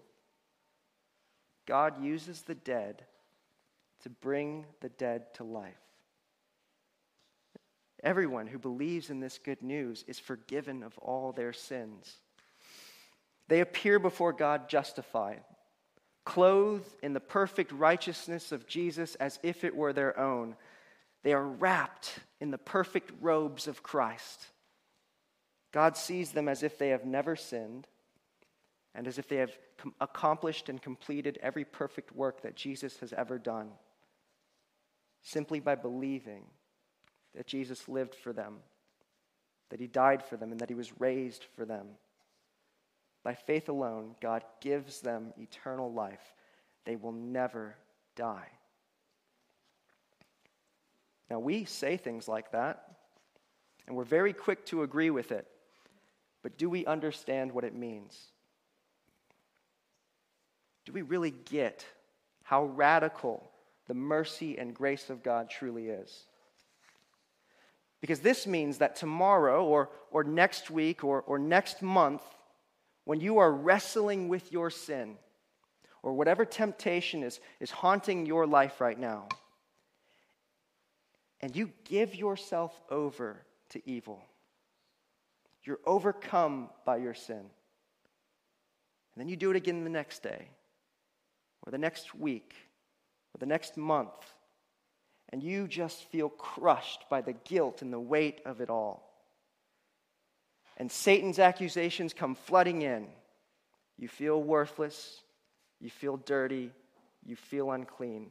God 1.66 2.02
uses 2.02 2.42
the 2.42 2.54
dead 2.54 3.04
to 4.02 4.10
bring 4.10 4.66
the 4.80 4.88
dead 4.88 5.34
to 5.34 5.44
life. 5.44 5.72
Everyone 8.02 8.46
who 8.46 8.58
believes 8.58 9.08
in 9.08 9.20
this 9.20 9.38
good 9.38 9.62
news 9.62 10.04
is 10.06 10.18
forgiven 10.18 10.82
of 10.82 10.96
all 10.98 11.32
their 11.32 11.54
sins. 11.54 12.16
They 13.48 13.60
appear 13.60 13.98
before 13.98 14.32
God 14.32 14.68
justified, 14.68 15.42
clothed 16.24 16.94
in 17.02 17.12
the 17.12 17.20
perfect 17.20 17.72
righteousness 17.72 18.52
of 18.52 18.66
Jesus 18.66 19.14
as 19.16 19.38
if 19.42 19.64
it 19.64 19.76
were 19.76 19.92
their 19.92 20.18
own. 20.18 20.56
They 21.22 21.32
are 21.32 21.46
wrapped 21.46 22.18
in 22.40 22.50
the 22.50 22.58
perfect 22.58 23.12
robes 23.20 23.66
of 23.66 23.82
Christ. 23.82 24.46
God 25.72 25.96
sees 25.96 26.32
them 26.32 26.48
as 26.48 26.62
if 26.62 26.78
they 26.78 26.90
have 26.90 27.04
never 27.04 27.36
sinned 27.36 27.86
and 28.94 29.06
as 29.06 29.18
if 29.18 29.28
they 29.28 29.36
have 29.36 29.52
com- 29.76 29.94
accomplished 30.00 30.68
and 30.68 30.80
completed 30.80 31.38
every 31.42 31.64
perfect 31.64 32.14
work 32.14 32.42
that 32.42 32.54
Jesus 32.54 32.98
has 33.00 33.12
ever 33.12 33.38
done 33.38 33.70
simply 35.22 35.58
by 35.58 35.74
believing 35.74 36.44
that 37.34 37.46
Jesus 37.46 37.88
lived 37.88 38.14
for 38.14 38.32
them, 38.32 38.58
that 39.70 39.80
he 39.80 39.86
died 39.86 40.22
for 40.22 40.36
them, 40.36 40.52
and 40.52 40.60
that 40.60 40.68
he 40.68 40.74
was 40.74 41.00
raised 41.00 41.44
for 41.56 41.64
them. 41.64 41.86
By 43.24 43.34
faith 43.34 43.70
alone, 43.70 44.14
God 44.20 44.44
gives 44.60 45.00
them 45.00 45.32
eternal 45.38 45.92
life. 45.92 46.34
They 46.84 46.94
will 46.94 47.12
never 47.12 47.74
die. 48.14 48.48
Now, 51.30 51.38
we 51.38 51.64
say 51.64 51.96
things 51.96 52.28
like 52.28 52.52
that, 52.52 52.84
and 53.86 53.96
we're 53.96 54.04
very 54.04 54.34
quick 54.34 54.66
to 54.66 54.82
agree 54.82 55.10
with 55.10 55.32
it, 55.32 55.46
but 56.42 56.58
do 56.58 56.68
we 56.68 56.84
understand 56.84 57.50
what 57.50 57.64
it 57.64 57.74
means? 57.74 58.26
Do 60.84 60.92
we 60.92 61.00
really 61.00 61.30
get 61.30 61.86
how 62.42 62.64
radical 62.64 63.50
the 63.86 63.94
mercy 63.94 64.58
and 64.58 64.74
grace 64.74 65.08
of 65.08 65.22
God 65.22 65.48
truly 65.48 65.88
is? 65.88 66.24
Because 68.02 68.20
this 68.20 68.46
means 68.46 68.76
that 68.78 68.96
tomorrow 68.96 69.64
or, 69.64 69.88
or 70.10 70.24
next 70.24 70.70
week 70.70 71.02
or, 71.02 71.22
or 71.22 71.38
next 71.38 71.80
month, 71.80 72.22
when 73.04 73.20
you 73.20 73.38
are 73.38 73.52
wrestling 73.52 74.28
with 74.28 74.52
your 74.52 74.70
sin 74.70 75.16
or 76.02 76.12
whatever 76.12 76.44
temptation 76.44 77.22
is, 77.22 77.40
is 77.60 77.70
haunting 77.70 78.26
your 78.26 78.46
life 78.46 78.80
right 78.80 78.98
now, 78.98 79.28
and 81.40 81.56
you 81.56 81.70
give 81.84 82.14
yourself 82.14 82.78
over 82.90 83.42
to 83.70 83.88
evil, 83.88 84.22
you're 85.64 85.80
overcome 85.86 86.68
by 86.84 86.98
your 86.98 87.14
sin. 87.14 87.36
And 87.36 87.50
then 89.16 89.28
you 89.28 89.36
do 89.36 89.50
it 89.50 89.56
again 89.56 89.84
the 89.84 89.90
next 89.90 90.22
day, 90.22 90.48
or 91.64 91.70
the 91.70 91.78
next 91.78 92.14
week, 92.14 92.54
or 93.34 93.38
the 93.38 93.46
next 93.46 93.76
month 93.76 94.34
and 95.34 95.42
you 95.42 95.66
just 95.66 96.04
feel 96.04 96.28
crushed 96.28 97.08
by 97.10 97.20
the 97.20 97.32
guilt 97.32 97.82
and 97.82 97.92
the 97.92 97.98
weight 97.98 98.40
of 98.44 98.60
it 98.60 98.70
all. 98.70 99.13
And 100.76 100.90
Satan's 100.90 101.38
accusations 101.38 102.12
come 102.12 102.34
flooding 102.34 102.82
in. 102.82 103.06
You 103.96 104.08
feel 104.08 104.42
worthless, 104.42 105.22
you 105.80 105.90
feel 105.90 106.16
dirty, 106.16 106.72
you 107.24 107.36
feel 107.36 107.70
unclean. 107.70 108.30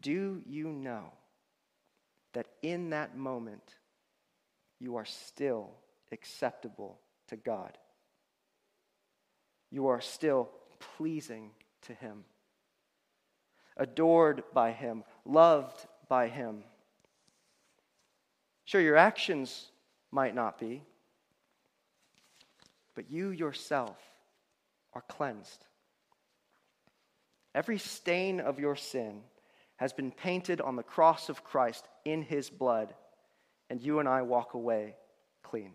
Do 0.00 0.40
you 0.46 0.68
know 0.68 1.12
that 2.34 2.46
in 2.62 2.90
that 2.90 3.16
moment 3.16 3.74
you 4.78 4.96
are 4.96 5.04
still 5.04 5.70
acceptable 6.12 7.00
to 7.28 7.36
God? 7.36 7.76
You 9.70 9.88
are 9.88 10.00
still 10.00 10.48
pleasing 10.78 11.50
to 11.82 11.94
Him 11.94 12.24
adored 13.78 14.42
by 14.52 14.72
Him, 14.72 15.04
loved 15.24 15.86
by 16.08 16.28
Him. 16.28 16.64
Sure, 18.64 18.80
your 18.80 18.96
actions 18.96 19.70
might 20.10 20.34
not 20.34 20.58
be, 20.58 20.82
but 22.94 23.10
you 23.10 23.30
yourself 23.30 23.96
are 24.94 25.04
cleansed. 25.08 25.64
Every 27.54 27.78
stain 27.78 28.40
of 28.40 28.58
your 28.58 28.76
sin 28.76 29.20
has 29.76 29.92
been 29.92 30.10
painted 30.10 30.60
on 30.60 30.76
the 30.76 30.82
cross 30.82 31.28
of 31.28 31.44
Christ 31.44 31.86
in 32.04 32.22
His 32.22 32.50
blood, 32.50 32.94
and 33.70 33.80
you 33.80 34.00
and 34.00 34.08
I 34.08 34.22
walk 34.22 34.54
away 34.54 34.96
clean. 35.42 35.72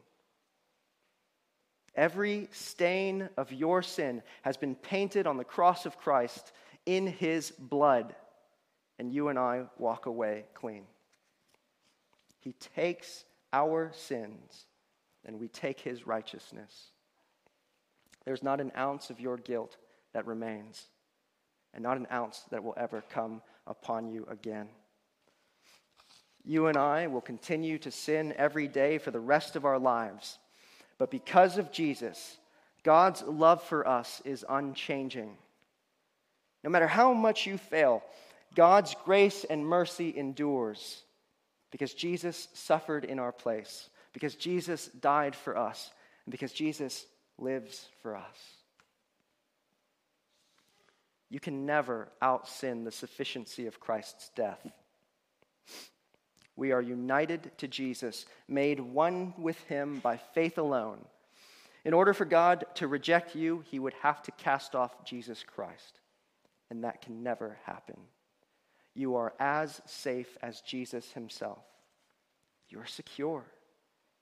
Every 1.96 2.48
stain 2.52 3.30
of 3.38 3.52
your 3.52 3.84
sin 3.84 4.24
has 4.42 4.58
been 4.58 4.76
painted 4.76 5.28
on 5.28 5.38
the 5.38 5.44
cross 5.44 5.86
of 5.86 5.98
Christ, 5.98 6.52
in 6.86 7.08
his 7.08 7.52
blood, 7.52 8.16
and 9.00 9.12
you 9.12 9.30
and 9.30 9.38
I 9.38 9.64
walk 9.78 10.06
away 10.06 10.46
clean. 10.54 10.84
He 12.40 12.54
takes 12.54 13.24
our 13.54 13.91
sins, 13.93 14.66
and 15.26 15.39
we 15.39 15.47
take 15.47 15.80
his 15.80 16.06
righteousness. 16.06 16.89
There's 18.26 18.43
not 18.43 18.60
an 18.60 18.72
ounce 18.76 19.10
of 19.10 19.20
your 19.20 19.38
guilt 19.38 19.78
that 20.14 20.28
remains, 20.28 20.88
and 21.74 21.84
not 21.84 21.97
an 21.97 22.08
ounce 22.12 22.41
that 22.51 22.64
will 22.64 22.74
ever 22.76 23.04
come 23.10 23.41
upon 23.66 24.10
you 24.10 24.28
again. 24.30 24.68
You 26.43 26.68
and 26.68 26.78
I 26.78 27.08
will 27.08 27.22
continue 27.22 27.78
to 27.80 27.91
sin 27.91 28.34
every 28.38 28.68
day 28.68 28.97
for 28.97 29.12
the 29.12 29.20
rest 29.20 29.56
of 29.56 29.64
our 29.64 29.80
lives. 29.80 30.39
But 30.97 31.10
because 31.10 31.58
of 31.58 31.72
Jesus, 31.72 32.38
God's 32.84 33.22
love 33.24 33.64
for 33.64 33.88
us 33.88 34.22
is 34.26 34.43
unchanging. 34.49 35.38
No 36.64 36.70
matter 36.70 36.88
how 36.88 37.14
much 37.14 37.45
you 37.45 37.58
fail, 37.58 38.04
God's 38.56 38.95
grace 39.06 39.45
and 39.45 39.66
mercy 39.66 40.14
endures 40.16 41.04
because 41.74 41.96
Jesus 41.96 42.50
suffered 42.54 43.04
in 43.04 43.18
our 43.18 43.32
place, 43.32 43.90
because 44.14 44.36
Jesus 44.36 44.86
died 44.90 45.36
for 45.36 45.58
us, 45.58 45.92
and 46.24 46.32
because 46.32 46.54
Jesus 46.54 47.04
lives 47.40 47.90
for 48.04 48.16
us. 48.16 48.38
You 51.32 51.40
can 51.40 51.66
never 51.66 52.10
out 52.22 52.48
sin 52.48 52.84
the 52.84 52.92
sufficiency 52.92 53.66
of 53.66 53.80
Christ's 53.80 54.30
death. 54.36 54.64
We 56.56 56.74
are 56.74 56.82
united 56.82 57.52
to 57.58 57.68
Jesus, 57.68 58.28
made 58.48 58.80
one 58.80 59.34
with 59.40 59.60
him 59.62 59.98
by 59.98 60.18
faith 60.18 60.60
alone. 60.60 61.04
In 61.86 61.96
order 61.96 62.14
for 62.14 62.26
God 62.26 62.66
to 62.76 62.88
reject 62.88 63.36
you, 63.36 63.64
he 63.72 63.80
would 63.80 63.96
have 64.04 64.22
to 64.22 64.32
cast 64.34 64.76
off 64.76 65.06
Jesus 65.06 65.44
Christ 65.44 66.00
and 66.70 66.84
that 66.84 67.02
can 67.02 67.24
never 67.24 67.58
happen. 67.66 67.98
You 68.96 69.16
are 69.16 69.34
as 69.39 69.82
safe 69.86 70.38
as 70.41 70.62
Jesus 70.62 71.12
himself. 71.12 71.64
You 72.70 72.80
are 72.80 72.86
secure. 72.86 73.44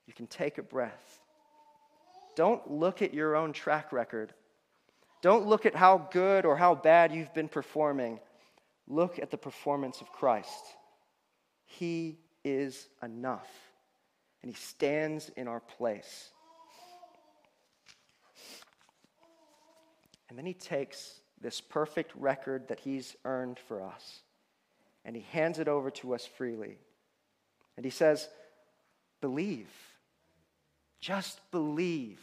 You 0.08 0.14
can 0.14 0.28
take 0.28 0.58
a 0.58 0.64
breath. 0.64 1.22
Don't 2.36 2.72
look 2.72 3.02
at 3.02 3.14
your 3.14 3.36
own 3.36 3.54
track 3.54 3.92
record. 3.92 4.34
Don't 5.22 5.46
look 5.46 5.66
at 5.66 5.76
how 5.76 6.10
good 6.12 6.46
or 6.46 6.58
how 6.58 6.74
bad 6.76 7.14
you've 7.14 7.34
been 7.34 7.48
performing. 7.48 8.20
Look 8.88 9.20
at 9.20 9.30
the 9.30 9.38
performance 9.38 10.02
of 10.02 10.12
Christ. 10.12 10.64
He 11.66 12.18
is 12.44 12.88
enough, 13.04 13.50
and 14.42 14.52
He 14.52 14.58
stands 14.58 15.30
in 15.38 15.48
our 15.48 15.60
place. 15.60 16.32
And 20.30 20.38
then 20.38 20.46
He 20.46 20.54
takes 20.54 21.22
this 21.40 21.62
perfect 21.62 22.12
record 22.16 22.68
that 22.70 22.80
He's 22.80 23.16
earned 23.24 23.60
for 23.60 23.84
us, 23.84 24.22
and 25.06 25.16
He 25.16 25.26
hands 25.32 25.60
it 25.60 25.68
over 25.68 25.92
to 25.92 26.14
us 26.14 26.26
freely. 26.26 26.78
And 27.78 27.86
He 27.86 27.92
says, 27.92 28.28
Believe. 29.22 29.70
Just 31.00 31.40
believe. 31.52 32.20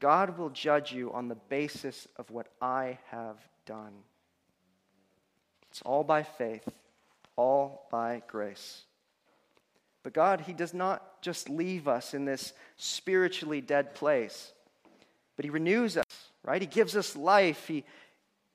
God 0.00 0.38
will 0.38 0.50
judge 0.50 0.92
you 0.92 1.12
on 1.12 1.28
the 1.28 1.34
basis 1.34 2.08
of 2.16 2.30
what 2.30 2.46
I 2.60 2.98
have 3.10 3.36
done. 3.66 3.92
It's 5.70 5.82
all 5.82 6.02
by 6.02 6.22
faith, 6.22 6.66
all 7.36 7.86
by 7.90 8.22
grace. 8.26 8.82
But 10.02 10.14
God, 10.14 10.40
He 10.40 10.54
does 10.54 10.72
not 10.72 11.20
just 11.20 11.50
leave 11.50 11.86
us 11.86 12.14
in 12.14 12.24
this 12.24 12.54
spiritually 12.76 13.60
dead 13.60 13.94
place, 13.94 14.52
but 15.36 15.44
He 15.44 15.50
renews 15.50 15.98
us, 15.98 16.06
right? 16.42 16.62
He 16.62 16.66
gives 16.66 16.96
us 16.96 17.14
life. 17.14 17.66
He, 17.68 17.84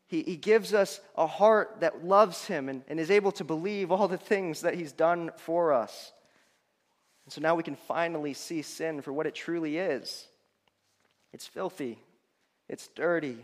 he, 0.07 0.21
he 0.21 0.35
gives 0.35 0.73
us 0.73 0.99
a 1.15 1.25
heart 1.25 1.77
that 1.79 2.05
loves 2.05 2.45
Him 2.45 2.69
and, 2.69 2.83
and 2.87 2.99
is 2.99 3.09
able 3.09 3.31
to 3.33 3.43
believe 3.43 3.91
all 3.91 4.07
the 4.07 4.17
things 4.17 4.61
that 4.61 4.75
He's 4.75 4.91
done 4.91 5.31
for 5.37 5.73
us. 5.73 6.11
And 7.25 7.33
so 7.33 7.41
now 7.41 7.55
we 7.55 7.63
can 7.63 7.75
finally 7.75 8.33
see 8.33 8.61
sin 8.61 9.01
for 9.01 9.11
what 9.11 9.25
it 9.25 9.35
truly 9.35 9.77
is 9.77 10.27
it's 11.33 11.47
filthy, 11.47 11.99
it's 12.69 12.87
dirty, 12.89 13.37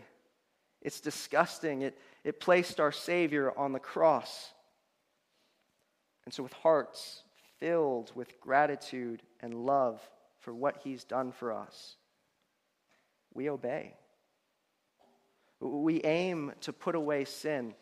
it's 0.80 1.00
disgusting. 1.00 1.82
It, 1.82 1.98
it 2.24 2.40
placed 2.40 2.78
our 2.80 2.92
Savior 2.92 3.52
on 3.58 3.72
the 3.72 3.80
cross. 3.80 4.52
And 6.24 6.32
so, 6.32 6.42
with 6.44 6.52
hearts 6.52 7.22
filled 7.58 8.12
with 8.14 8.40
gratitude 8.40 9.22
and 9.40 9.66
love 9.66 10.00
for 10.38 10.54
what 10.54 10.78
He's 10.84 11.02
done 11.02 11.32
for 11.32 11.52
us, 11.52 11.96
we 13.34 13.50
obey. 13.50 13.94
We 15.62 16.00
aim 16.02 16.52
to 16.62 16.72
put 16.72 16.94
away 16.94 17.24
sin. 17.24 17.74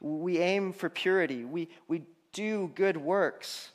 We 0.00 0.38
aim 0.38 0.72
for 0.72 0.88
purity. 0.88 1.44
We, 1.44 1.68
we 1.86 2.02
do 2.32 2.72
good 2.74 2.96
works 2.96 3.70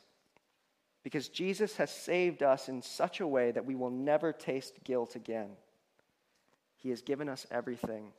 because 1.04 1.28
Jesus 1.28 1.76
has 1.76 1.90
saved 1.90 2.42
us 2.42 2.68
in 2.68 2.82
such 2.82 3.20
a 3.20 3.26
way 3.26 3.52
that 3.52 3.64
we 3.64 3.74
will 3.74 3.90
never 3.90 4.32
taste 4.32 4.82
guilt 4.82 5.14
again. 5.14 5.50
He 6.76 6.90
has 6.90 7.02
given 7.02 7.28
us 7.28 7.46
everything. 7.50 8.12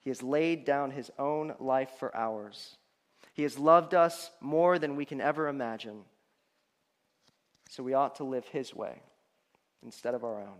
He 0.00 0.08
has 0.08 0.22
laid 0.22 0.64
down 0.64 0.92
his 0.92 1.10
own 1.18 1.54
life 1.58 1.90
for 1.98 2.16
ours. 2.16 2.76
He 3.34 3.42
has 3.42 3.58
loved 3.58 3.92
us 3.92 4.30
more 4.40 4.78
than 4.78 4.96
we 4.96 5.04
can 5.04 5.20
ever 5.20 5.48
imagine. 5.48 6.02
So 7.68 7.82
we 7.82 7.94
ought 7.94 8.16
to 8.16 8.24
live 8.24 8.46
his 8.46 8.74
way 8.74 9.02
instead 9.84 10.14
of 10.14 10.24
our 10.24 10.40
own. 10.40 10.58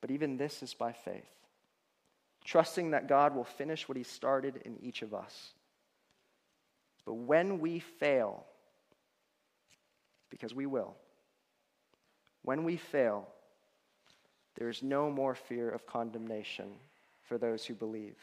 But 0.00 0.10
even 0.10 0.36
this 0.36 0.62
is 0.62 0.74
by 0.74 0.92
faith, 0.92 1.28
trusting 2.44 2.90
that 2.90 3.08
God 3.08 3.34
will 3.34 3.44
finish 3.44 3.88
what 3.88 3.96
he 3.96 4.02
started 4.02 4.60
in 4.64 4.76
each 4.82 5.02
of 5.02 5.14
us. 5.14 5.52
But 7.04 7.14
when 7.14 7.60
we 7.60 7.80
fail, 7.80 8.44
because 10.32 10.54
we 10.54 10.66
will. 10.66 10.96
When 12.42 12.64
we 12.64 12.76
fail, 12.76 13.28
there 14.56 14.68
is 14.68 14.82
no 14.82 15.10
more 15.10 15.34
fear 15.34 15.68
of 15.68 15.86
condemnation 15.86 16.72
for 17.28 17.38
those 17.38 17.64
who 17.64 17.74
believe. 17.74 18.16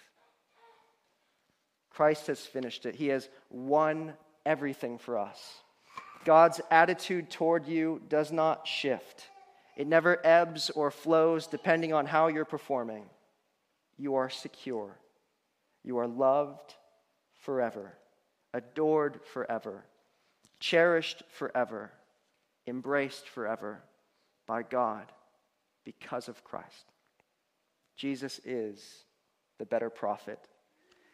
Christ 1.92 2.28
has 2.28 2.40
finished 2.40 2.86
it, 2.86 2.96
He 2.96 3.08
has 3.08 3.30
won 3.50 4.14
everything 4.46 4.98
for 4.98 5.18
us. 5.18 5.56
God's 6.26 6.60
attitude 6.70 7.30
toward 7.30 7.68
you 7.68 8.02
does 8.10 8.32
not 8.32 8.68
shift. 8.68 9.28
It 9.78 9.88
never 9.88 10.26
ebbs 10.26 10.70
or 10.70 10.92
flows 10.92 11.48
depending 11.48 11.94
on 11.94 12.06
how 12.06 12.28
you're 12.28 12.44
performing. 12.44 13.06
You 14.00 14.16
are 14.16 14.30
secure. 14.30 14.97
You 15.84 16.00
are 16.00 16.08
loved 16.08 16.74
forever, 17.41 17.93
adored 18.54 19.20
forever, 19.32 19.86
cherished 20.60 21.22
forever 21.30 21.91
embraced 22.70 23.28
forever 23.28 23.82
by 24.47 24.64
God 24.64 25.12
because 25.84 26.30
of 26.30 26.43
Christ. 26.43 26.86
Jesus 27.97 28.39
is 28.45 29.04
the 29.58 29.66
better 29.66 29.89
prophet. 29.89 30.39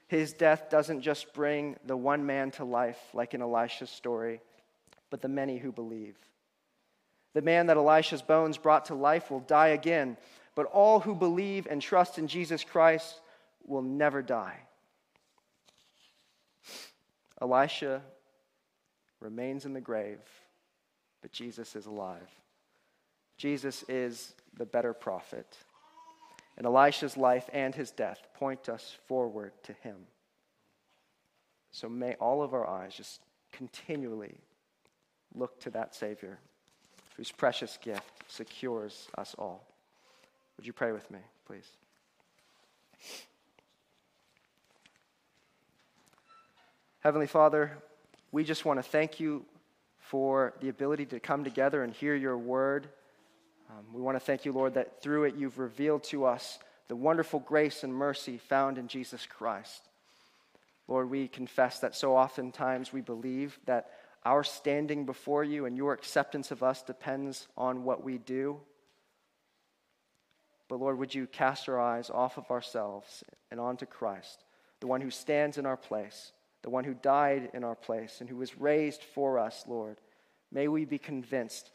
His 0.08 0.34
death 0.34 0.70
doesn't 0.70 1.02
just 1.02 1.34
bring 1.34 1.78
the 1.86 1.98
one 1.98 2.26
man 2.26 2.52
to 2.52 2.66
life, 2.66 3.00
like 3.14 3.34
in 3.34 3.42
Elisha's 3.42 3.90
story, 3.90 4.42
but 5.10 5.22
the 5.22 5.28
many 5.28 5.58
who 5.58 5.72
believe. 5.72 6.16
The 7.34 7.42
man 7.42 7.68
that 7.68 7.78
Elisha's 7.78 8.22
bones 8.22 8.58
brought 8.58 8.86
to 8.86 8.96
life 8.96 9.32
will 9.32 9.40
die 9.40 9.70
again, 9.70 10.18
but 10.56 10.66
all 10.68 11.00
who 11.02 11.14
believe 11.14 11.68
and 11.70 11.82
trust 11.82 12.18
in 12.18 12.28
Jesus 12.28 12.64
Christ 12.64 13.20
will 13.66 13.82
never 13.82 14.22
die. 14.22 14.58
Elisha 17.42 18.02
remains 19.20 19.66
in 19.66 19.74
the 19.74 19.82
grave 19.82 20.20
but 21.26 21.32
Jesus 21.32 21.76
is 21.76 21.88
alive. 21.88 22.30
Jesus 23.36 23.84
is 23.90 24.36
the 24.56 24.66
better 24.68 24.94
prophet. 24.94 25.58
And 26.56 26.68
Elisha's 26.68 27.18
life 27.18 27.50
and 27.52 27.74
his 27.74 27.90
death 27.90 28.28
point 28.36 28.70
us 28.70 28.96
forward 29.08 29.52
to 29.64 29.74
him. 29.74 29.96
So 31.72 31.90
may 31.90 32.14
all 32.20 32.44
of 32.44 32.54
our 32.54 32.68
eyes 32.70 32.94
just 32.94 33.22
continually 33.52 34.38
look 35.34 35.60
to 35.62 35.72
that 35.72 35.96
Savior 35.96 36.38
whose 37.18 37.32
precious 37.32 37.80
gift 37.82 38.22
secures 38.28 39.08
us 39.18 39.34
all. 39.40 39.66
Would 40.58 40.68
you 40.68 40.74
pray 40.74 40.92
with 40.92 41.10
me, 41.12 41.20
please? 41.46 41.68
Heavenly 47.00 47.28
Father, 47.28 47.78
we 48.32 48.44
just 48.44 48.66
want 48.66 48.80
to 48.80 48.84
thank 48.84 49.20
you 49.20 49.46
for 50.00 50.54
the 50.62 50.70
ability 50.70 51.06
to 51.08 51.20
come 51.20 51.44
together 51.44 51.84
and 51.84 51.94
hear 51.94 52.16
your 52.16 52.38
word. 52.38 52.88
Um, 53.70 53.86
we 53.94 54.02
want 54.02 54.16
to 54.16 54.20
thank 54.20 54.46
you, 54.46 54.52
Lord, 54.52 54.76
that 54.76 55.02
through 55.02 55.26
it 55.26 55.36
you've 55.36 55.60
revealed 55.60 56.04
to 56.06 56.26
us 56.26 56.60
the 56.88 56.96
wonderful 56.96 57.40
grace 57.40 57.84
and 57.84 57.94
mercy 57.94 58.38
found 58.38 58.78
in 58.78 58.88
Jesus 58.88 59.26
Christ. 59.26 59.90
Lord, 60.88 61.10
we 61.10 61.28
confess 61.28 61.80
that 61.80 61.96
so 61.96 62.16
oftentimes 62.16 62.94
we 62.94 63.02
believe 63.02 63.60
that 63.66 63.90
our 64.24 64.44
standing 64.44 65.06
before 65.06 65.44
you 65.44 65.66
and 65.66 65.76
your 65.78 65.94
acceptance 65.94 66.52
of 66.52 66.64
us 66.64 66.82
depends 66.82 67.48
on 67.58 67.84
what 67.84 68.04
we 68.04 68.18
do. 68.18 68.60
But 70.68 70.80
Lord, 70.80 70.98
would 70.98 71.14
you 71.14 71.28
cast 71.28 71.70
our 71.70 71.80
eyes 71.80 72.10
off 72.10 72.38
of 72.38 72.50
ourselves 72.50 73.24
and 73.52 73.60
onto 73.60 73.86
Christ, 73.86 74.44
the 74.80 74.88
one 74.88 75.02
who 75.02 75.12
stands 75.12 75.58
in 75.58 75.66
our 75.66 75.78
place, 75.78 76.32
the 76.64 76.70
one 76.70 76.84
who 76.84 76.96
died 76.96 77.52
in 77.54 77.64
our 77.64 77.76
place 77.76 78.22
and 78.22 78.30
who 78.30 78.38
was 78.38 78.58
raised 78.58 79.04
for 79.04 79.38
us, 79.38 79.66
Lord. 79.68 79.98
May 80.52 80.68
we 80.68 80.86
be 80.86 80.98
convinced 80.98 81.70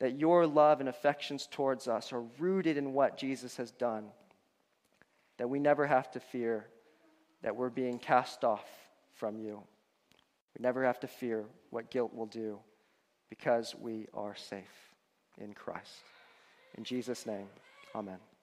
that 0.00 0.18
your 0.18 0.46
love 0.46 0.80
and 0.80 0.88
affections 0.88 1.48
towards 1.50 1.88
us 1.88 2.12
are 2.12 2.24
rooted 2.38 2.76
in 2.76 2.92
what 2.92 3.16
Jesus 3.16 3.56
has 3.56 3.70
done, 3.70 4.06
that 5.38 5.48
we 5.48 5.58
never 5.58 5.86
have 5.86 6.10
to 6.10 6.20
fear 6.20 6.66
that 7.42 7.56
we're 7.56 7.70
being 7.70 7.98
cast 7.98 8.44
off 8.44 8.64
from 9.14 9.38
you. 9.38 9.62
We 10.56 10.62
never 10.62 10.84
have 10.84 11.00
to 11.00 11.08
fear 11.08 11.44
what 11.70 11.90
guilt 11.90 12.14
will 12.14 12.26
do 12.26 12.58
because 13.30 13.74
we 13.74 14.06
are 14.12 14.34
safe 14.34 14.92
in 15.38 15.54
Christ. 15.54 16.02
In 16.76 16.84
Jesus' 16.84 17.26
name, 17.26 17.46
amen. 17.94 18.33